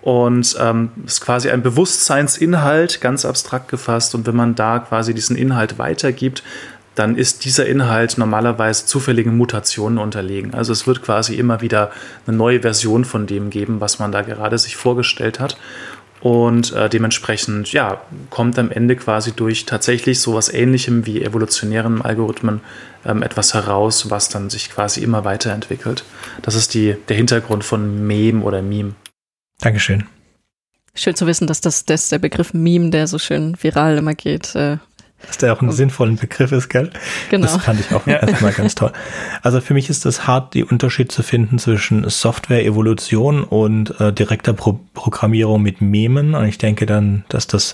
[0.01, 4.15] und ähm, ist quasi ein Bewusstseinsinhalt, ganz abstrakt gefasst.
[4.15, 6.43] Und wenn man da quasi diesen Inhalt weitergibt,
[6.95, 10.53] dann ist dieser Inhalt normalerweise zufälligen Mutationen unterlegen.
[10.53, 11.91] Also es wird quasi immer wieder
[12.25, 15.57] eine neue Version von dem geben, was man da gerade sich vorgestellt hat.
[16.21, 22.61] Und äh, dementsprechend, ja, kommt am Ende quasi durch tatsächlich sowas ähnlichem wie evolutionären Algorithmen
[23.05, 26.03] ähm, etwas heraus, was dann sich quasi immer weiterentwickelt.
[26.41, 28.95] Das ist die, der Hintergrund von Meme oder Meme.
[29.59, 30.05] Dankeschön.
[30.95, 34.55] Schön zu wissen, dass das, das der Begriff Meme, der so schön viral immer geht,
[34.55, 34.77] äh,
[35.25, 36.91] dass der auch ein sinnvoller Begriff ist, gell?
[37.29, 37.47] Genau.
[37.47, 38.17] Das fand ich auch ja.
[38.17, 38.91] erstmal ganz toll.
[39.41, 44.53] Also für mich ist es hart, die Unterschied zu finden zwischen Software-Evolution und äh, direkter
[44.53, 46.35] Pro Programmierung mit Memen.
[46.35, 47.73] Und ich denke dann, dass das,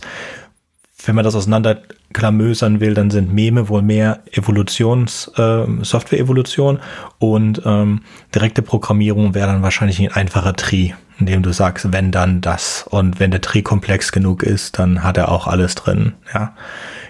[1.05, 6.79] wenn man das auseinanderklamösern will, dann sind Meme wohl mehr Evolutions, äh, Software-Evolution
[7.19, 8.01] und ähm,
[8.33, 12.85] direkte Programmierung wäre dann wahrscheinlich ein einfacher Tree, in dem du sagst, wenn dann das.
[12.89, 16.55] Und wenn der Tree komplex genug ist, dann hat er auch alles drin, ja.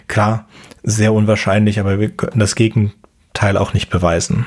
[0.08, 0.48] Klar,
[0.84, 4.46] sehr unwahrscheinlich, aber wir können das Gegenteil auch nicht beweisen.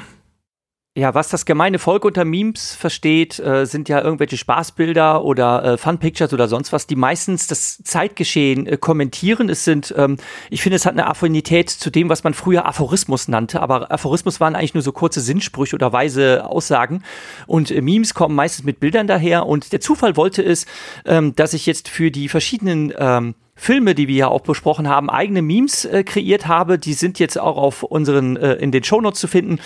[0.99, 5.77] Ja, was das gemeine Volk unter Memes versteht, äh, sind ja irgendwelche Spaßbilder oder äh,
[5.77, 9.51] Fun-Pictures oder sonst was, die meistens das Zeitgeschehen äh, kommentieren.
[9.51, 10.16] Es sind, ähm,
[10.49, 14.41] ich finde, es hat eine Affinität zu dem, was man früher Aphorismus nannte, aber Aphorismus
[14.41, 17.03] waren eigentlich nur so kurze Sinnsprüche oder weise Aussagen.
[17.47, 19.45] Und äh, Memes kommen meistens mit Bildern daher.
[19.45, 20.65] Und der Zufall wollte es,
[21.05, 25.11] ähm, dass ich jetzt für die verschiedenen ähm, Filme, die wir ja auch besprochen haben,
[25.11, 26.78] eigene Memes äh, kreiert habe.
[26.78, 29.59] Die sind jetzt auch auf unseren, äh, in den Shownotes zu finden,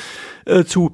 [0.47, 0.93] äh, zu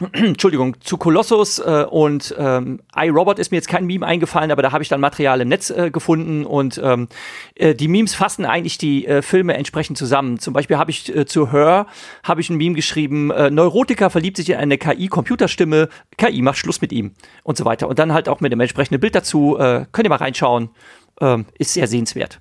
[0.12, 4.72] Entschuldigung, zu Colossus äh, und ähm, iRobot ist mir jetzt kein Meme eingefallen, aber da
[4.72, 7.08] habe ich dann Material im Netz äh, gefunden und ähm,
[7.54, 10.38] äh, die Memes fassen eigentlich die äh, Filme entsprechend zusammen.
[10.38, 11.86] Zum Beispiel habe ich äh, zu Her
[12.22, 16.80] habe ich ein Meme geschrieben, äh, Neurotiker verliebt sich in eine KI-Computerstimme, KI macht Schluss
[16.80, 17.12] mit ihm
[17.42, 17.86] und so weiter.
[17.88, 20.70] Und dann halt auch mit dem entsprechenden Bild dazu, äh, könnt ihr mal reinschauen
[21.20, 22.40] ähm, ist sehr sehenswert.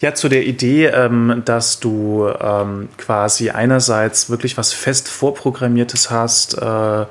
[0.00, 6.54] Ja, zu der Idee, ähm, dass du ähm, quasi einerseits wirklich was fest vorprogrammiertes hast
[6.58, 7.06] äh,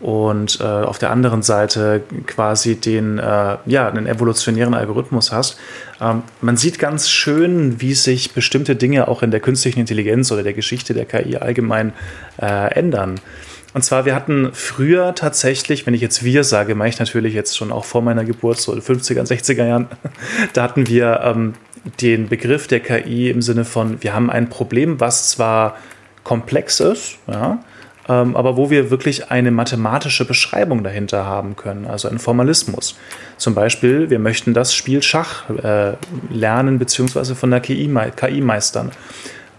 [0.00, 5.58] und äh, auf der anderen Seite quasi den, äh, ja, einen evolutionären Algorithmus hast.
[6.00, 10.42] Ähm, man sieht ganz schön, wie sich bestimmte Dinge auch in der künstlichen Intelligenz oder
[10.42, 11.92] der Geschichte der KI allgemein
[12.40, 13.20] äh, ändern.
[13.74, 17.56] Und zwar, wir hatten früher tatsächlich, wenn ich jetzt wir sage, meine ich natürlich jetzt
[17.56, 19.86] schon auch vor meiner Geburt, so in den 50er, 60er Jahren,
[20.52, 21.54] da hatten wir ähm,
[22.00, 25.76] den Begriff der KI im Sinne von, wir haben ein Problem, was zwar
[26.22, 27.58] komplex ist, ja,
[28.08, 32.96] ähm, aber wo wir wirklich eine mathematische Beschreibung dahinter haben können, also ein Formalismus.
[33.36, 35.94] Zum Beispiel, wir möchten das Spiel Schach äh,
[36.30, 38.90] lernen, beziehungsweise von der KI, KI meistern.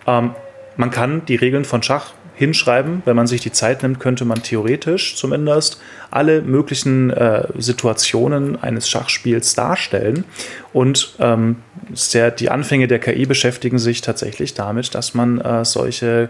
[0.05, 0.31] Ähm,
[0.75, 3.01] man kann die Regeln von Schach hinschreiben.
[3.05, 5.79] Wenn man sich die Zeit nimmt, könnte man theoretisch zumindest
[6.11, 10.25] alle möglichen äh, Situationen eines Schachspiels darstellen.
[10.71, 11.57] Und ähm,
[11.93, 16.29] sehr, die Anfänge der KI beschäftigen sich tatsächlich damit, dass man äh, solche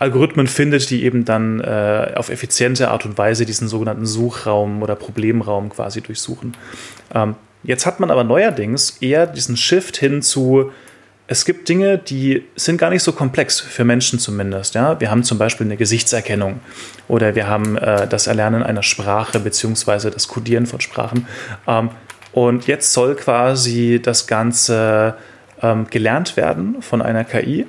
[0.00, 4.96] Algorithmen findet, die eben dann äh, auf effiziente Art und Weise diesen sogenannten Suchraum oder
[4.96, 6.56] Problemraum quasi durchsuchen.
[7.14, 10.72] Ähm, jetzt hat man aber neuerdings eher diesen Shift hin zu
[11.30, 14.74] es gibt Dinge, die sind gar nicht so komplex für Menschen zumindest.
[14.74, 14.98] Ja?
[15.00, 16.58] Wir haben zum Beispiel eine Gesichtserkennung
[17.06, 21.28] oder wir haben äh, das Erlernen einer Sprache beziehungsweise das Codieren von Sprachen.
[21.68, 21.90] Ähm,
[22.32, 25.14] und jetzt soll quasi das Ganze
[25.62, 27.64] ähm, gelernt werden von einer KI.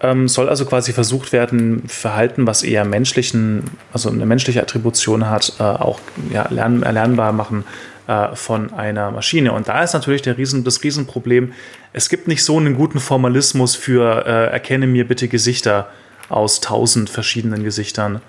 [0.00, 3.62] Ähm, soll also quasi versucht werden, Verhalten, was eher menschlichen,
[3.92, 6.00] also eine menschliche Attribution hat, äh, auch
[6.32, 7.62] ja, lernen, erlernbar machen
[8.08, 9.52] äh, von einer Maschine.
[9.52, 11.52] Und da ist natürlich der Riesen, das Riesenproblem,
[11.92, 15.88] es gibt nicht so einen guten Formalismus für äh, erkenne mir bitte Gesichter
[16.28, 18.20] aus tausend verschiedenen Gesichtern.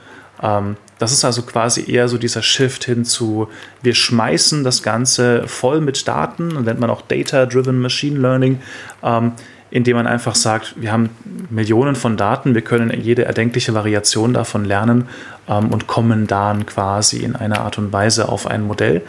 [0.41, 3.49] Ähm, das ist also quasi eher so dieser Shift hin zu,
[3.81, 8.61] wir schmeißen das Ganze voll mit Daten, nennt man auch Data-Driven Machine Learning,
[9.03, 9.34] ähm,
[9.72, 11.10] indem man einfach sagt, wir haben
[11.49, 15.07] Millionen von Daten, wir können jede erdenkliche Variation davon lernen
[15.48, 19.02] ähm, und kommen dann quasi in einer Art und Weise auf ein Modell,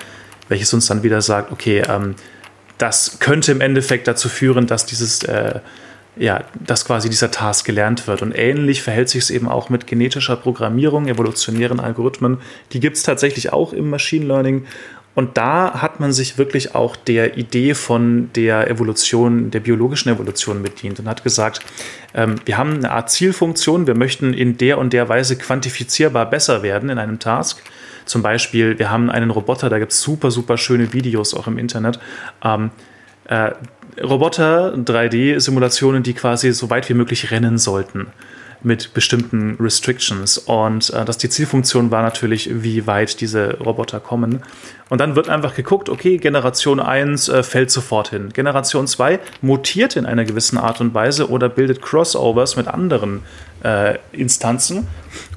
[0.48, 2.14] welches uns dann wieder sagt, okay, ähm,
[2.80, 5.60] das könnte im Endeffekt dazu führen, dass dieses, äh,
[6.16, 8.22] ja, dass quasi dieser Task gelernt wird.
[8.22, 12.38] Und ähnlich verhält sich es eben auch mit genetischer Programmierung, evolutionären Algorithmen.
[12.72, 14.66] Die gibt es tatsächlich auch im Machine Learning.
[15.14, 20.62] Und da hat man sich wirklich auch der Idee von der Evolution, der biologischen Evolution
[20.62, 21.60] bedient und hat gesagt,
[22.14, 26.62] ähm, wir haben eine Art Zielfunktion, wir möchten in der und der Weise quantifizierbar besser
[26.62, 27.60] werden in einem Task.
[28.10, 31.58] Zum Beispiel, wir haben einen Roboter, da gibt es super, super schöne Videos auch im
[31.58, 32.00] Internet.
[32.42, 32.72] Ähm,
[33.26, 33.52] äh,
[34.02, 38.08] Roboter, 3D-Simulationen, die quasi so weit wie möglich rennen sollten.
[38.62, 40.36] mit bestimmten Restrictions.
[40.36, 44.42] Und äh, dass die Zielfunktion war natürlich, wie weit diese Roboter kommen.
[44.90, 48.28] Und dann wird einfach geguckt, okay, Generation 1 äh, fällt sofort hin.
[48.34, 53.22] Generation 2 mutiert in einer gewissen Art und Weise oder bildet Crossovers mit anderen
[53.62, 54.88] äh, Instanzen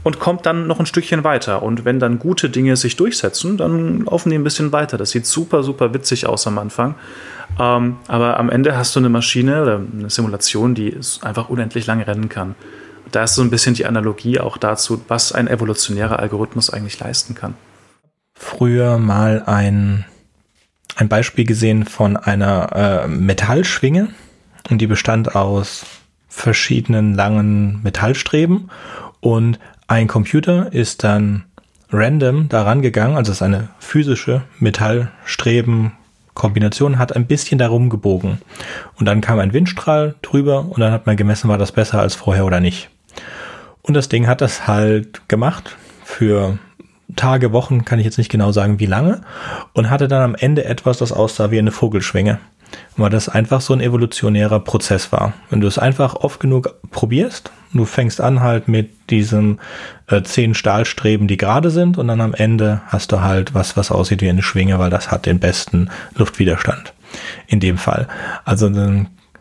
[0.03, 1.63] und kommt dann noch ein Stückchen weiter.
[1.63, 4.97] Und wenn dann gute Dinge sich durchsetzen, dann laufen die ein bisschen weiter.
[4.97, 6.95] Das sieht super, super witzig aus am Anfang.
[7.59, 12.05] Ähm, aber am Ende hast du eine Maschine oder eine Simulation, die einfach unendlich lange
[12.05, 12.55] rennen kann.
[13.11, 17.35] Da ist so ein bisschen die Analogie auch dazu, was ein evolutionärer Algorithmus eigentlich leisten
[17.35, 17.53] kann.
[18.33, 20.05] Früher mal ein,
[20.95, 24.09] ein Beispiel gesehen von einer äh, Metallschwinge
[24.69, 25.85] und die bestand aus
[26.27, 28.71] verschiedenen langen Metallstreben
[29.19, 29.59] und
[29.93, 31.43] ein Computer ist dann
[31.91, 35.91] random daran gegangen, also es ist eine physische Metallstreben
[36.33, 38.39] Kombination hat ein bisschen darum gebogen.
[38.95, 42.15] Und dann kam ein Windstrahl drüber und dann hat man gemessen, war das besser als
[42.15, 42.89] vorher oder nicht.
[43.83, 46.57] Und das Ding hat das halt gemacht für
[47.15, 49.21] Tage, Wochen, kann ich jetzt nicht genau sagen, wie lange,
[49.73, 52.39] und hatte dann am Ende etwas, das aussah wie eine Vogelschwinge.
[52.97, 55.33] Weil das einfach so ein evolutionärer Prozess war.
[55.49, 59.59] Wenn du es einfach oft genug probierst, du fängst an halt mit diesem
[60.07, 63.91] äh, zehn Stahlstreben, die gerade sind, und dann am Ende hast du halt was, was
[63.91, 66.93] aussieht wie eine Schwinge, weil das hat den besten Luftwiderstand.
[67.47, 68.07] In dem Fall.
[68.43, 68.69] Also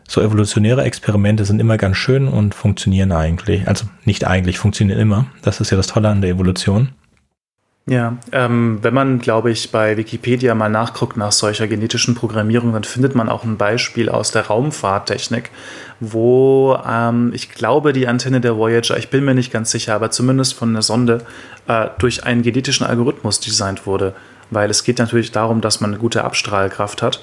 [0.06, 3.66] so evolutionäre Experimente sind immer ganz schön und funktionieren eigentlich.
[3.66, 5.26] Also nicht eigentlich, funktionieren immer.
[5.40, 6.90] Das ist ja das Tolle an der Evolution.
[7.86, 12.84] Ja, ähm, wenn man, glaube ich, bei Wikipedia mal nachguckt nach solcher genetischen Programmierung, dann
[12.84, 15.50] findet man auch ein Beispiel aus der Raumfahrttechnik,
[15.98, 20.12] wo ähm, ich glaube, die Antenne der Voyager, ich bin mir nicht ganz sicher, aber
[20.12, 21.24] zumindest von der Sonde
[21.66, 24.14] äh, durch einen genetischen Algorithmus designt wurde.
[24.50, 27.20] Weil es geht natürlich darum, dass man eine gute Abstrahlkraft hat.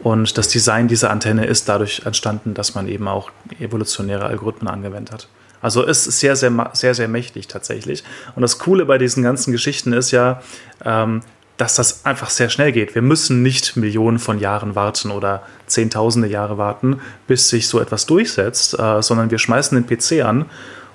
[0.00, 3.30] Und das Design dieser Antenne ist dadurch entstanden, dass man eben auch
[3.60, 5.28] evolutionäre Algorithmen angewendet hat.
[5.62, 8.04] Also ist sehr, sehr, sehr, sehr mächtig tatsächlich.
[8.34, 10.42] Und das Coole bei diesen ganzen Geschichten ist ja,
[10.84, 11.22] ähm,
[11.56, 12.94] dass das einfach sehr schnell geht.
[12.94, 18.06] Wir müssen nicht Millionen von Jahren warten oder Zehntausende Jahre warten, bis sich so etwas
[18.06, 20.46] durchsetzt, äh, sondern wir schmeißen den PC an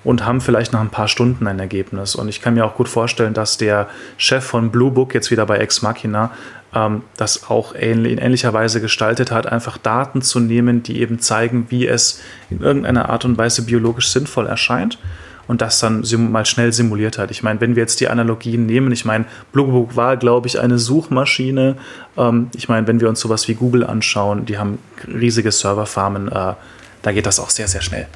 [0.08, 2.16] und haben vielleicht nach ein paar Stunden ein Ergebnis.
[2.16, 5.46] Und ich kann mir auch gut vorstellen, dass der Chef von Blue Book jetzt wieder
[5.46, 6.32] bei Ex Machina
[6.74, 11.20] ähm, das auch ähnlich, in ähnlicher Weise gestaltet hat, einfach Daten zu nehmen, die eben
[11.20, 14.98] zeigen, wie es in irgendeiner Art und Weise biologisch sinnvoll erscheint
[15.46, 17.30] und das dann mal schnell simuliert hat.
[17.30, 20.80] Ich meine, wenn wir jetzt die Analogien nehmen, ich meine, Bluebook war, glaube ich, eine
[20.80, 21.76] Suchmaschine.
[22.16, 26.54] Ähm, ich meine, wenn wir uns sowas wie Google anschauen, die haben riesige Serverfarmen, äh,
[27.02, 28.08] da geht das auch sehr, sehr schnell.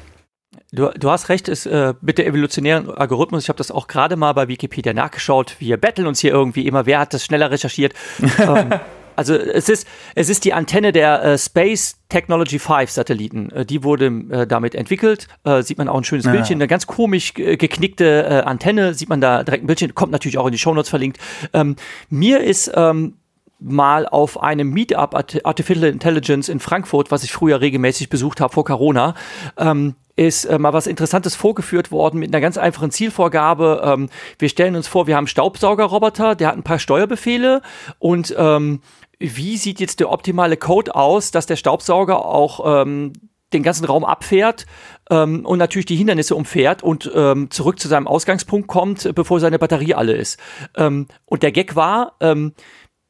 [0.74, 4.16] Du, du hast recht, ist, äh, mit der evolutionären Algorithmus, ich habe das auch gerade
[4.16, 5.56] mal bei Wikipedia nachgeschaut.
[5.58, 7.92] Wir betteln uns hier irgendwie immer, wer hat das schneller recherchiert.
[8.38, 8.72] ähm,
[9.14, 13.50] also es ist, es ist die Antenne der äh, Space Technology 5 Satelliten.
[13.50, 15.28] Äh, die wurde äh, damit entwickelt.
[15.44, 16.32] Äh, sieht man auch ein schönes ja.
[16.32, 20.38] Bildchen, eine ganz komisch geknickte äh, Antenne, sieht man da direkt ein Bildchen, kommt natürlich
[20.38, 21.18] auch in die Shownotes verlinkt.
[21.52, 21.76] Ähm,
[22.08, 23.18] mir ist ähm,
[23.62, 28.64] mal auf einem Meetup Artificial Intelligence in Frankfurt, was ich früher regelmäßig besucht habe vor
[28.64, 29.14] Corona,
[29.56, 33.82] ähm, ist äh, mal was Interessantes vorgeführt worden mit einer ganz einfachen Zielvorgabe.
[33.84, 34.08] Ähm,
[34.38, 37.62] wir stellen uns vor, wir haben Staubsaugerroboter, der hat ein paar Steuerbefehle
[37.98, 38.80] und ähm,
[39.18, 43.12] wie sieht jetzt der optimale Code aus, dass der Staubsauger auch ähm,
[43.52, 44.66] den ganzen Raum abfährt
[45.10, 49.58] ähm, und natürlich die Hindernisse umfährt und ähm, zurück zu seinem Ausgangspunkt kommt, bevor seine
[49.58, 50.38] Batterie alle ist.
[50.76, 52.54] Ähm, und der Gag war, ähm,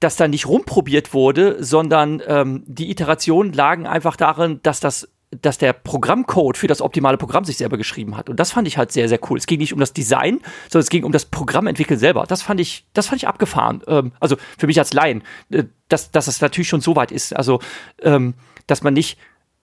[0.00, 5.08] dass da nicht rumprobiert wurde, sondern ähm, die Iterationen lagen einfach darin, dass das
[5.40, 8.28] dass der Programmcode für das optimale Programm sich selber geschrieben hat.
[8.28, 9.38] Und das fand ich halt sehr, sehr cool.
[9.38, 12.24] Es ging nicht um das Design, sondern es ging um das Programmentwickeln selber.
[12.28, 13.82] Das fand ich, das fand ich abgefahren.
[13.86, 17.34] Ähm, also für mich als Laien, äh, dass, dass es natürlich schon so weit ist.
[17.34, 17.60] Also,
[18.02, 18.34] ähm,
[18.66, 19.18] dass man nicht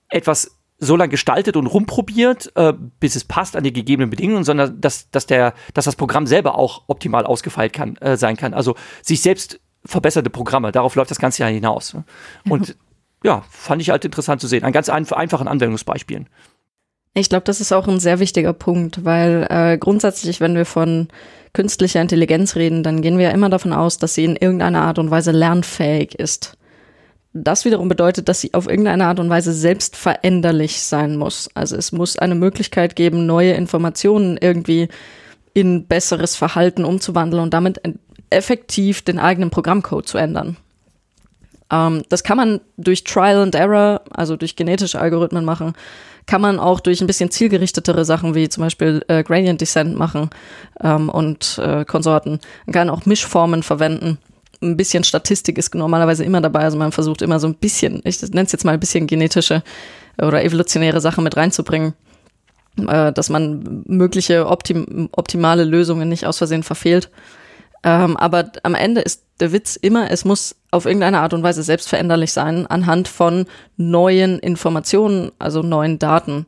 [0.10, 4.80] etwas so lange gestaltet und rumprobiert, äh, bis es passt an die gegebenen Bedingungen, sondern
[4.82, 8.54] dass, dass, der, dass das Programm selber auch optimal ausgefeilt kann, äh, sein kann.
[8.54, 10.72] Also sich selbst verbesserte Programme.
[10.72, 11.94] Darauf läuft das Ganze ja hinaus.
[11.94, 12.04] Ne?
[12.48, 12.76] Und
[13.24, 14.64] ja, fand ich halt interessant zu sehen.
[14.64, 16.28] An ganz ein, einfachen Anwendungsbeispielen.
[17.14, 21.08] Ich glaube, das ist auch ein sehr wichtiger Punkt, weil äh, grundsätzlich, wenn wir von
[21.54, 25.00] künstlicher Intelligenz reden, dann gehen wir ja immer davon aus, dass sie in irgendeiner Art
[25.00, 26.58] und Weise lernfähig ist.
[27.34, 31.50] Das wiederum bedeutet, dass sie auf irgendeine Art und Weise selbst veränderlich sein muss.
[31.54, 34.88] Also es muss eine Möglichkeit geben, neue Informationen irgendwie
[35.54, 37.82] in besseres Verhalten umzuwandeln und damit
[38.30, 40.58] effektiv den eigenen Programmcode zu ändern.
[41.72, 45.74] Ähm, das kann man durch Trial and Error, also durch genetische Algorithmen machen,
[46.26, 50.30] kann man auch durch ein bisschen zielgerichtetere Sachen wie zum Beispiel äh, Gradient Descent machen
[50.82, 52.40] ähm, und äh, Konsorten.
[52.66, 54.20] Man kann auch Mischformen verwenden.
[54.62, 58.22] Ein bisschen Statistik ist normalerweise immer dabei, also man versucht immer so ein bisschen, ich
[58.22, 59.64] nenne es jetzt mal ein bisschen genetische
[60.22, 61.94] oder evolutionäre Sachen mit reinzubringen.
[62.88, 67.10] äh, dass man mögliche optim optimale Lösungen nicht aus Versehen verfehlt.
[67.84, 71.64] Ähm, aber am Ende ist der Witz immer, es muss auf irgendeine Art und Weise
[71.64, 73.46] selbstveränderlich sein anhand von
[73.78, 76.46] neuen Informationen, also neuen Daten.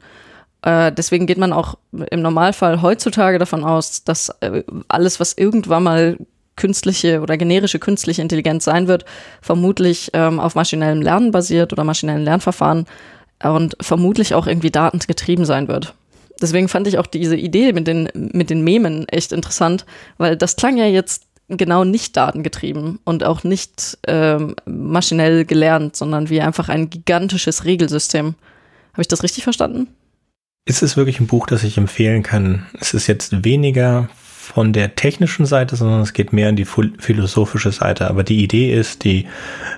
[0.61, 5.83] Äh, deswegen geht man auch im Normalfall heutzutage davon aus, dass äh, alles, was irgendwann
[5.83, 6.17] mal
[6.55, 9.05] künstliche oder generische künstliche Intelligenz sein wird,
[9.41, 12.85] vermutlich ähm, auf maschinellem Lernen basiert oder maschinellen Lernverfahren
[13.41, 15.95] und vermutlich auch irgendwie datengetrieben sein wird.
[16.41, 19.85] Deswegen fand ich auch diese Idee mit den, mit den Memen echt interessant,
[20.17, 26.29] weil das klang ja jetzt genau nicht datengetrieben und auch nicht ähm, maschinell gelernt, sondern
[26.29, 28.35] wie einfach ein gigantisches Regelsystem.
[28.93, 29.87] Habe ich das richtig verstanden?
[30.65, 32.67] Es ist wirklich ein Buch, das ich empfehlen kann.
[32.79, 34.09] Es ist jetzt weniger
[34.53, 38.09] von der technischen Seite, sondern es geht mehr in die philosophische Seite.
[38.09, 39.27] Aber die Idee ist, die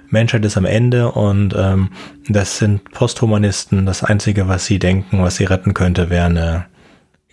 [0.10, 1.90] Menschheit ist am Ende und ähm,
[2.28, 3.86] das sind Posthumanisten.
[3.86, 6.66] Das Einzige, was sie denken, was sie retten könnte, wäre eine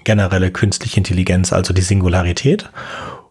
[0.05, 2.69] generelle künstliche Intelligenz, also die Singularität.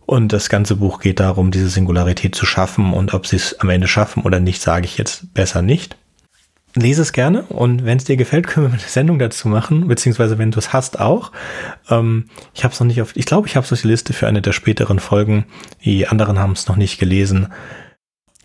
[0.07, 2.93] Und das ganze Buch geht darum, diese Singularität zu schaffen.
[2.93, 5.98] Und ob sie es am Ende schaffen oder nicht, sage ich jetzt besser nicht
[6.79, 10.37] lese es gerne und wenn es dir gefällt, können wir eine Sendung dazu machen, beziehungsweise
[10.37, 11.31] wenn du es hast auch.
[11.89, 14.13] Ähm, ich habe es noch nicht auf, ich glaube, ich habe es auf die Liste
[14.13, 15.45] für eine der späteren Folgen.
[15.83, 17.47] Die anderen haben es noch nicht gelesen.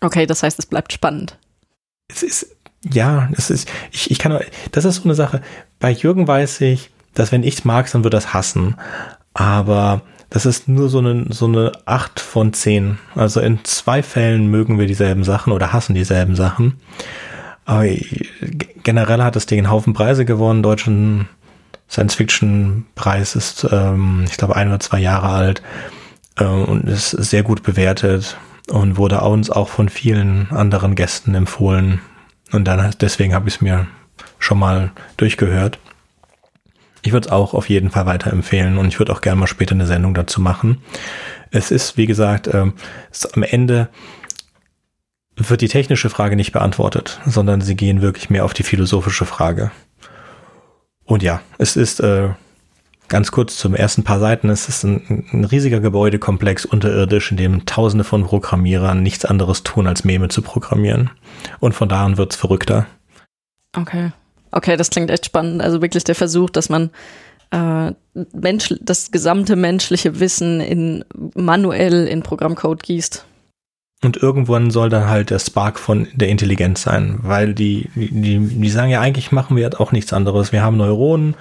[0.01, 1.37] Okay, das heißt, es bleibt spannend.
[2.07, 4.39] Es ist, ja, es ist, ich, ich kann,
[4.71, 5.41] das ist so eine Sache.
[5.79, 8.75] Bei Jürgen weiß ich, dass wenn ich es mag, dann wird das hassen.
[9.33, 12.97] Aber das ist nur so eine, so eine 8 von 10.
[13.15, 16.79] Also in zwei Fällen mögen wir dieselben Sachen oder hassen dieselben Sachen.
[17.65, 17.85] Aber
[18.83, 20.63] generell hat das Ding einen Haufen Preise gewonnen.
[20.63, 21.27] Deutschen
[21.89, 25.61] Science-Fiction-Preis ist, ähm, ich glaube, ein oder zwei Jahre alt
[26.37, 28.37] äh, und ist sehr gut bewertet
[28.69, 32.01] und wurde uns auch von vielen anderen Gästen empfohlen.
[32.51, 33.87] Und dann deswegen habe ich es mir
[34.39, 35.79] schon mal durchgehört.
[37.01, 39.75] Ich würde es auch auf jeden Fall weiterempfehlen und ich würde auch gerne mal später
[39.75, 40.81] eine Sendung dazu machen.
[41.51, 42.71] Es ist, wie gesagt, äh,
[43.11, 43.89] ist am Ende
[45.35, 49.71] wird die technische Frage nicht beantwortet, sondern sie gehen wirklich mehr auf die philosophische Frage.
[51.03, 52.29] Und ja, es ist äh,
[53.07, 57.65] ganz kurz zum ersten paar Seiten, es ist ein, ein riesiger Gebäudekomplex unterirdisch, in dem
[57.65, 61.11] tausende von Programmierern nichts anderes tun, als Meme zu programmieren.
[61.59, 62.87] Und von da an wird's verrückter.
[63.75, 64.11] Okay.
[64.51, 65.61] Okay, das klingt echt spannend.
[65.61, 66.89] Also wirklich der Versuch, dass man
[67.51, 67.91] äh,
[68.33, 71.03] Mensch, das gesamte menschliche Wissen in
[71.35, 73.25] manuell in Programmcode gießt.
[74.03, 78.69] Und irgendwann soll dann halt der Spark von der Intelligenz sein, weil die, die, die
[78.69, 80.51] sagen ja eigentlich machen wir halt auch nichts anderes.
[80.51, 81.35] Wir haben Neuronen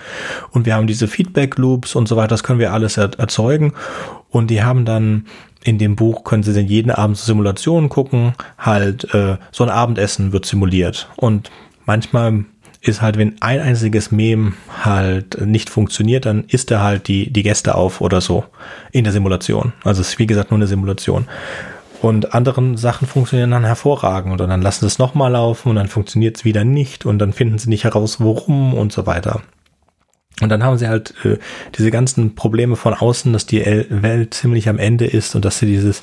[0.50, 3.74] und wir haben diese Feedback Loops und so weiter, das können wir alles er erzeugen.
[4.30, 5.26] Und die haben dann
[5.64, 10.32] in dem Buch können sie dann jeden Abend Simulationen gucken, halt äh, so ein Abendessen
[10.32, 11.08] wird simuliert.
[11.16, 11.50] Und
[11.86, 12.44] manchmal
[12.82, 17.42] ist halt, wenn ein einziges Mem halt nicht funktioniert, dann isst er halt die, die
[17.42, 18.44] Gäste auf oder so
[18.92, 19.72] in der Simulation.
[19.84, 21.26] Also es ist wie gesagt nur eine Simulation.
[22.04, 24.34] Und anderen Sachen funktionieren dann hervorragend.
[24.34, 27.32] Oder dann lassen sie es nochmal laufen und dann funktioniert es wieder nicht und dann
[27.32, 29.40] finden sie nicht heraus, warum und so weiter.
[30.40, 31.38] Und dann haben sie halt äh,
[31.78, 35.66] diese ganzen Probleme von außen, dass die Welt ziemlich am Ende ist und dass sie
[35.66, 36.02] dieses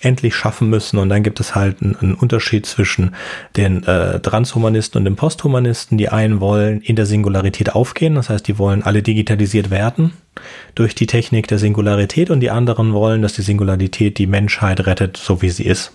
[0.00, 0.98] endlich schaffen müssen.
[0.98, 3.14] Und dann gibt es halt einen, einen Unterschied zwischen
[3.56, 5.98] den äh, Transhumanisten und den Posthumanisten.
[5.98, 10.12] Die einen wollen in der Singularität aufgehen, das heißt, die wollen alle digitalisiert werden
[10.76, 15.16] durch die Technik der Singularität und die anderen wollen, dass die Singularität die Menschheit rettet,
[15.16, 15.92] so wie sie ist.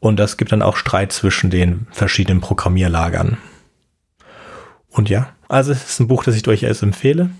[0.00, 3.38] Und das gibt dann auch Streit zwischen den verschiedenen Programmierlagern.
[4.90, 7.30] Und ja, also es ist ein Buch, das ich durchaus empfehle.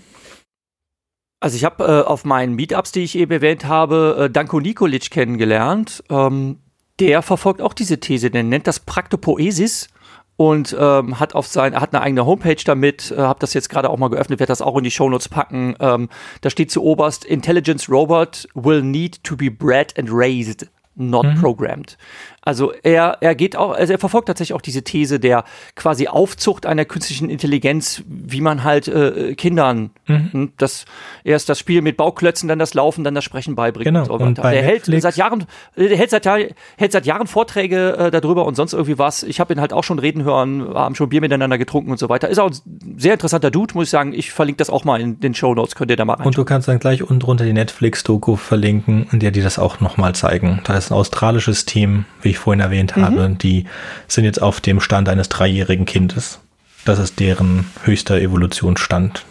[1.39, 5.11] Also ich habe äh, auf meinen Meetups, die ich eben erwähnt habe, äh, Danko Nikolic
[5.11, 6.03] kennengelernt.
[6.09, 6.59] Ähm,
[6.99, 9.89] der verfolgt auch diese These, der nennt das Praktopoesis
[10.37, 13.89] und ähm, hat auf sein, hat eine eigene Homepage damit, äh, habe das jetzt gerade
[13.89, 15.75] auch mal geöffnet, werde das auch in die Shownotes packen.
[15.79, 16.09] Ähm,
[16.41, 21.41] da steht zu oberst, Intelligence Robot will need to be bred and raised, not mhm.
[21.41, 21.97] programmed.
[22.45, 25.43] Also er, er geht auch, also er verfolgt tatsächlich auch diese These der
[25.75, 30.29] quasi Aufzucht einer künstlichen Intelligenz, wie man halt äh, Kindern mhm.
[30.31, 30.85] Hm, das
[31.23, 33.85] erst das Spiel mit Bauklötzen, dann das Laufen, dann das Sprechen beibringt.
[33.85, 34.01] Genau.
[34.01, 35.45] Und, so und der hält seit Jahren,
[35.75, 39.23] der hält seit, hält seit Jahren Vorträge äh, darüber und sonst irgendwie was.
[39.23, 42.09] Ich habe ihn halt auch schon reden hören, haben schon Bier miteinander getrunken und so
[42.09, 42.29] weiter.
[42.29, 44.13] Ist auch ein sehr interessanter Dude, muss ich sagen.
[44.13, 46.27] Ich verlinke das auch mal in den Show Notes, könnt ihr da mal reinschauen.
[46.27, 49.79] Und du kannst dann gleich unten drunter die Netflix-Doku verlinken, in der die das auch
[49.79, 50.61] nochmal zeigen.
[50.63, 53.01] Da ist ein australisches Team, wie ich vorhin erwähnt mhm.
[53.01, 53.65] habe, die
[54.07, 56.39] sind jetzt auf dem Stand eines dreijährigen Kindes.
[56.85, 59.25] Das ist deren höchster Evolutionsstand,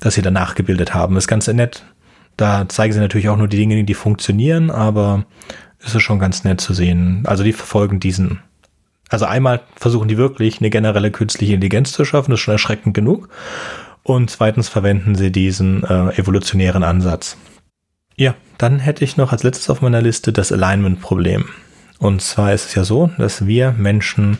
[0.00, 1.16] dass sie danach gebildet haben.
[1.16, 1.84] Ist ganz nett.
[2.36, 5.24] Da zeigen sie natürlich auch nur die Dinge, die funktionieren, aber
[5.78, 7.22] es ist schon ganz nett zu sehen.
[7.26, 8.40] Also die verfolgen diesen.
[9.08, 12.94] Also einmal versuchen die wirklich eine generelle künstliche Intelligenz zu schaffen, das ist schon erschreckend
[12.94, 13.28] genug.
[14.02, 17.36] Und zweitens verwenden sie diesen äh, evolutionären Ansatz.
[18.16, 21.46] Ja, dann hätte ich noch als letztes auf meiner Liste das Alignment-Problem.
[22.00, 24.38] Und zwar ist es ja so, dass wir Menschen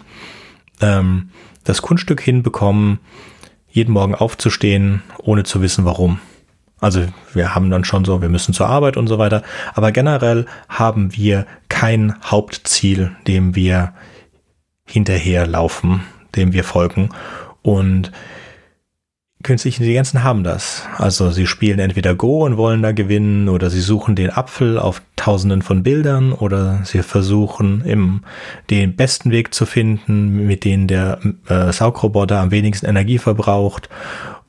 [0.80, 1.28] ähm,
[1.62, 2.98] das Kunststück hinbekommen,
[3.68, 6.18] jeden Morgen aufzustehen, ohne zu wissen warum.
[6.80, 9.42] Also wir haben dann schon so, wir müssen zur Arbeit und so weiter.
[9.74, 13.92] Aber generell haben wir kein Hauptziel, dem wir
[14.86, 16.00] hinterherlaufen,
[16.34, 17.10] dem wir folgen.
[17.60, 18.10] Und
[19.42, 20.84] künstliche Intelligenzen haben das.
[20.98, 25.00] Also sie spielen entweder Go und wollen da gewinnen oder sie suchen den Apfel auf
[25.16, 28.22] tausenden von Bildern oder sie versuchen im,
[28.68, 33.88] den besten Weg zu finden, mit dem der äh, Saugroboter am wenigsten Energie verbraucht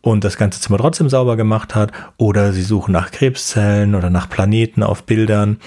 [0.01, 4.29] und das ganze Zimmer trotzdem sauber gemacht hat oder sie suchen nach Krebszellen oder nach
[4.29, 5.57] Planeten auf Bildern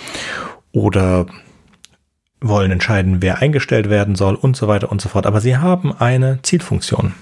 [0.72, 1.26] oder
[2.40, 5.26] wollen entscheiden, wer eingestellt werden soll und so weiter und so fort.
[5.26, 7.14] Aber sie haben eine Zielfunktion.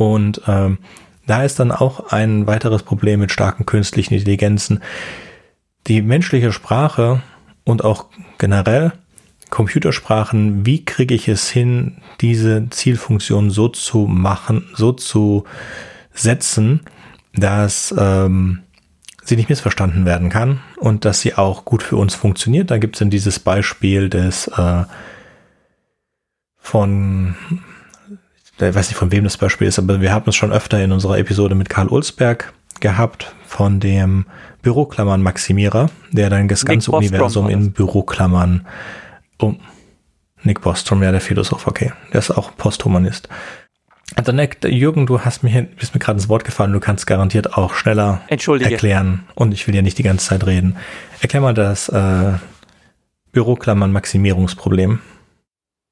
[0.00, 0.78] Und ähm,
[1.26, 4.80] da ist dann auch ein weiteres Problem mit starken künstlichen Intelligenzen.
[5.88, 7.22] Die menschliche Sprache
[7.64, 8.06] und auch
[8.38, 8.92] generell
[9.50, 15.44] Computersprachen, wie kriege ich es hin, diese Zielfunktion so zu machen, so zu
[16.14, 16.80] setzen,
[17.34, 18.60] dass ähm,
[19.22, 22.70] sie nicht missverstanden werden kann und dass sie auch gut für uns funktioniert.
[22.70, 24.84] Da gibt es dann dieses Beispiel des äh,
[26.56, 27.34] von
[28.68, 30.92] ich weiß nicht, von wem das Beispiel ist, aber wir haben es schon öfter in
[30.92, 34.26] unserer Episode mit Karl Ulsberg gehabt, von dem
[34.62, 38.66] Büroklammern-Maximierer, der dann das ganze Universum in Büroklammern
[39.38, 39.58] um
[40.42, 41.92] Nick Bostrom, ja, der Philosoph, okay.
[42.12, 43.28] Der ist auch Posthumanist.
[44.16, 47.56] Also Nick, Jürgen, du hast mir, bist mir gerade ins Wort gefallen, du kannst garantiert
[47.56, 49.24] auch schneller erklären.
[49.34, 50.76] Und ich will ja nicht die ganze Zeit reden.
[51.20, 52.32] Erklär mal das äh,
[53.32, 55.00] Büroklammern-Maximierungsproblem.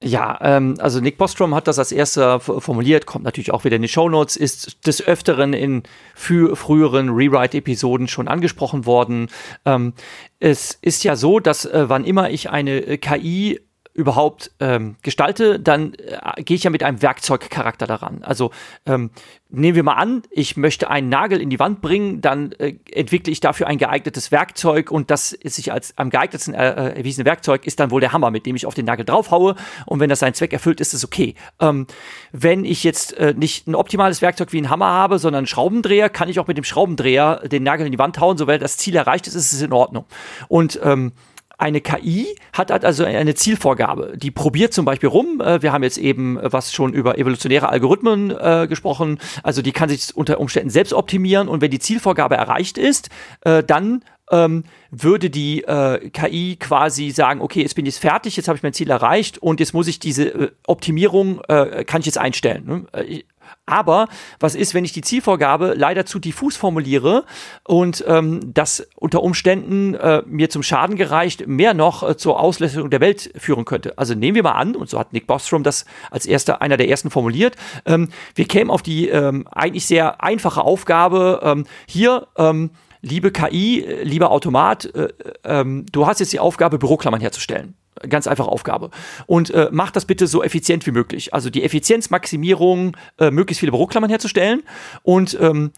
[0.02, 3.82] Ja, ähm, also Nick Bostrom hat das als erster formuliert, kommt natürlich auch wieder in
[3.82, 5.82] die Show Notes, ist des Öfteren in
[6.14, 9.28] früheren Rewrite-Episoden schon angesprochen worden.
[9.64, 9.94] Ähm,
[10.38, 13.58] es ist ja so, dass äh, wann immer ich eine äh, KI
[13.98, 18.22] überhaupt ähm, gestalte, dann äh, gehe ich ja mit einem Werkzeugcharakter daran.
[18.22, 18.52] Also
[18.86, 19.10] ähm,
[19.50, 23.32] nehmen wir mal an, ich möchte einen Nagel in die Wand bringen, dann äh, entwickle
[23.32, 27.24] ich dafür ein geeignetes Werkzeug und das ist sich als am geeignetsten äh, äh, erwiesene
[27.24, 29.56] Werkzeug ist dann wohl der Hammer, mit dem ich auf den Nagel draufhaue
[29.86, 31.34] und wenn das seinen Zweck erfüllt, ist es okay.
[31.58, 31.88] Ähm,
[32.30, 36.08] wenn ich jetzt äh, nicht ein optimales Werkzeug wie ein Hammer habe, sondern einen Schraubendreher,
[36.08, 38.94] kann ich auch mit dem Schraubendreher den Nagel in die Wand hauen, sobald das Ziel
[38.94, 40.04] erreicht ist, ist es in Ordnung.
[40.46, 41.10] Und ähm,
[41.58, 44.14] eine KI hat also eine Zielvorgabe.
[44.16, 45.40] Die probiert zum Beispiel rum.
[45.40, 49.18] Äh, wir haben jetzt eben was schon über evolutionäre Algorithmen äh, gesprochen.
[49.42, 53.10] Also die kann sich unter Umständen selbst optimieren und wenn die Zielvorgabe erreicht ist,
[53.42, 58.48] äh, dann ähm, würde die äh, KI quasi sagen, okay, jetzt bin ich fertig, jetzt
[58.48, 62.06] habe ich mein Ziel erreicht und jetzt muss ich diese äh, Optimierung, äh, kann ich
[62.06, 62.64] jetzt einstellen.
[62.66, 63.22] Ne?
[63.66, 64.08] Aber
[64.40, 67.24] was ist, wenn ich die Zielvorgabe leider zu diffus formuliere
[67.64, 72.90] und ähm, das unter Umständen äh, mir zum Schaden gereicht, mehr noch äh, zur Auslösung
[72.90, 73.96] der Welt führen könnte?
[73.98, 76.88] Also nehmen wir mal an, und so hat Nick Bostrom das als erster, einer der
[76.88, 82.70] ersten formuliert, ähm, wir kämen auf die ähm, eigentlich sehr einfache Aufgabe, ähm, hier, ähm,
[83.00, 85.08] liebe KI, äh, lieber Automat, äh,
[85.44, 87.74] ähm, du hast jetzt die Aufgabe, Büroklammern herzustellen.
[88.08, 88.90] Ganz einfache Aufgabe.
[89.26, 91.34] Und äh, macht das bitte so effizient wie möglich.
[91.34, 94.62] Also die Effizienzmaximierung, äh, möglichst viele Büroklammern herzustellen.
[95.02, 95.72] Und ähm,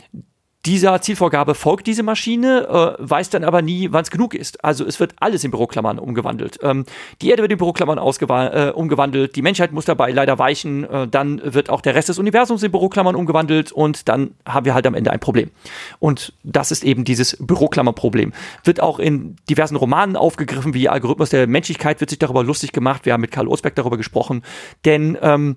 [0.67, 4.63] dieser Zielvorgabe folgt diese Maschine, äh, weiß dann aber nie, wann es genug ist.
[4.63, 6.59] Also es wird alles in Büroklammern umgewandelt.
[6.63, 6.85] Ähm,
[7.23, 11.41] die Erde wird in Büroklammern äh, umgewandelt, die Menschheit muss dabei leider weichen, äh, dann
[11.43, 14.95] wird auch der Rest des Universums in Büroklammern umgewandelt und dann haben wir halt am
[14.95, 15.51] Ende ein Problem.
[15.99, 18.33] Und das ist eben dieses Büroklammerproblem.
[18.65, 23.07] Wird auch in diversen Romanen aufgegriffen, wie Algorithmus der Menschlichkeit wird sich darüber lustig gemacht.
[23.07, 24.43] Wir haben mit Karl Osberg darüber gesprochen.
[24.85, 25.57] Denn ähm,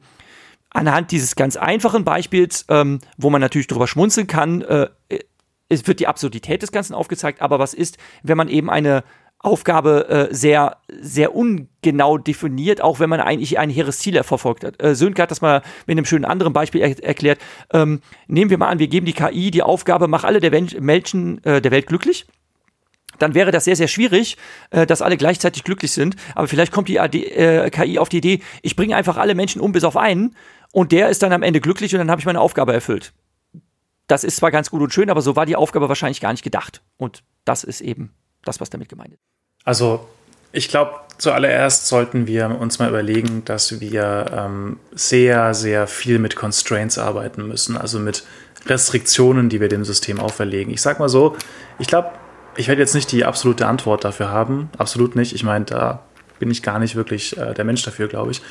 [0.73, 4.87] anhand dieses ganz einfachen Beispiels, ähm, wo man natürlich drüber schmunzeln kann, äh,
[5.69, 9.03] es wird die Absurdität des Ganzen aufgezeigt, aber was ist, wenn man eben eine
[9.39, 14.81] Aufgabe äh, sehr, sehr ungenau definiert, auch wenn man eigentlich ein hehres Ziel verfolgt hat.
[14.81, 17.39] Äh, Sönke hat das mal mit einem schönen anderen Beispiel er erklärt.
[17.73, 21.43] Ähm, nehmen wir mal an, wir geben die KI die Aufgabe, mach alle der Menschen
[21.43, 22.25] äh, der Welt glücklich
[23.19, 24.37] dann wäre das sehr, sehr schwierig,
[24.71, 26.15] äh, dass alle gleichzeitig glücklich sind.
[26.35, 29.61] Aber vielleicht kommt die AD, äh, KI auf die Idee, ich bringe einfach alle Menschen
[29.61, 30.35] um bis auf einen
[30.73, 33.13] und der ist dann am Ende glücklich und dann habe ich meine Aufgabe erfüllt.
[34.07, 36.43] Das ist zwar ganz gut und schön, aber so war die Aufgabe wahrscheinlich gar nicht
[36.43, 36.81] gedacht.
[36.97, 38.11] Und das ist eben
[38.43, 39.21] das, was damit gemeint ist.
[39.63, 40.05] Also,
[40.51, 46.35] ich glaube, zuallererst sollten wir uns mal überlegen, dass wir ähm, sehr, sehr viel mit
[46.35, 48.23] Constraints arbeiten müssen, also mit
[48.65, 50.73] Restriktionen, die wir dem System auferlegen.
[50.73, 51.37] Ich sag mal so,
[51.77, 52.09] ich glaube,
[52.55, 55.33] ich werde jetzt nicht die absolute Antwort dafür haben, absolut nicht.
[55.33, 56.03] Ich meine, da
[56.39, 58.41] bin ich gar nicht wirklich äh, der Mensch dafür, glaube ich.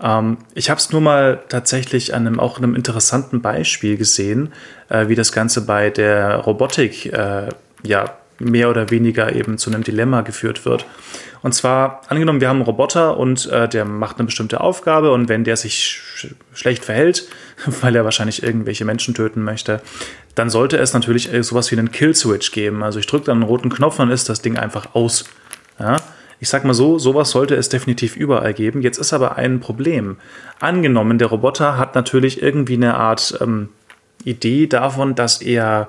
[0.00, 4.52] Ähm, ich habe es nur mal tatsächlich an einem auch einem interessanten Beispiel gesehen,
[4.88, 7.48] äh, wie das Ganze bei der Robotik äh,
[7.82, 10.84] ja mehr oder weniger eben zu einem Dilemma geführt wird.
[11.42, 15.28] Und zwar, angenommen, wir haben einen Roboter und äh, der macht eine bestimmte Aufgabe und
[15.28, 17.28] wenn der sich sch schlecht verhält,
[17.80, 19.80] weil er wahrscheinlich irgendwelche Menschen töten möchte,
[20.34, 22.82] dann sollte es natürlich sowas wie einen Kill-Switch geben.
[22.82, 25.24] Also ich drücke dann einen roten Knopf, dann ist das Ding einfach aus.
[25.78, 26.02] Ja?
[26.38, 28.82] Ich sag mal so, sowas sollte es definitiv überall geben.
[28.82, 30.16] Jetzt ist aber ein Problem.
[30.60, 33.70] Angenommen, der Roboter hat natürlich irgendwie eine Art ähm,
[34.24, 35.88] Idee davon, dass er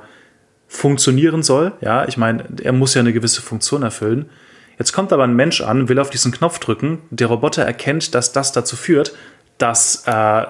[0.68, 1.74] funktionieren soll.
[1.82, 4.30] Ja, ich meine, er muss ja eine gewisse Funktion erfüllen.
[4.78, 6.99] Jetzt kommt aber ein Mensch an, will auf diesen Knopf drücken.
[7.10, 9.14] Der Roboter erkennt, dass das dazu führt,
[9.57, 10.45] dass äh,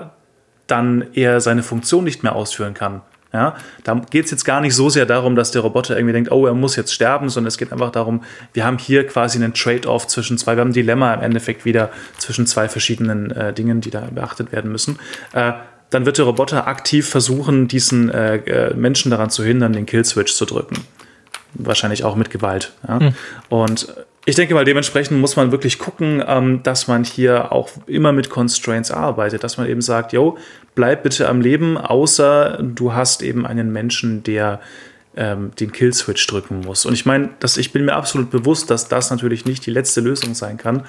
[0.67, 3.01] dann er seine Funktion nicht mehr ausführen kann.
[3.37, 6.31] Ja, da geht es jetzt gar nicht so sehr darum, dass der Roboter irgendwie denkt,
[6.31, 8.23] oh, er muss jetzt sterben, sondern es geht einfach darum,
[8.53, 11.91] wir haben hier quasi einen Trade-off zwischen zwei, wir haben ein Dilemma im Endeffekt wieder
[12.17, 14.97] zwischen zwei verschiedenen äh, Dingen, die da beachtet werden müssen.
[15.33, 15.53] Äh,
[15.91, 20.33] dann wird der Roboter aktiv versuchen, diesen äh, äh Menschen daran zu hindern, den Kill-Switch
[20.33, 20.83] zu drücken.
[21.53, 22.73] Wahrscheinlich auch mit Gewalt.
[22.87, 22.99] Ja?
[22.99, 23.13] Mhm.
[23.49, 23.93] Und
[24.27, 28.29] ich denke mal, dementsprechend muss man wirklich gucken, ähm, dass man hier auch immer mit
[28.29, 30.37] Constraints arbeitet, dass man eben sagt, yo,
[30.75, 34.59] bleib bitte am Leben, außer du hast eben einen Menschen, der
[35.15, 36.85] ähm, den Kill-Switch drücken muss.
[36.85, 40.35] Und ich meine, ich bin mir absolut bewusst, dass das natürlich nicht die letzte Lösung
[40.35, 40.83] sein kann,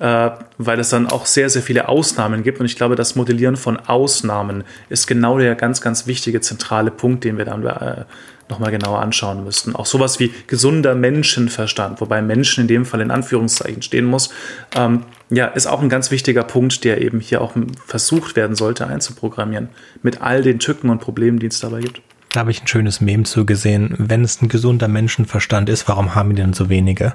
[0.00, 2.58] äh, weil es dann auch sehr, sehr viele Ausnahmen gibt.
[2.58, 7.22] Und ich glaube, das Modellieren von Ausnahmen ist genau der ganz, ganz wichtige zentrale Punkt,
[7.22, 8.04] den wir dann äh,
[8.48, 9.76] nochmal genauer anschauen müssten.
[9.76, 14.30] Auch sowas wie gesunder Menschenverstand, wobei Menschen in dem Fall in Anführungszeichen stehen muss,
[14.74, 17.52] ähm, ja, ist auch ein ganz wichtiger Punkt, der eben hier auch
[17.86, 19.68] versucht werden sollte einzuprogrammieren.
[20.02, 22.02] Mit all den Tücken und Problemen, die es dabei gibt.
[22.32, 23.94] Da habe ich ein schönes Mem zu gesehen.
[23.98, 27.14] Wenn es ein gesunder Menschenverstand ist, warum haben wir denn so wenige?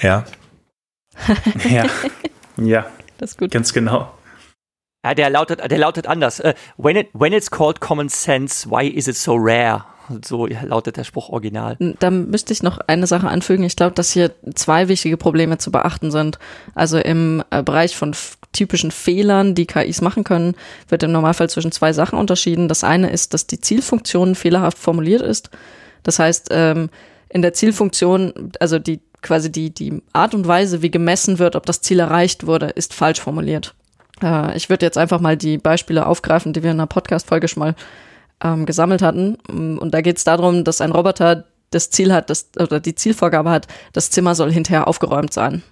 [0.00, 0.24] Ja.
[1.68, 1.86] Ja.
[2.58, 2.86] Ja.
[3.16, 3.50] Das ist gut.
[3.50, 4.12] Ganz genau.
[5.04, 6.38] Ja, der lautet, der lautet anders.
[6.40, 9.84] Uh, when, it, when it's called common sense, why is it so rare?
[10.24, 11.76] So lautet der Spruch original.
[11.98, 13.64] Da müsste ich noch eine Sache anfügen.
[13.64, 16.38] Ich glaube, dass hier zwei wichtige Probleme zu beachten sind.
[16.74, 18.14] Also im äh, Bereich von
[18.52, 20.54] typischen Fehlern, die KIs machen können,
[20.88, 22.68] wird im Normalfall zwischen zwei Sachen unterschieden.
[22.68, 25.50] Das eine ist, dass die Zielfunktion fehlerhaft formuliert ist.
[26.02, 26.90] Das heißt, ähm,
[27.28, 31.66] in der Zielfunktion, also die quasi die, die Art und Weise, wie gemessen wird, ob
[31.66, 33.74] das Ziel erreicht wurde, ist falsch formuliert.
[34.22, 37.60] Äh, ich würde jetzt einfach mal die Beispiele aufgreifen, die wir in einer Podcast-Folge schon
[37.60, 37.74] mal
[38.42, 39.36] ähm, gesammelt hatten.
[39.36, 43.50] Und da geht es darum, dass ein Roboter das Ziel hat, das, oder die Zielvorgabe
[43.50, 45.62] hat, das Zimmer soll hinterher aufgeräumt sein.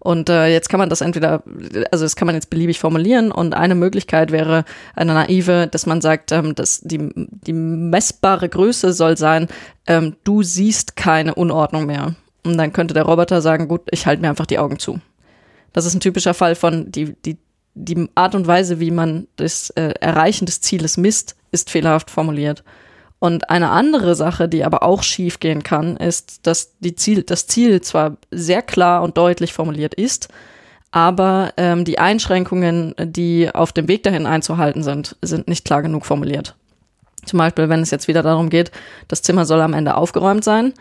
[0.00, 1.42] Und äh, jetzt kann man das entweder,
[1.90, 4.64] also das kann man jetzt beliebig formulieren und eine Möglichkeit wäre
[4.96, 9.48] eine naive, dass man sagt, ähm, dass die, die messbare Größe soll sein,
[9.86, 12.14] ähm, du siehst keine Unordnung mehr.
[12.44, 15.00] Und dann könnte der Roboter sagen, gut, ich halte mir einfach die Augen zu.
[15.72, 17.36] Das ist ein typischer Fall von die, die,
[17.74, 22.64] die Art und Weise, wie man das äh, Erreichen des Zieles misst, ist fehlerhaft formuliert.
[23.18, 27.46] Und eine andere Sache, die aber auch schief gehen kann, ist, dass die Ziel, das
[27.46, 30.28] Ziel zwar sehr klar und deutlich formuliert ist,
[30.90, 36.06] aber ähm, die Einschränkungen, die auf dem Weg dahin einzuhalten sind, sind nicht klar genug
[36.06, 36.56] formuliert.
[37.26, 38.72] Zum Beispiel, wenn es jetzt wieder darum geht,
[39.06, 40.72] das Zimmer soll am Ende aufgeräumt sein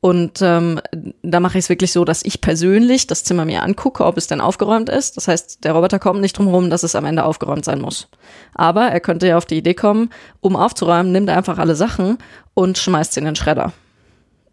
[0.00, 0.80] und ähm,
[1.22, 4.28] da mache ich es wirklich so, dass ich persönlich das Zimmer mir angucke, ob es
[4.28, 5.16] denn aufgeräumt ist.
[5.16, 8.08] Das heißt, der Roboter kommt nicht drum herum, dass es am Ende aufgeräumt sein muss.
[8.54, 10.10] Aber er könnte ja auf die Idee kommen,
[10.40, 12.18] um aufzuräumen, nimmt er einfach alle Sachen
[12.54, 13.72] und schmeißt sie in den Schredder.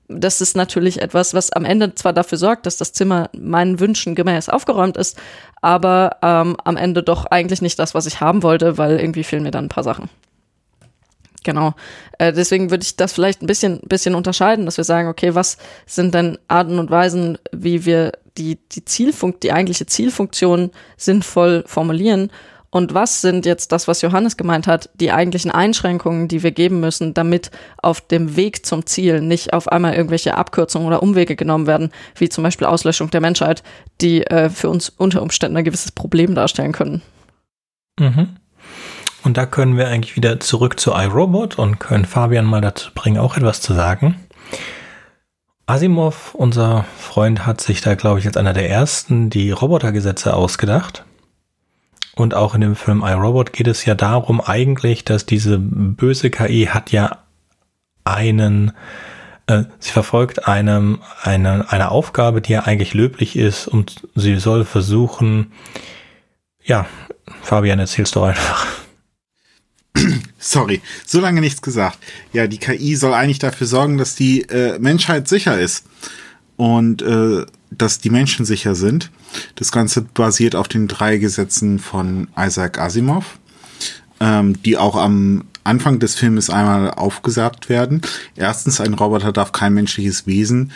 [0.07, 4.13] Das ist natürlich etwas, was am Ende zwar dafür sorgt, dass das Zimmer meinen Wünschen
[4.15, 5.17] gemäß aufgeräumt ist,
[5.61, 9.43] aber ähm, am Ende doch eigentlich nicht das, was ich haben wollte, weil irgendwie fehlen
[9.43, 10.09] mir dann ein paar Sachen.
[11.45, 11.75] Genau.
[12.17, 15.57] Äh, deswegen würde ich das vielleicht ein bisschen, bisschen unterscheiden, dass wir sagen, okay, was
[15.85, 22.31] sind denn Arten und Weisen, wie wir die, die Zielfunk, die eigentliche Zielfunktion sinnvoll formulieren
[22.75, 26.81] und was sind jetzt das, was Johannes gemeint hat, die eigentlichen Einschränkungen, die wir geben
[26.81, 31.67] müssen, damit auf dem Weg zum Ziel nicht auf einmal irgendwelche Abkürzungen oder Umwege genommen
[31.67, 33.63] werden, wie zum Beispiel Auslöschung der Menschheit,
[34.01, 37.01] die äh, für uns unter Umständen ein gewisses Problem darstellen können.
[37.97, 38.35] Mhm.
[39.25, 43.17] Und da können wir eigentlich wieder zurück zu iRobot und können Fabian mal dazu bringen,
[43.17, 44.15] auch etwas zu sagen.
[45.65, 51.05] Asimov, unser Freund, hat sich da, glaube ich, als einer der ersten die Robotergesetze ausgedacht.
[52.15, 56.69] Und auch in dem Film iRobot geht es ja darum eigentlich, dass diese böse KI
[56.71, 57.23] hat ja
[58.03, 58.73] einen,
[59.47, 64.65] äh, sie verfolgt einem, eine, eine Aufgabe, die ja eigentlich löblich ist und sie soll
[64.65, 65.51] versuchen,
[66.63, 66.85] ja,
[67.41, 68.84] Fabian, erzählst doch einfach.
[70.47, 71.97] Sorry, so lange nichts gesagt.
[72.31, 75.85] Ja, die KI soll eigentlich dafür sorgen, dass die äh, Menschheit sicher ist.
[76.55, 79.11] und äh, dass die Menschen sicher sind.
[79.55, 83.39] Das Ganze basiert auf den drei Gesetzen von Isaac Asimov,
[84.19, 88.01] ähm, die auch am Anfang des Filmes einmal aufgesagt werden.
[88.35, 90.71] Erstens, ein Roboter darf kein menschliches Wesen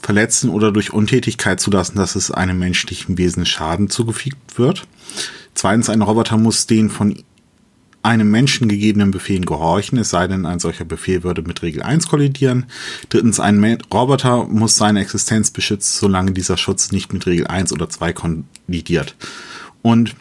[0.00, 4.82] verletzen oder durch Untätigkeit zulassen, dass es einem menschlichen Wesen Schaden zugefügt wird.
[5.54, 7.22] Zweitens, ein Roboter muss den von
[8.02, 12.08] einem Menschen gegebenen Befehlen gehorchen, es sei denn, ein solcher Befehl würde mit Regel 1
[12.08, 12.66] kollidieren.
[13.08, 13.62] Drittens, ein
[13.92, 19.14] Roboter muss seine Existenz beschützen, solange dieser Schutz nicht mit Regel 1 oder 2 kollidiert.
[19.82, 20.16] Und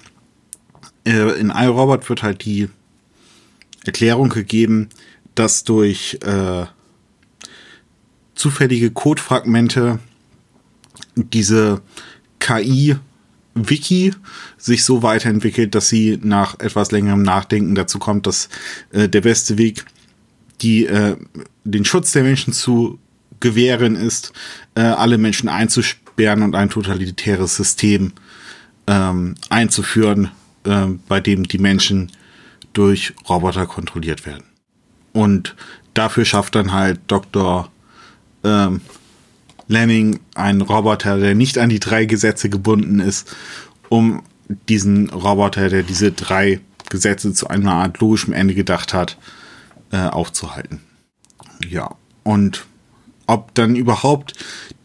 [1.06, 2.70] äh, in iRobot wird halt die
[3.84, 4.90] Erklärung gegeben,
[5.34, 6.66] dass durch äh,
[8.36, 10.00] zufällige Codefragmente
[11.16, 11.82] diese
[12.40, 12.98] KI
[13.54, 14.14] Wiki
[14.58, 18.50] sich so weiterentwickelt, dass sie nach etwas längerem Nachdenken dazu kommt, dass
[18.92, 19.86] äh, der beste Weg,
[20.62, 21.18] die äh,
[21.64, 23.00] den Schutz der Menschen zu
[23.40, 24.32] gewähren, ist,
[24.76, 28.14] äh, alle Menschen einzusperren und ein totalitäres System
[28.88, 30.32] ähm, einzuführen,
[30.64, 32.12] äh, bei dem die Menschen
[32.74, 34.44] durch Roboter kontrolliert werden.
[35.14, 35.56] Und
[35.94, 37.70] dafür schafft dann halt Dr.
[38.44, 38.82] Ähm,
[39.68, 43.36] Lemming einen Roboter, der nicht an die drei Gesetze gebunden ist,
[43.90, 44.24] um
[44.70, 46.60] diesen Roboter, der diese drei
[46.90, 49.18] Gesetze zu einer Art logischem Ende gedacht hat,
[49.92, 50.82] äh, aufzuhalten.
[51.68, 52.66] Ja, und
[53.28, 54.34] ob dann überhaupt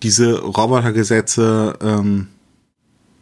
[0.03, 2.29] diese Robotergesetze ähm,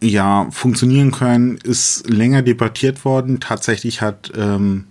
[0.03, 3.41] ja funktionieren können, ist länger debattiert worden.
[3.41, 4.85] Tatsächlich hat ähm,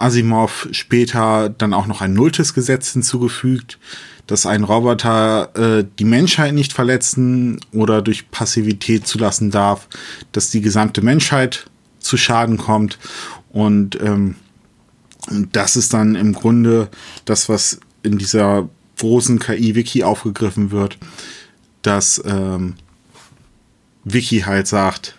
[0.00, 3.78] Asimov später dann auch noch ein nulltes Gesetz hinzugefügt,
[4.26, 9.88] dass ein Roboter äh, die Menschheit nicht verletzen oder durch Passivität zulassen darf,
[10.32, 11.66] dass die gesamte Menschheit
[11.98, 12.98] zu Schaden kommt.
[13.50, 14.36] Und ähm,
[15.52, 16.88] das ist dann im Grunde
[17.24, 18.68] das, was in dieser
[18.98, 20.98] großen KI-Wiki aufgegriffen wird,
[21.82, 22.74] dass ähm,
[24.04, 25.16] Wiki halt sagt,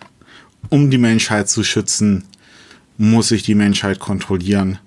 [0.68, 2.24] um die Menschheit zu schützen,
[3.02, 4.78] muss ich die Menschheit kontrollieren.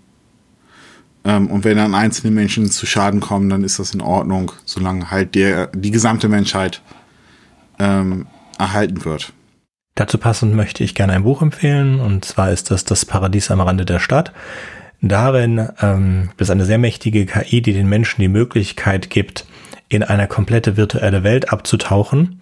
[1.25, 5.11] Ähm, und wenn dann einzelne Menschen zu Schaden kommen, dann ist das in Ordnung, solange
[5.11, 6.81] halt der, die gesamte Menschheit
[7.77, 8.25] ähm,
[8.57, 9.33] erhalten wird.
[9.95, 13.59] Dazu passend möchte ich gerne ein Buch empfehlen, und zwar ist das Das Paradies am
[13.59, 14.31] Rande der Stadt.
[15.01, 19.45] Darin ähm, ist eine sehr mächtige KI, die den Menschen die Möglichkeit gibt,
[19.89, 22.41] in eine komplette virtuelle Welt abzutauchen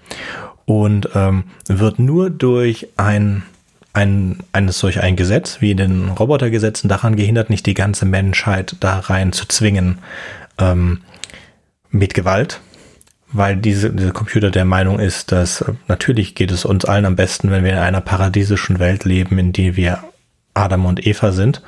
[0.65, 3.43] und ähm, wird nur durch ein
[3.94, 8.99] ein, eines solch ein Gesetz wie den Robotergesetzen daran gehindert, nicht die ganze Menschheit da
[8.99, 9.99] rein zu zwingen
[10.57, 11.02] ähm,
[11.91, 12.60] mit Gewalt,
[13.32, 17.15] weil diese, dieser Computer der Meinung ist, dass äh, natürlich geht es uns allen am
[17.15, 20.03] besten, wenn wir in einer paradiesischen Welt leben, in der wir
[20.56, 21.61] Adam und Eva sind.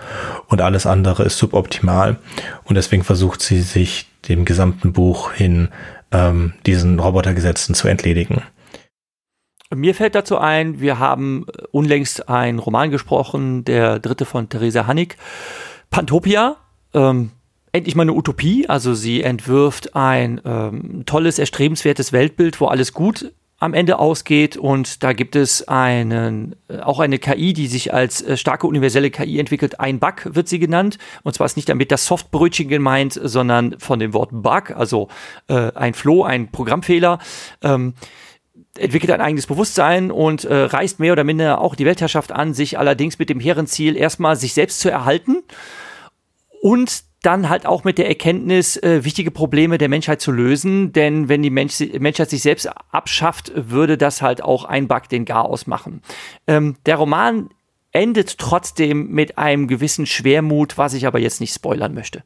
[0.48, 2.18] Und alles andere ist suboptimal.
[2.64, 5.70] Und deswegen versucht sie sich dem gesamten Buch hin
[6.12, 8.42] ähm, diesen Robotergesetzen zu entledigen.
[9.74, 15.18] Mir fällt dazu ein, wir haben unlängst einen Roman gesprochen, der dritte von Theresa Hannig,
[15.90, 16.58] Pantopia.
[16.94, 17.32] Ähm,
[17.72, 18.70] endlich mal eine Utopie.
[18.70, 25.02] Also sie entwirft ein ähm, tolles, erstrebenswertes Weltbild, wo alles gut am Ende ausgeht und
[25.02, 29.40] da gibt es einen, äh, auch eine KI, die sich als äh, starke universelle KI
[29.40, 29.80] entwickelt.
[29.80, 34.00] Ein Bug wird sie genannt und zwar ist nicht damit das Softbrötchen gemeint, sondern von
[34.00, 35.08] dem Wort Bug, also
[35.48, 37.20] äh, ein Floh, ein Programmfehler.
[37.64, 37.94] Ähm,
[38.78, 42.78] entwickelt ein eigenes Bewusstsein und äh, reißt mehr oder minder auch die Weltherrschaft an, sich
[42.78, 45.44] allerdings mit dem hehren Ziel erstmal sich selbst zu erhalten
[46.62, 50.94] und dann halt auch mit der Erkenntnis, äh, wichtige Probleme der Menschheit zu lösen.
[50.94, 55.26] Denn wenn die Mensch, Menschheit sich selbst abschafft, würde das halt auch ein Bug den
[55.26, 56.02] Garaus machen.
[56.46, 57.50] Ähm, der Roman
[57.92, 62.24] endet trotzdem mit einem gewissen Schwermut, was ich aber jetzt nicht spoilern möchte.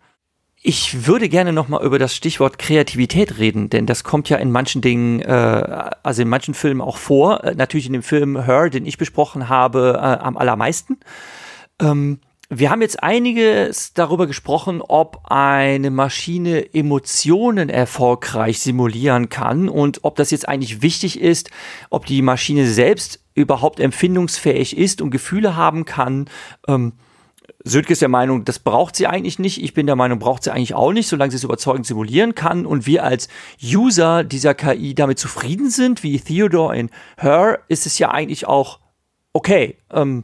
[0.61, 4.51] Ich würde gerne noch mal über das Stichwort Kreativität reden, denn das kommt ja in
[4.51, 7.45] manchen Dingen, äh, also in manchen Filmen auch vor.
[7.45, 10.97] Äh, natürlich in dem Film Her, den ich besprochen habe, äh, am allermeisten.
[11.79, 12.19] Ähm,
[12.49, 20.17] wir haben jetzt einiges darüber gesprochen, ob eine Maschine Emotionen erfolgreich simulieren kann und ob
[20.17, 21.51] das jetzt eigentlich wichtig ist,
[21.89, 26.27] ob die Maschine selbst überhaupt empfindungsfähig ist und Gefühle haben kann.
[26.67, 26.93] Ähm,
[27.63, 29.61] Sönke ist der Meinung, das braucht sie eigentlich nicht.
[29.61, 32.65] Ich bin der Meinung, braucht sie eigentlich auch nicht, solange sie es überzeugend simulieren kann
[32.65, 33.27] und wir als
[33.61, 38.79] User dieser KI damit zufrieden sind, wie Theodore in Her, ist es ja eigentlich auch
[39.33, 39.77] okay.
[39.91, 40.23] Ähm,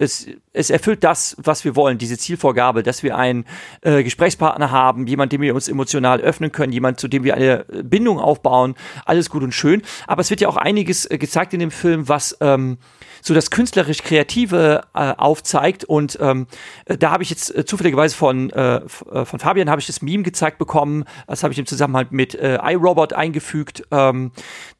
[0.00, 3.44] es, es erfüllt das, was wir wollen, diese Zielvorgabe, dass wir einen
[3.82, 7.66] äh, Gesprächspartner haben, jemand, dem wir uns emotional öffnen können, jemand, zu dem wir eine
[7.82, 9.82] Bindung aufbauen, alles gut und schön.
[10.06, 12.78] Aber es wird ja auch einiges äh, gezeigt in dem Film, was ähm,
[13.22, 15.84] so das künstlerisch Kreative äh, aufzeigt.
[15.84, 16.46] Und ähm,
[16.86, 20.22] da habe ich jetzt äh, zufälligerweise von, äh, äh von Fabian habe ich das Meme
[20.22, 21.04] gezeigt bekommen.
[21.26, 23.84] Das habe ich im Zusammenhang mit äh, iRobot eingefügt.
[23.90, 24.32] Ähm,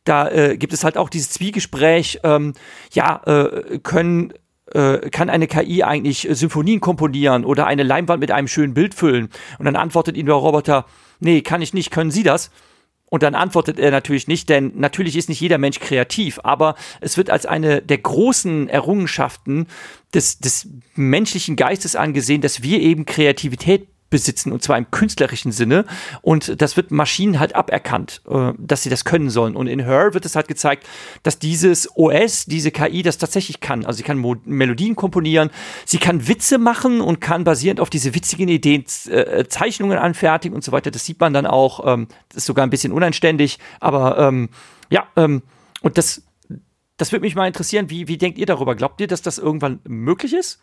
[0.05, 2.21] da äh, gibt es halt auch dieses Zwiegespräch.
[2.25, 2.55] Ähm,
[2.93, 4.33] ja, äh, können
[4.73, 9.29] äh, kann eine KI eigentlich Symphonien komponieren oder eine Leinwand mit einem schönen Bild füllen?
[9.59, 10.87] Und dann antwortet ihm der Roboter,
[11.19, 12.51] nee, kann ich nicht, können Sie das?
[13.11, 17.17] Und dann antwortet er natürlich nicht, denn natürlich ist nicht jeder Mensch kreativ, aber es
[17.17, 19.67] wird als eine der großen Errungenschaften
[20.15, 25.85] des, des menschlichen Geistes angesehen, dass wir eben Kreativität besitzen und zwar im künstlerischen Sinne
[26.23, 30.13] und das wird Maschinen halt aberkannt, äh, dass sie das können sollen und in Her
[30.15, 30.87] wird es halt gezeigt,
[31.23, 33.87] dass dieses OS, diese KI das tatsächlich kann.
[33.87, 35.51] Also sie kann Mo Melodien komponieren,
[35.85, 40.65] sie kann Witze machen und kann basierend auf diese witzigen Ideen äh, Zeichnungen anfertigen und
[40.65, 40.91] so weiter.
[40.91, 44.49] Das sieht man dann auch, ähm, das ist sogar ein bisschen unanständig, aber ähm,
[44.91, 45.43] ja, ähm,
[45.83, 46.23] und das
[47.01, 48.75] das würde mich mal interessieren, wie, wie denkt ihr darüber?
[48.75, 50.61] Glaubt ihr, dass das irgendwann möglich ist?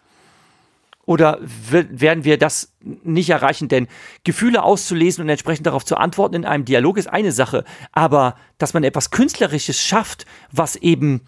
[1.08, 3.70] Oder werden wir das nicht erreichen?
[3.70, 3.88] Denn
[4.26, 7.64] Gefühle auszulesen und entsprechend darauf zu antworten in einem Dialog ist eine Sache.
[7.94, 11.22] Aber dass man etwas Künstlerisches schafft, was eben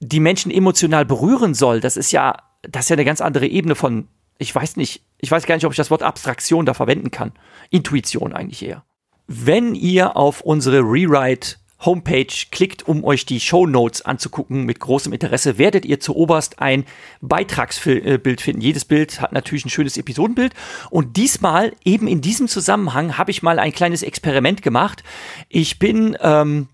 [0.00, 3.76] die Menschen emotional berühren soll, das ist ja, das ist ja eine ganz andere Ebene
[3.76, 7.10] von, ich weiß nicht, ich weiß gar nicht, ob ich das Wort Abstraktion da verwenden
[7.10, 7.32] kann.
[7.70, 8.84] Intuition eigentlich eher.
[9.26, 15.12] Wenn ihr auf unsere Rewrite Homepage klickt, um euch die Show Notes anzugucken mit großem
[15.12, 16.84] Interesse, werdet ihr zu oberst ein
[17.20, 18.62] Beitragsbild finden.
[18.62, 20.54] Jedes Bild hat natürlich ein schönes Episodenbild.
[20.90, 25.02] Und diesmal, eben in diesem Zusammenhang, habe ich mal ein kleines Experiment gemacht.
[25.48, 26.68] Ich bin ähm,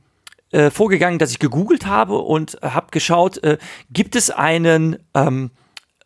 [0.51, 3.59] äh, vorgegangen, dass ich gegoogelt habe und habe geschaut, äh,
[3.91, 5.51] gibt es einen ähm,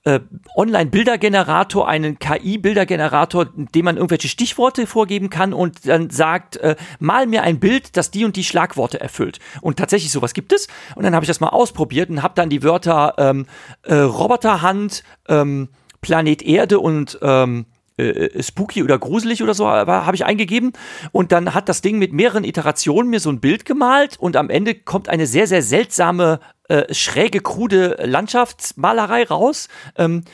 [0.04, 0.20] äh,
[0.56, 7.42] Online-Bildergenerator, einen KI-Bildergenerator, dem man irgendwelche Stichworte vorgeben kann und dann sagt, äh, mal mir
[7.42, 9.38] ein Bild, das die und die Schlagworte erfüllt.
[9.60, 10.68] Und tatsächlich sowas gibt es.
[10.96, 13.46] Und dann habe ich das mal ausprobiert und habe dann die Wörter ähm,
[13.82, 15.68] äh, Roboterhand, ähm,
[16.00, 17.66] Planet Erde und ähm,
[17.98, 20.72] äh, äh, spooky oder gruselig oder so habe ich eingegeben.
[21.12, 24.50] Und dann hat das Ding mit mehreren Iterationen mir so ein Bild gemalt und am
[24.50, 30.24] Ende kommt eine sehr sehr seltsame äh, schräge krude Landschaftsmalerei raus, ähm,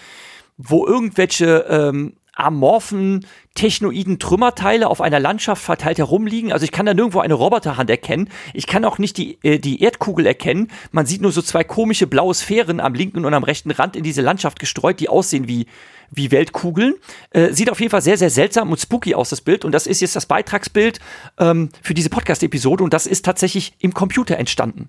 [0.56, 6.52] wo irgendwelche ähm, amorphen technoiden Trümmerteile auf einer Landschaft verteilt herumliegen.
[6.52, 8.28] Also ich kann da nirgendwo eine Roboterhand erkennen.
[8.54, 10.68] Ich kann auch nicht die, äh, die Erdkugel erkennen.
[10.92, 14.04] Man sieht nur so zwei komische blaue Sphären am linken und am rechten Rand in
[14.04, 15.66] diese Landschaft gestreut, die aussehen wie
[16.10, 16.94] wie Weltkugeln.
[17.30, 19.64] Äh, sieht auf jeden Fall sehr, sehr seltsam und spooky aus, das Bild.
[19.64, 21.00] Und das ist jetzt das Beitragsbild
[21.38, 22.82] ähm, für diese Podcast-Episode.
[22.82, 24.88] Und das ist tatsächlich im Computer entstanden.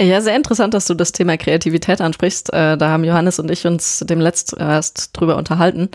[0.00, 2.52] Ja, sehr interessant, dass du das Thema Kreativität ansprichst.
[2.52, 5.88] Äh, da haben Johannes und ich uns dem letzt erst drüber unterhalten.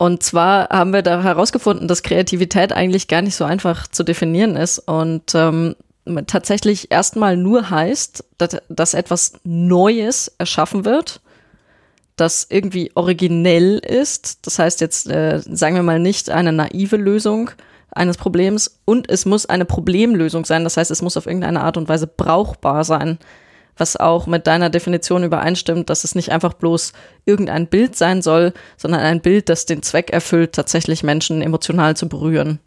[0.00, 4.56] Und zwar haben wir da herausgefunden, dass Kreativität eigentlich gar nicht so einfach zu definieren
[4.56, 5.76] ist und ähm,
[6.26, 11.20] tatsächlich erstmal nur heißt, dass, dass etwas Neues erschaffen wird
[12.16, 14.46] das irgendwie originell ist.
[14.46, 17.50] Das heißt jetzt, äh, sagen wir mal, nicht eine naive Lösung
[17.90, 20.64] eines Problems und es muss eine Problemlösung sein.
[20.64, 23.18] Das heißt, es muss auf irgendeine Art und Weise brauchbar sein,
[23.76, 26.92] was auch mit deiner Definition übereinstimmt, dass es nicht einfach bloß
[27.24, 32.08] irgendein Bild sein soll, sondern ein Bild, das den Zweck erfüllt, tatsächlich Menschen emotional zu
[32.08, 32.60] berühren.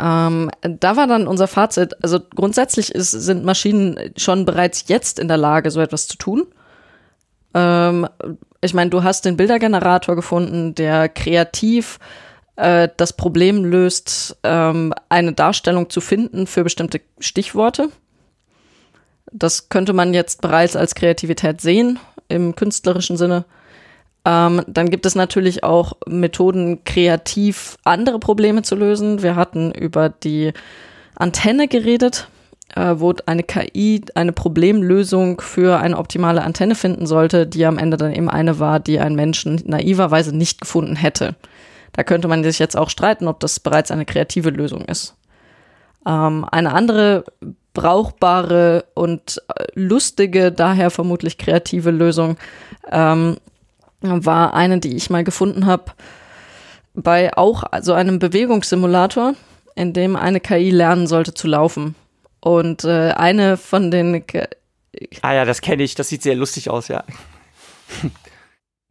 [0.00, 5.28] Ähm, da war dann unser Fazit, also grundsätzlich ist, sind Maschinen schon bereits jetzt in
[5.28, 6.46] der Lage, so etwas zu tun.
[7.54, 8.08] Ähm,
[8.60, 11.98] ich meine, du hast den Bildergenerator gefunden, der kreativ
[12.56, 17.90] äh, das Problem löst, ähm, eine Darstellung zu finden für bestimmte Stichworte.
[19.32, 21.98] Das könnte man jetzt bereits als Kreativität sehen
[22.28, 23.44] im künstlerischen Sinne.
[24.24, 29.22] Ähm, dann gibt es natürlich auch Methoden, kreativ andere Probleme zu lösen.
[29.22, 30.52] Wir hatten über die
[31.14, 32.28] Antenne geredet
[32.74, 37.96] äh, wo eine KI eine Problemlösung für eine optimale Antenne finden sollte, die am Ende
[37.96, 41.34] dann eben eine war, die ein Mensch naiverweise nicht gefunden hätte.
[41.92, 45.14] Da könnte man sich jetzt auch streiten, ob das bereits eine kreative Lösung ist.
[46.06, 47.24] Ähm, eine andere
[47.76, 52.38] brauchbare und äh, lustige, daher vermutlich kreative Lösung
[52.90, 53.36] ähm,
[54.00, 55.92] war eine, die ich mal gefunden habe
[56.96, 59.34] bei auch so einem Bewegungssimulator,
[59.74, 61.94] in dem eine KI lernen sollte zu laufen.
[62.40, 64.24] Und äh, eine von den.
[65.22, 65.94] ah ja, das kenne ich.
[65.94, 67.04] Das sieht sehr lustig aus, ja.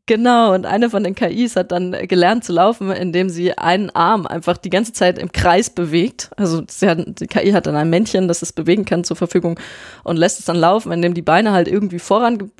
[0.07, 4.27] Genau, und eine von den KIs hat dann gelernt zu laufen, indem sie einen Arm
[4.27, 6.29] einfach die ganze Zeit im Kreis bewegt.
[6.37, 9.59] Also hat, die KI hat dann ein Männchen, das es bewegen kann zur Verfügung
[10.03, 12.51] und lässt es dann laufen, indem die Beine halt irgendwie voran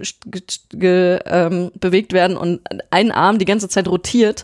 [0.74, 4.44] ähm, bewegt werden und ein Arm die ganze Zeit rotiert,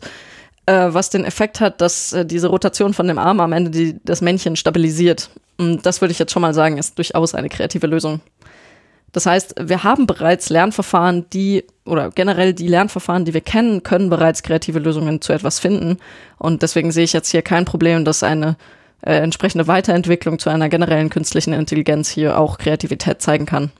[0.68, 4.00] äh, was den Effekt hat, dass äh, diese Rotation von dem Arm am Ende die,
[4.04, 5.32] das Männchen stabilisiert.
[5.58, 8.22] Und das würde ich jetzt schon mal sagen, ist durchaus eine kreative Lösung.
[9.12, 14.10] Das heißt, wir haben bereits Lernverfahren, die oder generell die Lernverfahren, die wir kennen, können
[14.10, 15.98] bereits kreative Lösungen zu etwas finden.
[16.38, 18.56] Und deswegen sehe ich jetzt hier kein Problem, dass eine
[19.02, 23.72] äh, entsprechende Weiterentwicklung zu einer generellen künstlichen Intelligenz hier auch Kreativität zeigen kann.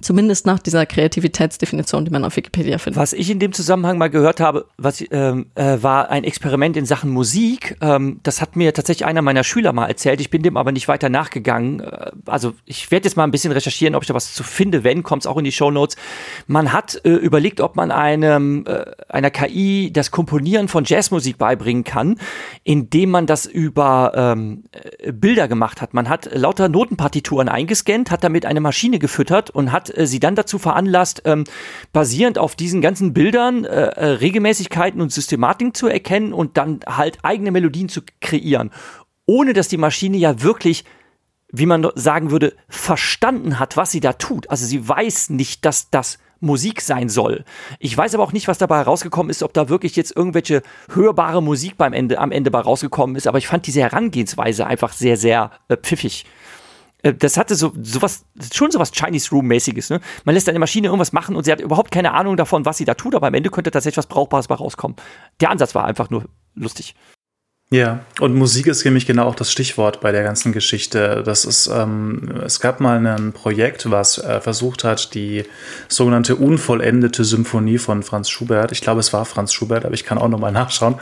[0.00, 3.00] Zumindest nach dieser Kreativitätsdefinition, die man auf Wikipedia findet.
[3.00, 6.86] Was ich in dem Zusammenhang mal gehört habe, was, ähm, äh, war ein Experiment in
[6.86, 7.76] Sachen Musik.
[7.80, 10.20] Ähm, das hat mir tatsächlich einer meiner Schüler mal erzählt.
[10.20, 11.80] Ich bin dem aber nicht weiter nachgegangen.
[11.80, 14.84] Äh, also ich werde jetzt mal ein bisschen recherchieren, ob ich da was zu finde.
[14.84, 15.96] Wenn, kommt es auch in die Show Notes.
[16.46, 21.84] Man hat äh, überlegt, ob man einem, äh, einer KI das Komponieren von Jazzmusik beibringen
[21.84, 22.18] kann,
[22.64, 25.94] indem man das über ähm, äh, Bilder gemacht hat.
[25.94, 30.34] Man hat lauter Notenpartituren eingescannt, hat damit eine Maschine gefüttert und hat äh, sie dann
[30.34, 31.44] dazu veranlasst, ähm,
[31.92, 37.18] basierend auf diesen ganzen Bildern äh, äh, Regelmäßigkeiten und Systematiken zu erkennen und dann halt
[37.22, 38.70] eigene Melodien zu kreieren,
[39.26, 40.84] ohne dass die Maschine ja wirklich
[41.50, 44.50] wie man sagen würde, verstanden hat, was sie da tut.
[44.50, 47.44] Also sie weiß nicht, dass das Musik sein soll.
[47.78, 50.62] Ich weiß aber auch nicht, was dabei herausgekommen ist, ob da wirklich jetzt irgendwelche
[50.92, 53.26] hörbare Musik beim Ende, am Ende bei rausgekommen ist.
[53.26, 56.26] Aber ich fand diese Herangehensweise einfach sehr, sehr äh, pfiffig.
[57.02, 59.90] Äh, das hatte so sowas, schon sowas Chinese Room-mäßiges.
[59.90, 60.00] Ne?
[60.24, 62.84] Man lässt eine Maschine irgendwas machen und sie hat überhaupt keine Ahnung davon, was sie
[62.84, 64.96] da tut, aber am Ende könnte tatsächlich was Brauchbares bei rauskommen.
[65.40, 66.94] Der Ansatz war einfach nur lustig.
[67.70, 71.22] Ja, und Musik ist nämlich genau auch das Stichwort bei der ganzen Geschichte.
[71.22, 75.44] Das ist, ähm, es gab mal ein Projekt, was äh, versucht hat, die
[75.86, 80.16] sogenannte unvollendete Symphonie von Franz Schubert, ich glaube, es war Franz Schubert, aber ich kann
[80.16, 80.94] auch nochmal nachschauen,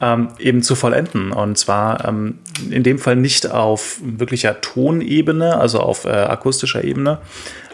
[0.00, 1.32] ähm, eben zu vollenden.
[1.32, 2.38] Und zwar ähm,
[2.70, 7.18] in dem Fall nicht auf wirklicher Tonebene, also auf äh, akustischer Ebene,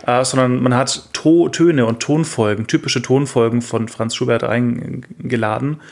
[0.07, 5.83] äh, sondern man hat to Töne und Tonfolgen, typische Tonfolgen von Franz Schubert eingeladen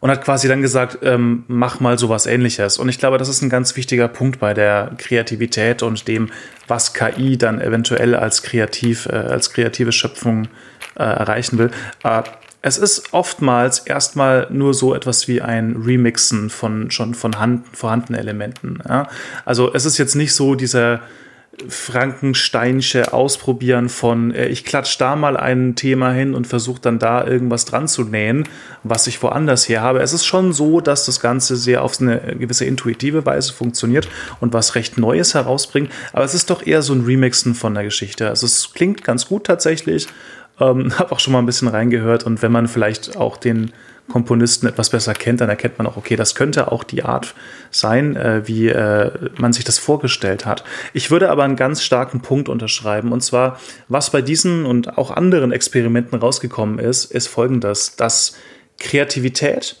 [0.00, 2.78] und hat quasi dann gesagt, ähm, mach mal sowas ähnliches.
[2.78, 6.30] Und ich glaube, das ist ein ganz wichtiger Punkt bei der Kreativität und dem,
[6.68, 10.48] was KI dann eventuell als kreativ, äh, als kreative Schöpfung
[10.96, 11.70] äh, erreichen will.
[12.04, 12.22] Äh,
[12.60, 18.20] es ist oftmals erstmal nur so etwas wie ein Remixen von schon von Hand, vorhandenen
[18.20, 18.80] Elementen.
[18.88, 19.08] Ja?
[19.44, 21.00] Also es ist jetzt nicht so dieser
[21.68, 27.26] Frankensteinsche Ausprobieren von, äh, ich klatsch da mal ein Thema hin und versuche dann da
[27.26, 28.44] irgendwas dran zu nähen,
[28.82, 30.00] was ich woanders her habe.
[30.00, 34.08] Es ist schon so, dass das Ganze sehr auf eine gewisse intuitive Weise funktioniert
[34.40, 35.90] und was recht Neues herausbringt.
[36.12, 38.28] Aber es ist doch eher so ein Remixen von der Geschichte.
[38.28, 40.06] Also es klingt ganz gut tatsächlich.
[40.60, 43.72] Ähm, habe auch schon mal ein bisschen reingehört und wenn man vielleicht auch den
[44.10, 47.34] Komponisten etwas besser kennt, dann erkennt man auch, okay, das könnte auch die Art
[47.70, 50.64] sein, äh, wie äh, man sich das vorgestellt hat.
[50.94, 55.10] Ich würde aber einen ganz starken Punkt unterschreiben, und zwar, was bei diesen und auch
[55.10, 58.34] anderen Experimenten rausgekommen ist, ist folgendes, dass
[58.78, 59.76] Kreativität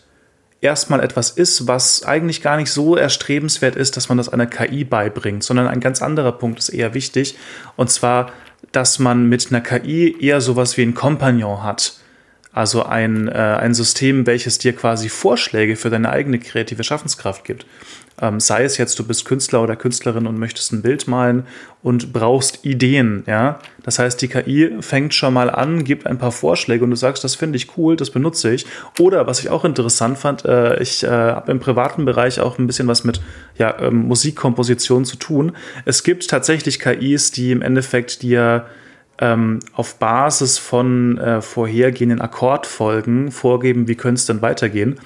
[0.60, 4.84] erstmal etwas ist, was eigentlich gar nicht so erstrebenswert ist, dass man das einer KI
[4.84, 7.36] beibringt, sondern ein ganz anderer Punkt ist eher wichtig,
[7.76, 8.32] und zwar,
[8.72, 11.94] dass man mit einer KI eher sowas wie ein Kompagnon hat
[12.52, 17.66] also ein, äh, ein System, welches dir quasi Vorschläge für deine eigene kreative Schaffenskraft gibt.
[18.20, 21.46] Ähm, sei es jetzt, du bist Künstler oder Künstlerin und möchtest ein Bild malen
[21.82, 23.60] und brauchst Ideen, ja.
[23.84, 27.22] Das heißt, die KI fängt schon mal an, gibt ein paar Vorschläge und du sagst,
[27.22, 28.66] das finde ich cool, das benutze ich.
[28.98, 32.66] Oder was ich auch interessant fand, äh, ich äh, habe im privaten Bereich auch ein
[32.66, 33.20] bisschen was mit
[33.56, 35.52] ja, ähm, Musikkomposition zu tun.
[35.84, 38.66] Es gibt tatsächlich KIs, die im Endeffekt dir
[39.18, 44.98] ähm, auf Basis von äh, vorhergehenden Akkordfolgen vorgeben, wie könnte es denn weitergehen.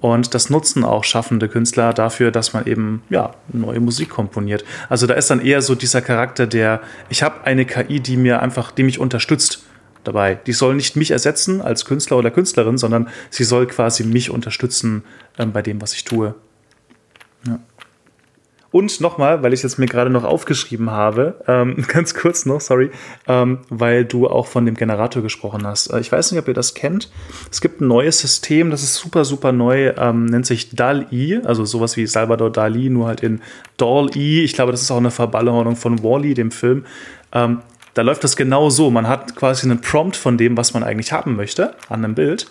[0.00, 4.64] Und das nutzen auch schaffende Künstler dafür, dass man eben ja neue Musik komponiert.
[4.88, 6.80] Also da ist dann eher so dieser Charakter, der
[7.10, 9.62] ich habe eine KI, die mir einfach, die mich unterstützt
[10.04, 10.36] dabei.
[10.46, 15.04] Die soll nicht mich ersetzen als Künstler oder Künstlerin, sondern sie soll quasi mich unterstützen
[15.38, 16.34] ähm, bei dem, was ich tue.
[17.46, 17.58] Ja.
[18.72, 22.90] Und nochmal, weil ich es mir gerade noch aufgeschrieben habe, ähm, ganz kurz noch, sorry,
[23.26, 25.88] ähm, weil du auch von dem Generator gesprochen hast.
[25.88, 27.10] Äh, ich weiß nicht, ob ihr das kennt.
[27.50, 31.64] Es gibt ein neues System, das ist super, super neu, ähm, nennt sich DAL-I, also
[31.64, 33.40] sowas wie Salvador Dali, nur halt in
[33.76, 34.44] DAL-I.
[34.44, 36.84] Ich glaube, das ist auch eine Verballhornung von Wally, dem Film.
[37.32, 37.62] Ähm,
[37.94, 38.90] da läuft das genau so.
[38.90, 42.46] Man hat quasi einen Prompt von dem, was man eigentlich haben möchte, an einem Bild.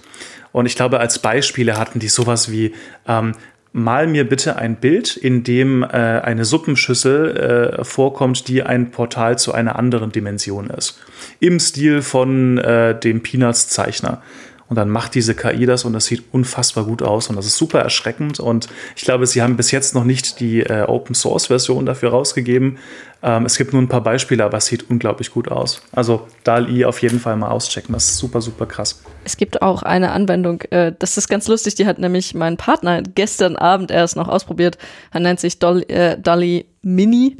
[0.52, 2.74] Und ich glaube, als Beispiele hatten die sowas wie,
[3.08, 3.34] ähm,
[3.72, 9.38] mal mir bitte ein Bild, in dem äh, eine Suppenschüssel äh, vorkommt, die ein Portal
[9.38, 11.00] zu einer anderen Dimension ist.
[11.40, 14.22] Im Stil von äh, dem Peanuts-Zeichner.
[14.70, 17.58] Und dann macht diese KI das und das sieht unfassbar gut aus und das ist
[17.58, 21.48] super erschreckend und ich glaube, sie haben bis jetzt noch nicht die äh, Open Source
[21.48, 22.78] Version dafür rausgegeben.
[23.22, 25.82] Ähm, es gibt nur ein paar Beispiele, aber es sieht unglaublich gut aus.
[25.92, 29.02] Also DAL-I auf jeden Fall mal auschecken, das ist super, super krass.
[29.26, 33.02] Es gibt auch eine Anwendung, äh, das ist ganz lustig, die hat nämlich mein Partner
[33.02, 34.78] gestern Abend erst noch ausprobiert.
[35.12, 37.38] Er nennt sich Dolly, äh, DALI Mini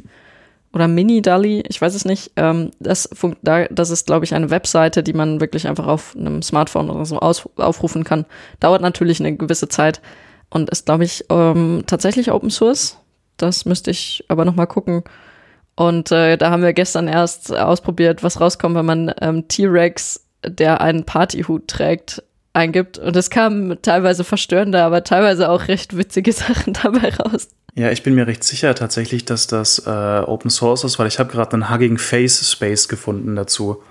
[0.72, 2.32] oder Mini-Dali, ich weiß es nicht.
[2.36, 3.08] Ähm, das,
[3.70, 7.18] das ist, glaube ich, eine Webseite, die man wirklich einfach auf einem Smartphone oder so
[7.18, 8.24] aus, aufrufen kann.
[8.60, 10.00] Dauert natürlich eine gewisse Zeit
[10.48, 12.98] und ist, glaube ich, ähm, tatsächlich Open Source.
[13.36, 15.02] Das müsste ich aber noch mal gucken.
[15.74, 20.80] Und äh, da haben wir gestern erst ausprobiert, was rauskommt, wenn man ähm, T-Rex, der
[20.80, 22.22] einen Partyhut trägt,
[22.52, 22.98] eingibt.
[22.98, 27.48] Und es kamen teilweise verstörende, aber teilweise auch recht witzige Sachen dabei raus.
[27.74, 31.18] Ja, ich bin mir recht sicher tatsächlich, dass das äh, Open Source ist, weil ich
[31.18, 33.82] habe gerade einen Hugging Face Space gefunden dazu.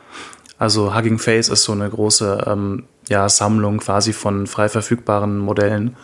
[0.57, 5.95] Also Hugging Face ist so eine große ähm, ja, Sammlung quasi von frei verfügbaren Modellen.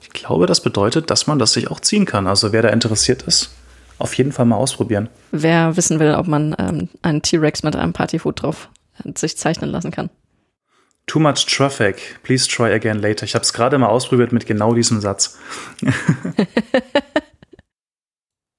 [0.00, 2.26] Ich glaube, das bedeutet, dass man das sich auch ziehen kann.
[2.26, 3.54] Also wer da interessiert ist,
[3.98, 5.08] auf jeden Fall mal ausprobieren.
[5.30, 8.68] Wer wissen will, ob man ähm, einen T-Rex mit einem Partyfood drauf
[9.04, 10.10] äh, sich zeichnen lassen kann.
[11.06, 12.20] Too much traffic.
[12.22, 13.24] Please try again later.
[13.24, 15.38] Ich habe es gerade mal ausprobiert mit genau diesem Satz.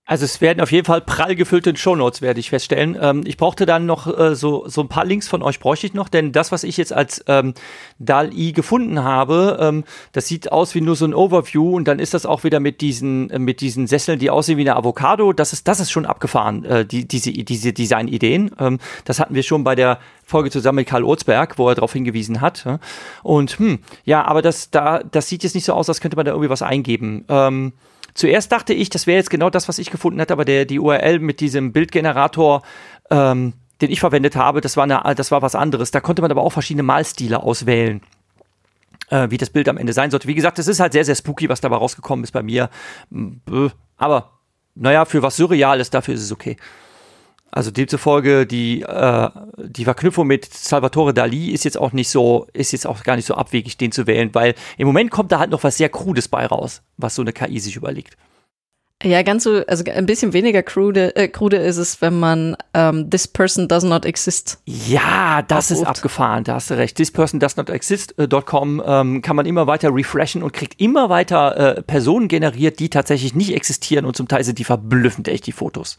[0.06, 2.98] Also es werden auf jeden Fall prall gefüllte Shownotes, werde ich feststellen.
[3.00, 5.94] Ähm, ich brauchte dann noch äh, so, so ein paar Links von euch, bräuchte ich
[5.94, 7.54] noch, denn das, was ich jetzt als ähm,
[8.00, 12.14] DAL-I gefunden habe, ähm, das sieht aus wie nur so ein Overview und dann ist
[12.14, 15.32] das auch wieder mit diesen, äh, mit diesen Sesseln, die aussehen wie eine Avocado.
[15.32, 18.52] Das ist, das ist schon abgefahren, äh, die, diese, diese Designideen.
[18.60, 21.94] Ähm, das hatten wir schon bei der Folge zusammen mit Karl Orzberg, wo er darauf
[21.94, 22.68] hingewiesen hat.
[23.24, 26.26] Und hm, ja, aber das, da, das sieht jetzt nicht so aus, als könnte man
[26.26, 27.24] da irgendwie was eingeben.
[27.30, 27.72] Ähm,
[28.14, 30.80] Zuerst dachte ich, das wäre jetzt genau das, was ich gefunden hätte, aber der, die
[30.80, 32.61] URL mit diesem Bildgenerator,
[33.10, 35.91] ähm, den ich verwendet habe, das war, eine, das war was anderes.
[35.91, 38.02] Da konnte man aber auch verschiedene Malstile auswählen,
[39.10, 40.27] äh, wie das Bild am Ende sein sollte.
[40.27, 42.69] Wie gesagt, es ist halt sehr, sehr spooky, was dabei rausgekommen ist bei mir.
[43.98, 44.40] Aber
[44.76, 46.57] naja, für was Surreales, dafür ist es okay.
[47.54, 52.72] Also demzufolge die, äh, die Verknüpfung mit Salvatore Dali ist jetzt auch nicht so, ist
[52.72, 55.52] jetzt auch gar nicht so abwegig, den zu wählen, weil im Moment kommt da halt
[55.52, 58.18] noch was sehr Krudes bei raus, was so eine KI sich überlegt.
[59.04, 63.10] Ja, ganz so, also ein bisschen weniger krude, äh, krude ist es, wenn man ähm,
[63.10, 64.62] This person does not exist.
[64.66, 65.82] Ja, das aufruft.
[65.82, 66.96] ist abgefahren, da hast du recht.
[66.96, 71.10] This person does not exist.com äh, ähm, kann man immer weiter refreshen und kriegt immer
[71.10, 75.46] weiter äh, Personen generiert, die tatsächlich nicht existieren und zum Teil sind die verblüffend echt,
[75.46, 75.98] die Fotos.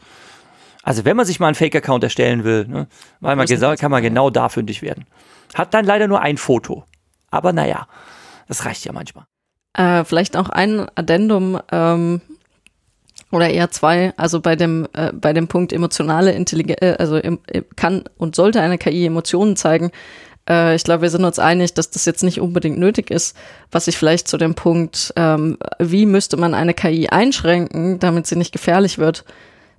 [0.85, 2.87] Also wenn man sich mal einen Fake-Account erstellen will, ne,
[3.19, 5.05] weil man gesagt, kann man genau da fündig werden.
[5.55, 6.85] Hat dann leider nur ein Foto.
[7.31, 7.87] Aber naja,
[8.47, 9.25] das reicht ja manchmal.
[9.73, 12.21] Äh, vielleicht auch ein Addendum ähm,
[13.31, 14.13] oder eher zwei.
[14.15, 17.39] Also bei dem äh, bei dem Punkt emotionale Intelligenz, äh, also im,
[17.75, 19.91] kann und sollte eine KI Emotionen zeigen.
[20.47, 23.35] Äh, ich glaube, wir sind uns einig, dass das jetzt nicht unbedingt nötig ist.
[23.71, 28.35] Was ich vielleicht zu dem Punkt, ähm, wie müsste man eine KI einschränken, damit sie
[28.35, 29.25] nicht gefährlich wird,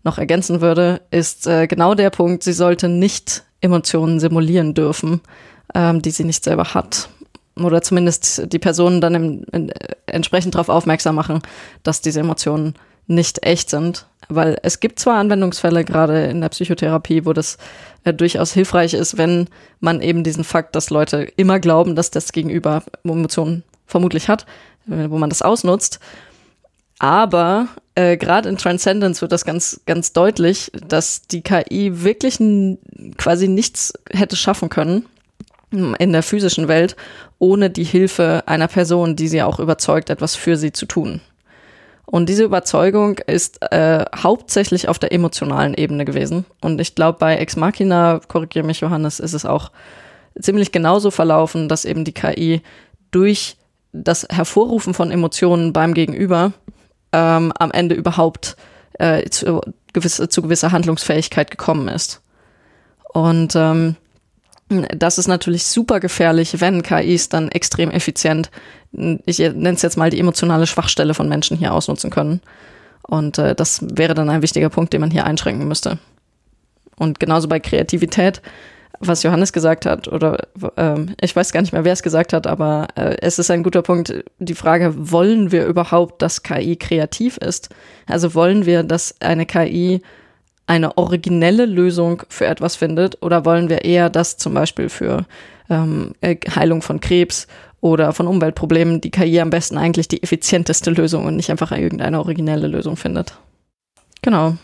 [0.06, 5.20] noch ergänzen würde, ist äh, genau der Punkt, sie sollte nicht Emotionen simulieren dürfen,
[5.74, 7.10] ähm, die sie nicht selber hat.
[7.58, 9.72] Oder zumindest die Personen dann im, in,
[10.06, 11.40] entsprechend darauf aufmerksam machen,
[11.82, 12.74] dass diese Emotionen
[13.06, 14.06] nicht echt sind.
[14.28, 17.58] Weil es gibt zwar Anwendungsfälle, gerade in der Psychotherapie, wo das
[18.04, 19.48] äh, durchaus hilfreich ist, wenn
[19.80, 24.46] man eben diesen Fakt, dass Leute immer glauben, dass das Gegenüber Emotionen vermutlich hat,
[24.88, 26.00] äh, wo man das ausnutzt.
[26.98, 32.38] Aber äh, gerade in Transcendence wird das ganz, ganz deutlich, dass die KI wirklich
[33.18, 35.06] quasi nichts hätte schaffen können
[35.70, 36.96] in der physischen Welt
[37.38, 41.20] ohne die Hilfe einer Person, die sie auch überzeugt, etwas für sie zu tun.
[42.06, 46.44] Und diese Überzeugung ist äh, hauptsächlich auf der emotionalen Ebene gewesen.
[46.60, 49.72] Und ich glaube, bei Ex Machina, korrigiere mich Johannes, ist es auch
[50.40, 52.62] ziemlich genauso verlaufen, dass eben die KI
[53.10, 53.56] durch
[53.92, 56.52] das Hervorrufen von Emotionen beim Gegenüber
[57.16, 58.56] ähm, am Ende überhaupt
[58.98, 59.62] äh, zu,
[59.94, 62.20] gewisse, zu gewisser Handlungsfähigkeit gekommen ist.
[63.12, 63.96] Und ähm,
[64.68, 68.50] das ist natürlich super gefährlich, wenn KIs dann extrem effizient,
[68.92, 72.40] ich nenne es jetzt mal die emotionale Schwachstelle von Menschen hier ausnutzen können.
[73.02, 75.98] Und äh, das wäre dann ein wichtiger Punkt, den man hier einschränken müsste.
[76.96, 78.42] Und genauso bei Kreativität
[79.00, 80.38] was Johannes gesagt hat, oder
[80.76, 83.62] ähm, ich weiß gar nicht mehr, wer es gesagt hat, aber äh, es ist ein
[83.62, 87.68] guter Punkt, die Frage, wollen wir überhaupt, dass KI kreativ ist?
[88.06, 90.02] Also wollen wir, dass eine KI
[90.66, 95.24] eine originelle Lösung für etwas findet oder wollen wir eher, dass zum Beispiel für
[95.70, 97.46] ähm, äh, Heilung von Krebs
[97.80, 102.18] oder von Umweltproblemen die KI am besten eigentlich die effizienteste Lösung und nicht einfach irgendeine
[102.18, 103.38] originelle Lösung findet?
[104.22, 104.56] Genau.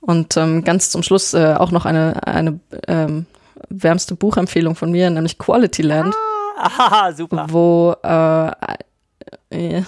[0.00, 3.26] Und ähm, ganz zum Schluss äh, auch noch eine, eine ähm,
[3.68, 6.14] wärmste Buchempfehlung von mir, nämlich Quality Land.
[6.56, 7.46] Aha, super.
[7.48, 9.82] Wo äh,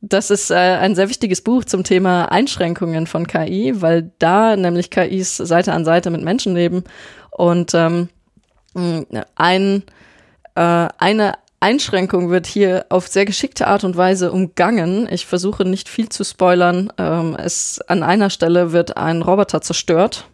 [0.00, 4.90] das ist äh, ein sehr wichtiges Buch zum Thema Einschränkungen von KI, weil da nämlich
[4.90, 6.84] KIs Seite an Seite mit Menschen leben
[7.30, 8.08] und ähm,
[9.36, 9.82] ein,
[10.54, 15.08] äh, eine Einschränkung wird hier auf sehr geschickte Art und Weise umgangen.
[15.08, 16.92] Ich versuche nicht viel zu spoilern.
[16.98, 20.26] Ähm, es, an einer Stelle wird ein Roboter zerstört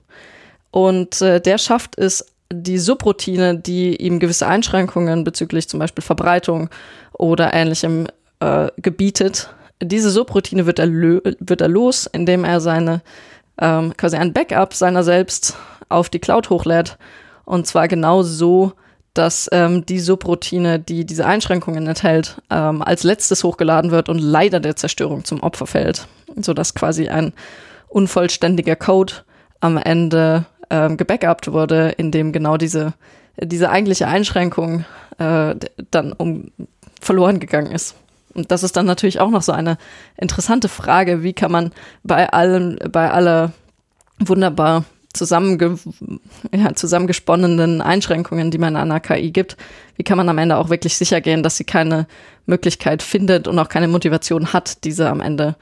[0.71, 6.71] und äh, der schafft es, die Subroutine, die ihm gewisse Einschränkungen bezüglich zum Beispiel Verbreitung
[7.13, 8.07] oder ähnlichem
[8.41, 9.51] äh, gebietet,
[9.83, 13.03] diese Subroutine wird er, wird er los, indem er seine
[13.61, 15.57] ähm, quasi ein Backup seiner selbst
[15.89, 16.99] auf die Cloud hochlädt.
[17.45, 18.73] Und zwar genau so,
[19.15, 24.61] dass ähm, die Subroutine, die diese Einschränkungen enthält, ähm, als letztes hochgeladen wird und leider
[24.61, 26.07] der Zerstörung zum Opfer fällt.
[26.37, 27.33] Sodass quasi ein
[27.89, 29.15] unvollständiger Code
[29.61, 32.95] am Ende ähm, gebackupt wurde, in dem genau diese,
[33.41, 34.85] diese eigentliche Einschränkung
[35.19, 35.55] äh,
[35.91, 36.51] dann um
[37.01, 37.95] verloren gegangen ist.
[38.35, 39.79] Und das ist dann natürlich auch noch so eine
[40.17, 41.73] interessante Frage, wie kann man
[42.05, 43.53] bei allem, bei aller
[44.19, 45.79] wunderbar zusammenge
[46.53, 49.57] ja, zusammengesponnenen Einschränkungen, die man an einer KI gibt,
[49.97, 52.07] wie kann man am Ende auch wirklich sicher gehen, dass sie keine
[52.47, 55.57] Möglichkeit findet und auch keine Motivation hat, diese am Ende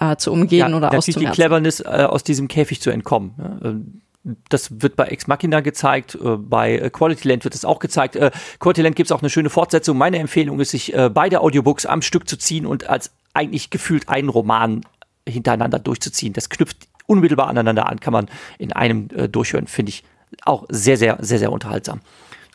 [0.00, 1.20] äh, zu umgehen ja, oder auszumerzen.
[1.20, 3.34] die Cleverness, äh, aus diesem Käfig zu entkommen.
[3.38, 3.74] Ja?
[4.22, 8.16] Das wird bei Ex Machina gezeigt, äh, bei äh, Quality Land wird es auch gezeigt.
[8.16, 9.96] Äh, Quality Land gibt es auch eine schöne Fortsetzung.
[9.96, 14.28] Meine Empfehlung ist, sich beide Audiobooks am Stück zu ziehen und als eigentlich gefühlt einen
[14.28, 14.82] Roman
[15.26, 16.32] hintereinander durchzuziehen.
[16.32, 18.28] Das knüpft unmittelbar aneinander an, kann man
[18.58, 20.04] in einem durchhören, finde ich
[20.44, 22.00] auch sehr, sehr, sehr, sehr unterhaltsam.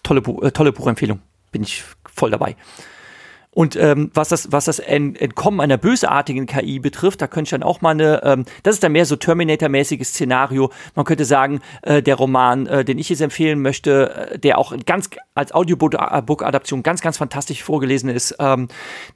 [0.03, 0.21] Tolle,
[0.53, 1.19] tolle Buchempfehlung,
[1.51, 2.55] bin ich voll dabei.
[3.55, 7.63] Und ähm, was das, was das Entkommen einer bösartigen KI betrifft, da könnte ich dann
[7.63, 10.71] auch mal eine, ähm, das ist dann mehr so Terminator-mäßiges Szenario.
[10.93, 14.75] Man könnte sagen, äh, der Roman, äh, den ich jetzt empfehlen möchte, äh, der auch
[14.85, 18.67] ganz als Audiobook-Adaption ganz, ganz fantastisch vorgelesen ist, ähm,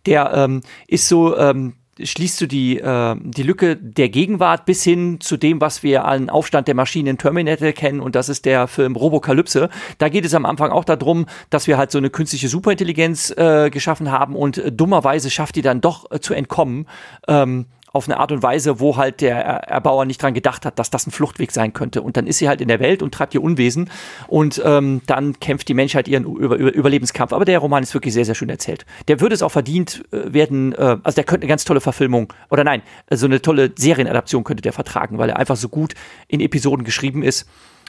[0.05, 5.19] der ähm, ist so ähm, schließt du die, äh, die Lücke der Gegenwart bis hin
[5.19, 8.67] zu dem, was wir an Aufstand der Maschinen in Terminator kennen und das ist der
[8.67, 9.69] Film Robokalypse.
[9.97, 13.69] Da geht es am Anfang auch darum, dass wir halt so eine künstliche Superintelligenz äh,
[13.69, 16.87] geschaffen haben und dummerweise schafft die dann doch äh, zu entkommen.
[17.27, 20.89] Ähm, auf eine Art und Weise, wo halt der Erbauer nicht dran gedacht hat, dass
[20.89, 22.01] das ein Fluchtweg sein könnte.
[22.01, 23.89] Und dann ist sie halt in der Welt und treibt ihr Unwesen
[24.27, 27.33] und ähm, dann kämpft die Menschheit ihren Über Über Überlebenskampf.
[27.33, 28.85] Aber der Roman ist wirklich sehr, sehr schön erzählt.
[29.07, 32.31] Der würde es auch verdient äh, werden, äh, also der könnte eine ganz tolle Verfilmung
[32.49, 35.93] oder nein, so eine tolle Serienadaption könnte der vertragen, weil er einfach so gut
[36.27, 37.47] in Episoden geschrieben ist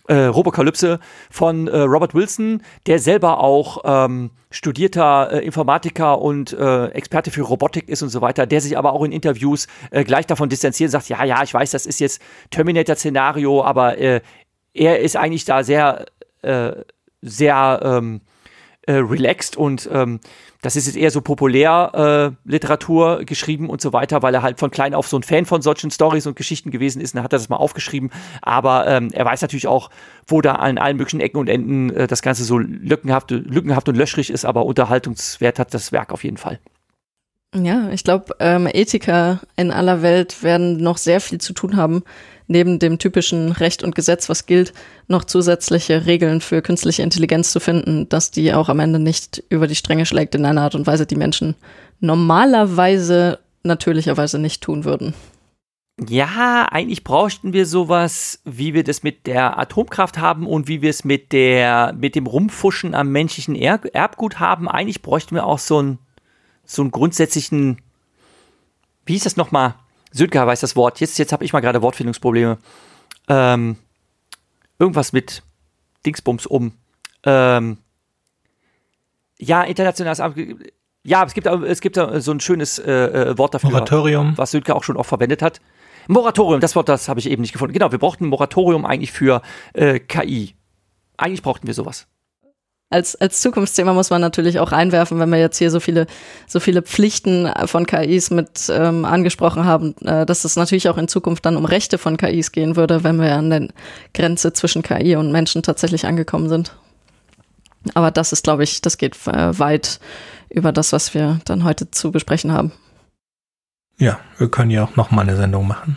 [0.08, 0.98] äh, Robokalypse
[1.30, 7.42] von äh, Robert Wilson, der selber auch ähm, studierter äh, Informatiker und äh, Experte für
[7.42, 10.88] Robotik ist und so weiter, der sich aber auch in Interviews äh, gleich davon distanziert
[10.88, 12.20] und sagt, ja, ja, ich weiß, das ist jetzt
[12.50, 14.20] Terminator-Szenario, aber äh,
[14.74, 16.06] er ist eigentlich da sehr,
[16.42, 16.72] äh,
[17.22, 18.20] sehr ähm,
[18.90, 20.20] äh, relaxed und ähm,
[20.62, 24.70] das ist jetzt eher so Populärliteratur äh, geschrieben und so weiter, weil er halt von
[24.70, 27.14] klein auf so ein Fan von solchen Stories und Geschichten gewesen ist.
[27.14, 28.10] Und dann hat er das mal aufgeschrieben.
[28.42, 29.90] Aber ähm, er weiß natürlich auch,
[30.26, 33.96] wo da an allen möglichen Ecken und Enden äh, das Ganze so lückenhaft, lückenhaft und
[33.96, 36.58] löschrig ist, aber Unterhaltungswert hat das Werk auf jeden Fall.
[37.54, 42.04] Ja, ich glaube, ähm, Ethiker in aller Welt werden noch sehr viel zu tun haben,
[42.50, 44.74] neben dem typischen Recht und Gesetz, was gilt,
[45.06, 49.68] noch zusätzliche Regeln für künstliche Intelligenz zu finden, dass die auch am Ende nicht über
[49.68, 51.54] die Stränge schlägt in einer Art und Weise, die Menschen
[52.00, 55.14] normalerweise natürlicherweise nicht tun würden.
[56.08, 60.90] Ja, eigentlich bräuchten wir sowas, wie wir das mit der Atomkraft haben und wie wir
[60.90, 64.68] es mit der mit dem Rumfuschen am menschlichen Erbgut haben.
[64.68, 65.98] Eigentlich bräuchten wir auch so einen
[66.64, 67.82] so einen grundsätzlichen,
[69.04, 69.74] wie hieß das nochmal?
[70.10, 71.00] Sönke weiß das Wort.
[71.00, 72.58] Jetzt, jetzt habe ich mal gerade Wortfindungsprobleme.
[73.28, 73.76] Ähm,
[74.78, 75.42] irgendwas mit
[76.04, 76.72] Dingsbums um.
[77.24, 77.78] Ähm,
[79.38, 80.36] ja, internationales Amt.
[81.02, 83.70] Ja, es gibt, es gibt so ein schönes äh, äh, Wort dafür.
[83.70, 84.36] Moratorium.
[84.36, 85.60] Was Sönke auch schon oft verwendet hat.
[86.08, 87.72] Moratorium, das Wort, das habe ich eben nicht gefunden.
[87.72, 89.42] Genau, wir brauchten ein Moratorium eigentlich für
[89.74, 90.54] äh, KI.
[91.16, 92.06] Eigentlich brauchten wir sowas
[92.90, 96.08] als, als Zukunftsthema muss man natürlich auch einwerfen, wenn wir jetzt hier so viele,
[96.48, 101.06] so viele Pflichten von KIs mit ähm, angesprochen haben, äh, dass es natürlich auch in
[101.06, 103.68] Zukunft dann um Rechte von KIs gehen würde, wenn wir an der
[104.12, 106.76] Grenze zwischen KI und Menschen tatsächlich angekommen sind.
[107.94, 110.00] Aber das ist, glaube ich, das geht äh, weit
[110.50, 112.72] über das, was wir dann heute zu besprechen haben.
[113.98, 115.96] Ja, wir können ja auch noch mal eine Sendung machen.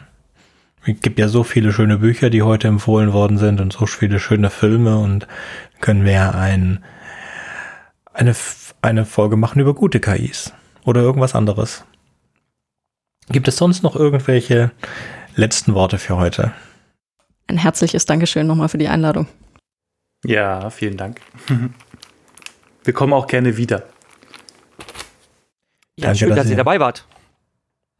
[0.85, 4.19] Es gibt ja so viele schöne Bücher, die heute empfohlen worden sind und so viele
[4.19, 5.27] schöne Filme und
[5.83, 6.81] können wir ein,
[8.13, 8.33] eine,
[8.81, 10.53] eine Folge machen über gute KIs
[10.85, 11.83] oder irgendwas anderes.
[13.27, 14.71] Gibt es sonst noch irgendwelche
[15.35, 16.53] letzten Worte für heute?
[17.47, 19.27] Ein herzliches Dankeschön nochmal für die Einladung.
[20.23, 21.19] Ja, vielen Dank.
[22.85, 23.83] Wir kommen auch gerne wieder.
[25.97, 27.05] Ja, Danke, schön, dass dass ihr dabei wart.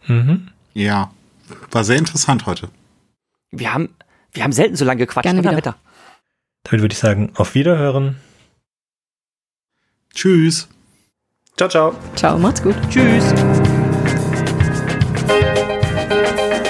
[0.07, 0.49] Mhm.
[0.73, 1.11] Ja,
[1.71, 2.69] war sehr interessant heute.
[3.51, 3.89] Wir haben,
[4.31, 5.23] wir haben selten so lange gequatscht.
[5.23, 5.49] Gerne wieder.
[5.49, 5.75] Donnerwetter.
[6.63, 8.17] Damit würde ich sagen, auf Wiederhören.
[10.13, 10.69] Tschüss.
[11.57, 11.93] Ciao, ciao.
[12.15, 12.75] Ciao, macht's gut.
[12.89, 13.33] Tschüss.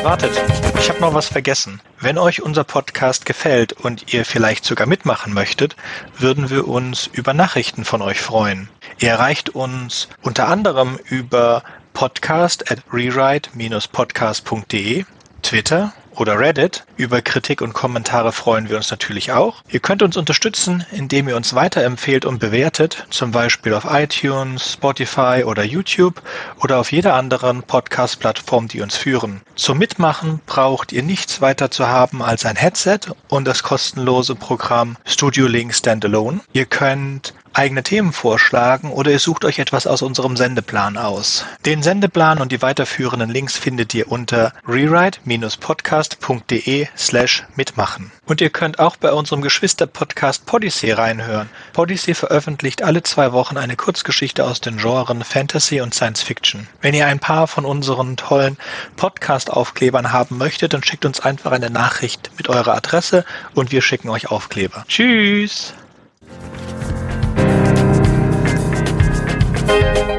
[0.03, 0.31] Wartet,
[0.79, 1.79] ich habe noch was vergessen.
[1.99, 5.77] Wenn euch unser Podcast gefällt und ihr vielleicht sogar mitmachen möchtet,
[6.17, 8.67] würden wir uns über Nachrichten von euch freuen.
[8.99, 11.63] Ihr erreicht uns unter anderem über
[11.93, 15.05] podcast at rewrite-podcast.de,
[15.41, 16.85] Twitter oder Reddit.
[16.97, 19.63] Über Kritik und Kommentare freuen wir uns natürlich auch.
[19.69, 25.43] Ihr könnt uns unterstützen, indem ihr uns weiterempfehlt und bewertet, zum Beispiel auf iTunes, Spotify
[25.45, 26.21] oder YouTube
[26.61, 29.41] oder auf jeder anderen Podcast-Plattform, die uns führen.
[29.55, 32.99] Zum Mitmachen braucht ihr nichts weiter zu haben als ein Headset
[33.29, 36.41] und das kostenlose Programm Studio Link Standalone.
[36.53, 41.45] Ihr könnt eigene Themen vorschlagen oder ihr sucht euch etwas aus unserem Sendeplan aus.
[41.65, 48.11] Den Sendeplan und die weiterführenden Links findet ihr unter rewrite-podcast.de slash mitmachen.
[48.25, 51.49] Und ihr könnt auch bei unserem Geschwister-Podcast Podyssey reinhören.
[51.73, 56.67] Podyssey veröffentlicht alle zwei Wochen eine Kurzgeschichte aus den Genren Fantasy und Science Fiction.
[56.81, 58.57] Wenn ihr ein paar von unseren tollen
[58.95, 64.09] Podcast-Aufklebern haben möchtet, dann schickt uns einfach eine Nachricht mit eurer Adresse und wir schicken
[64.09, 64.85] euch Aufkleber.
[64.87, 65.73] Tschüss!
[69.65, 70.12] thank you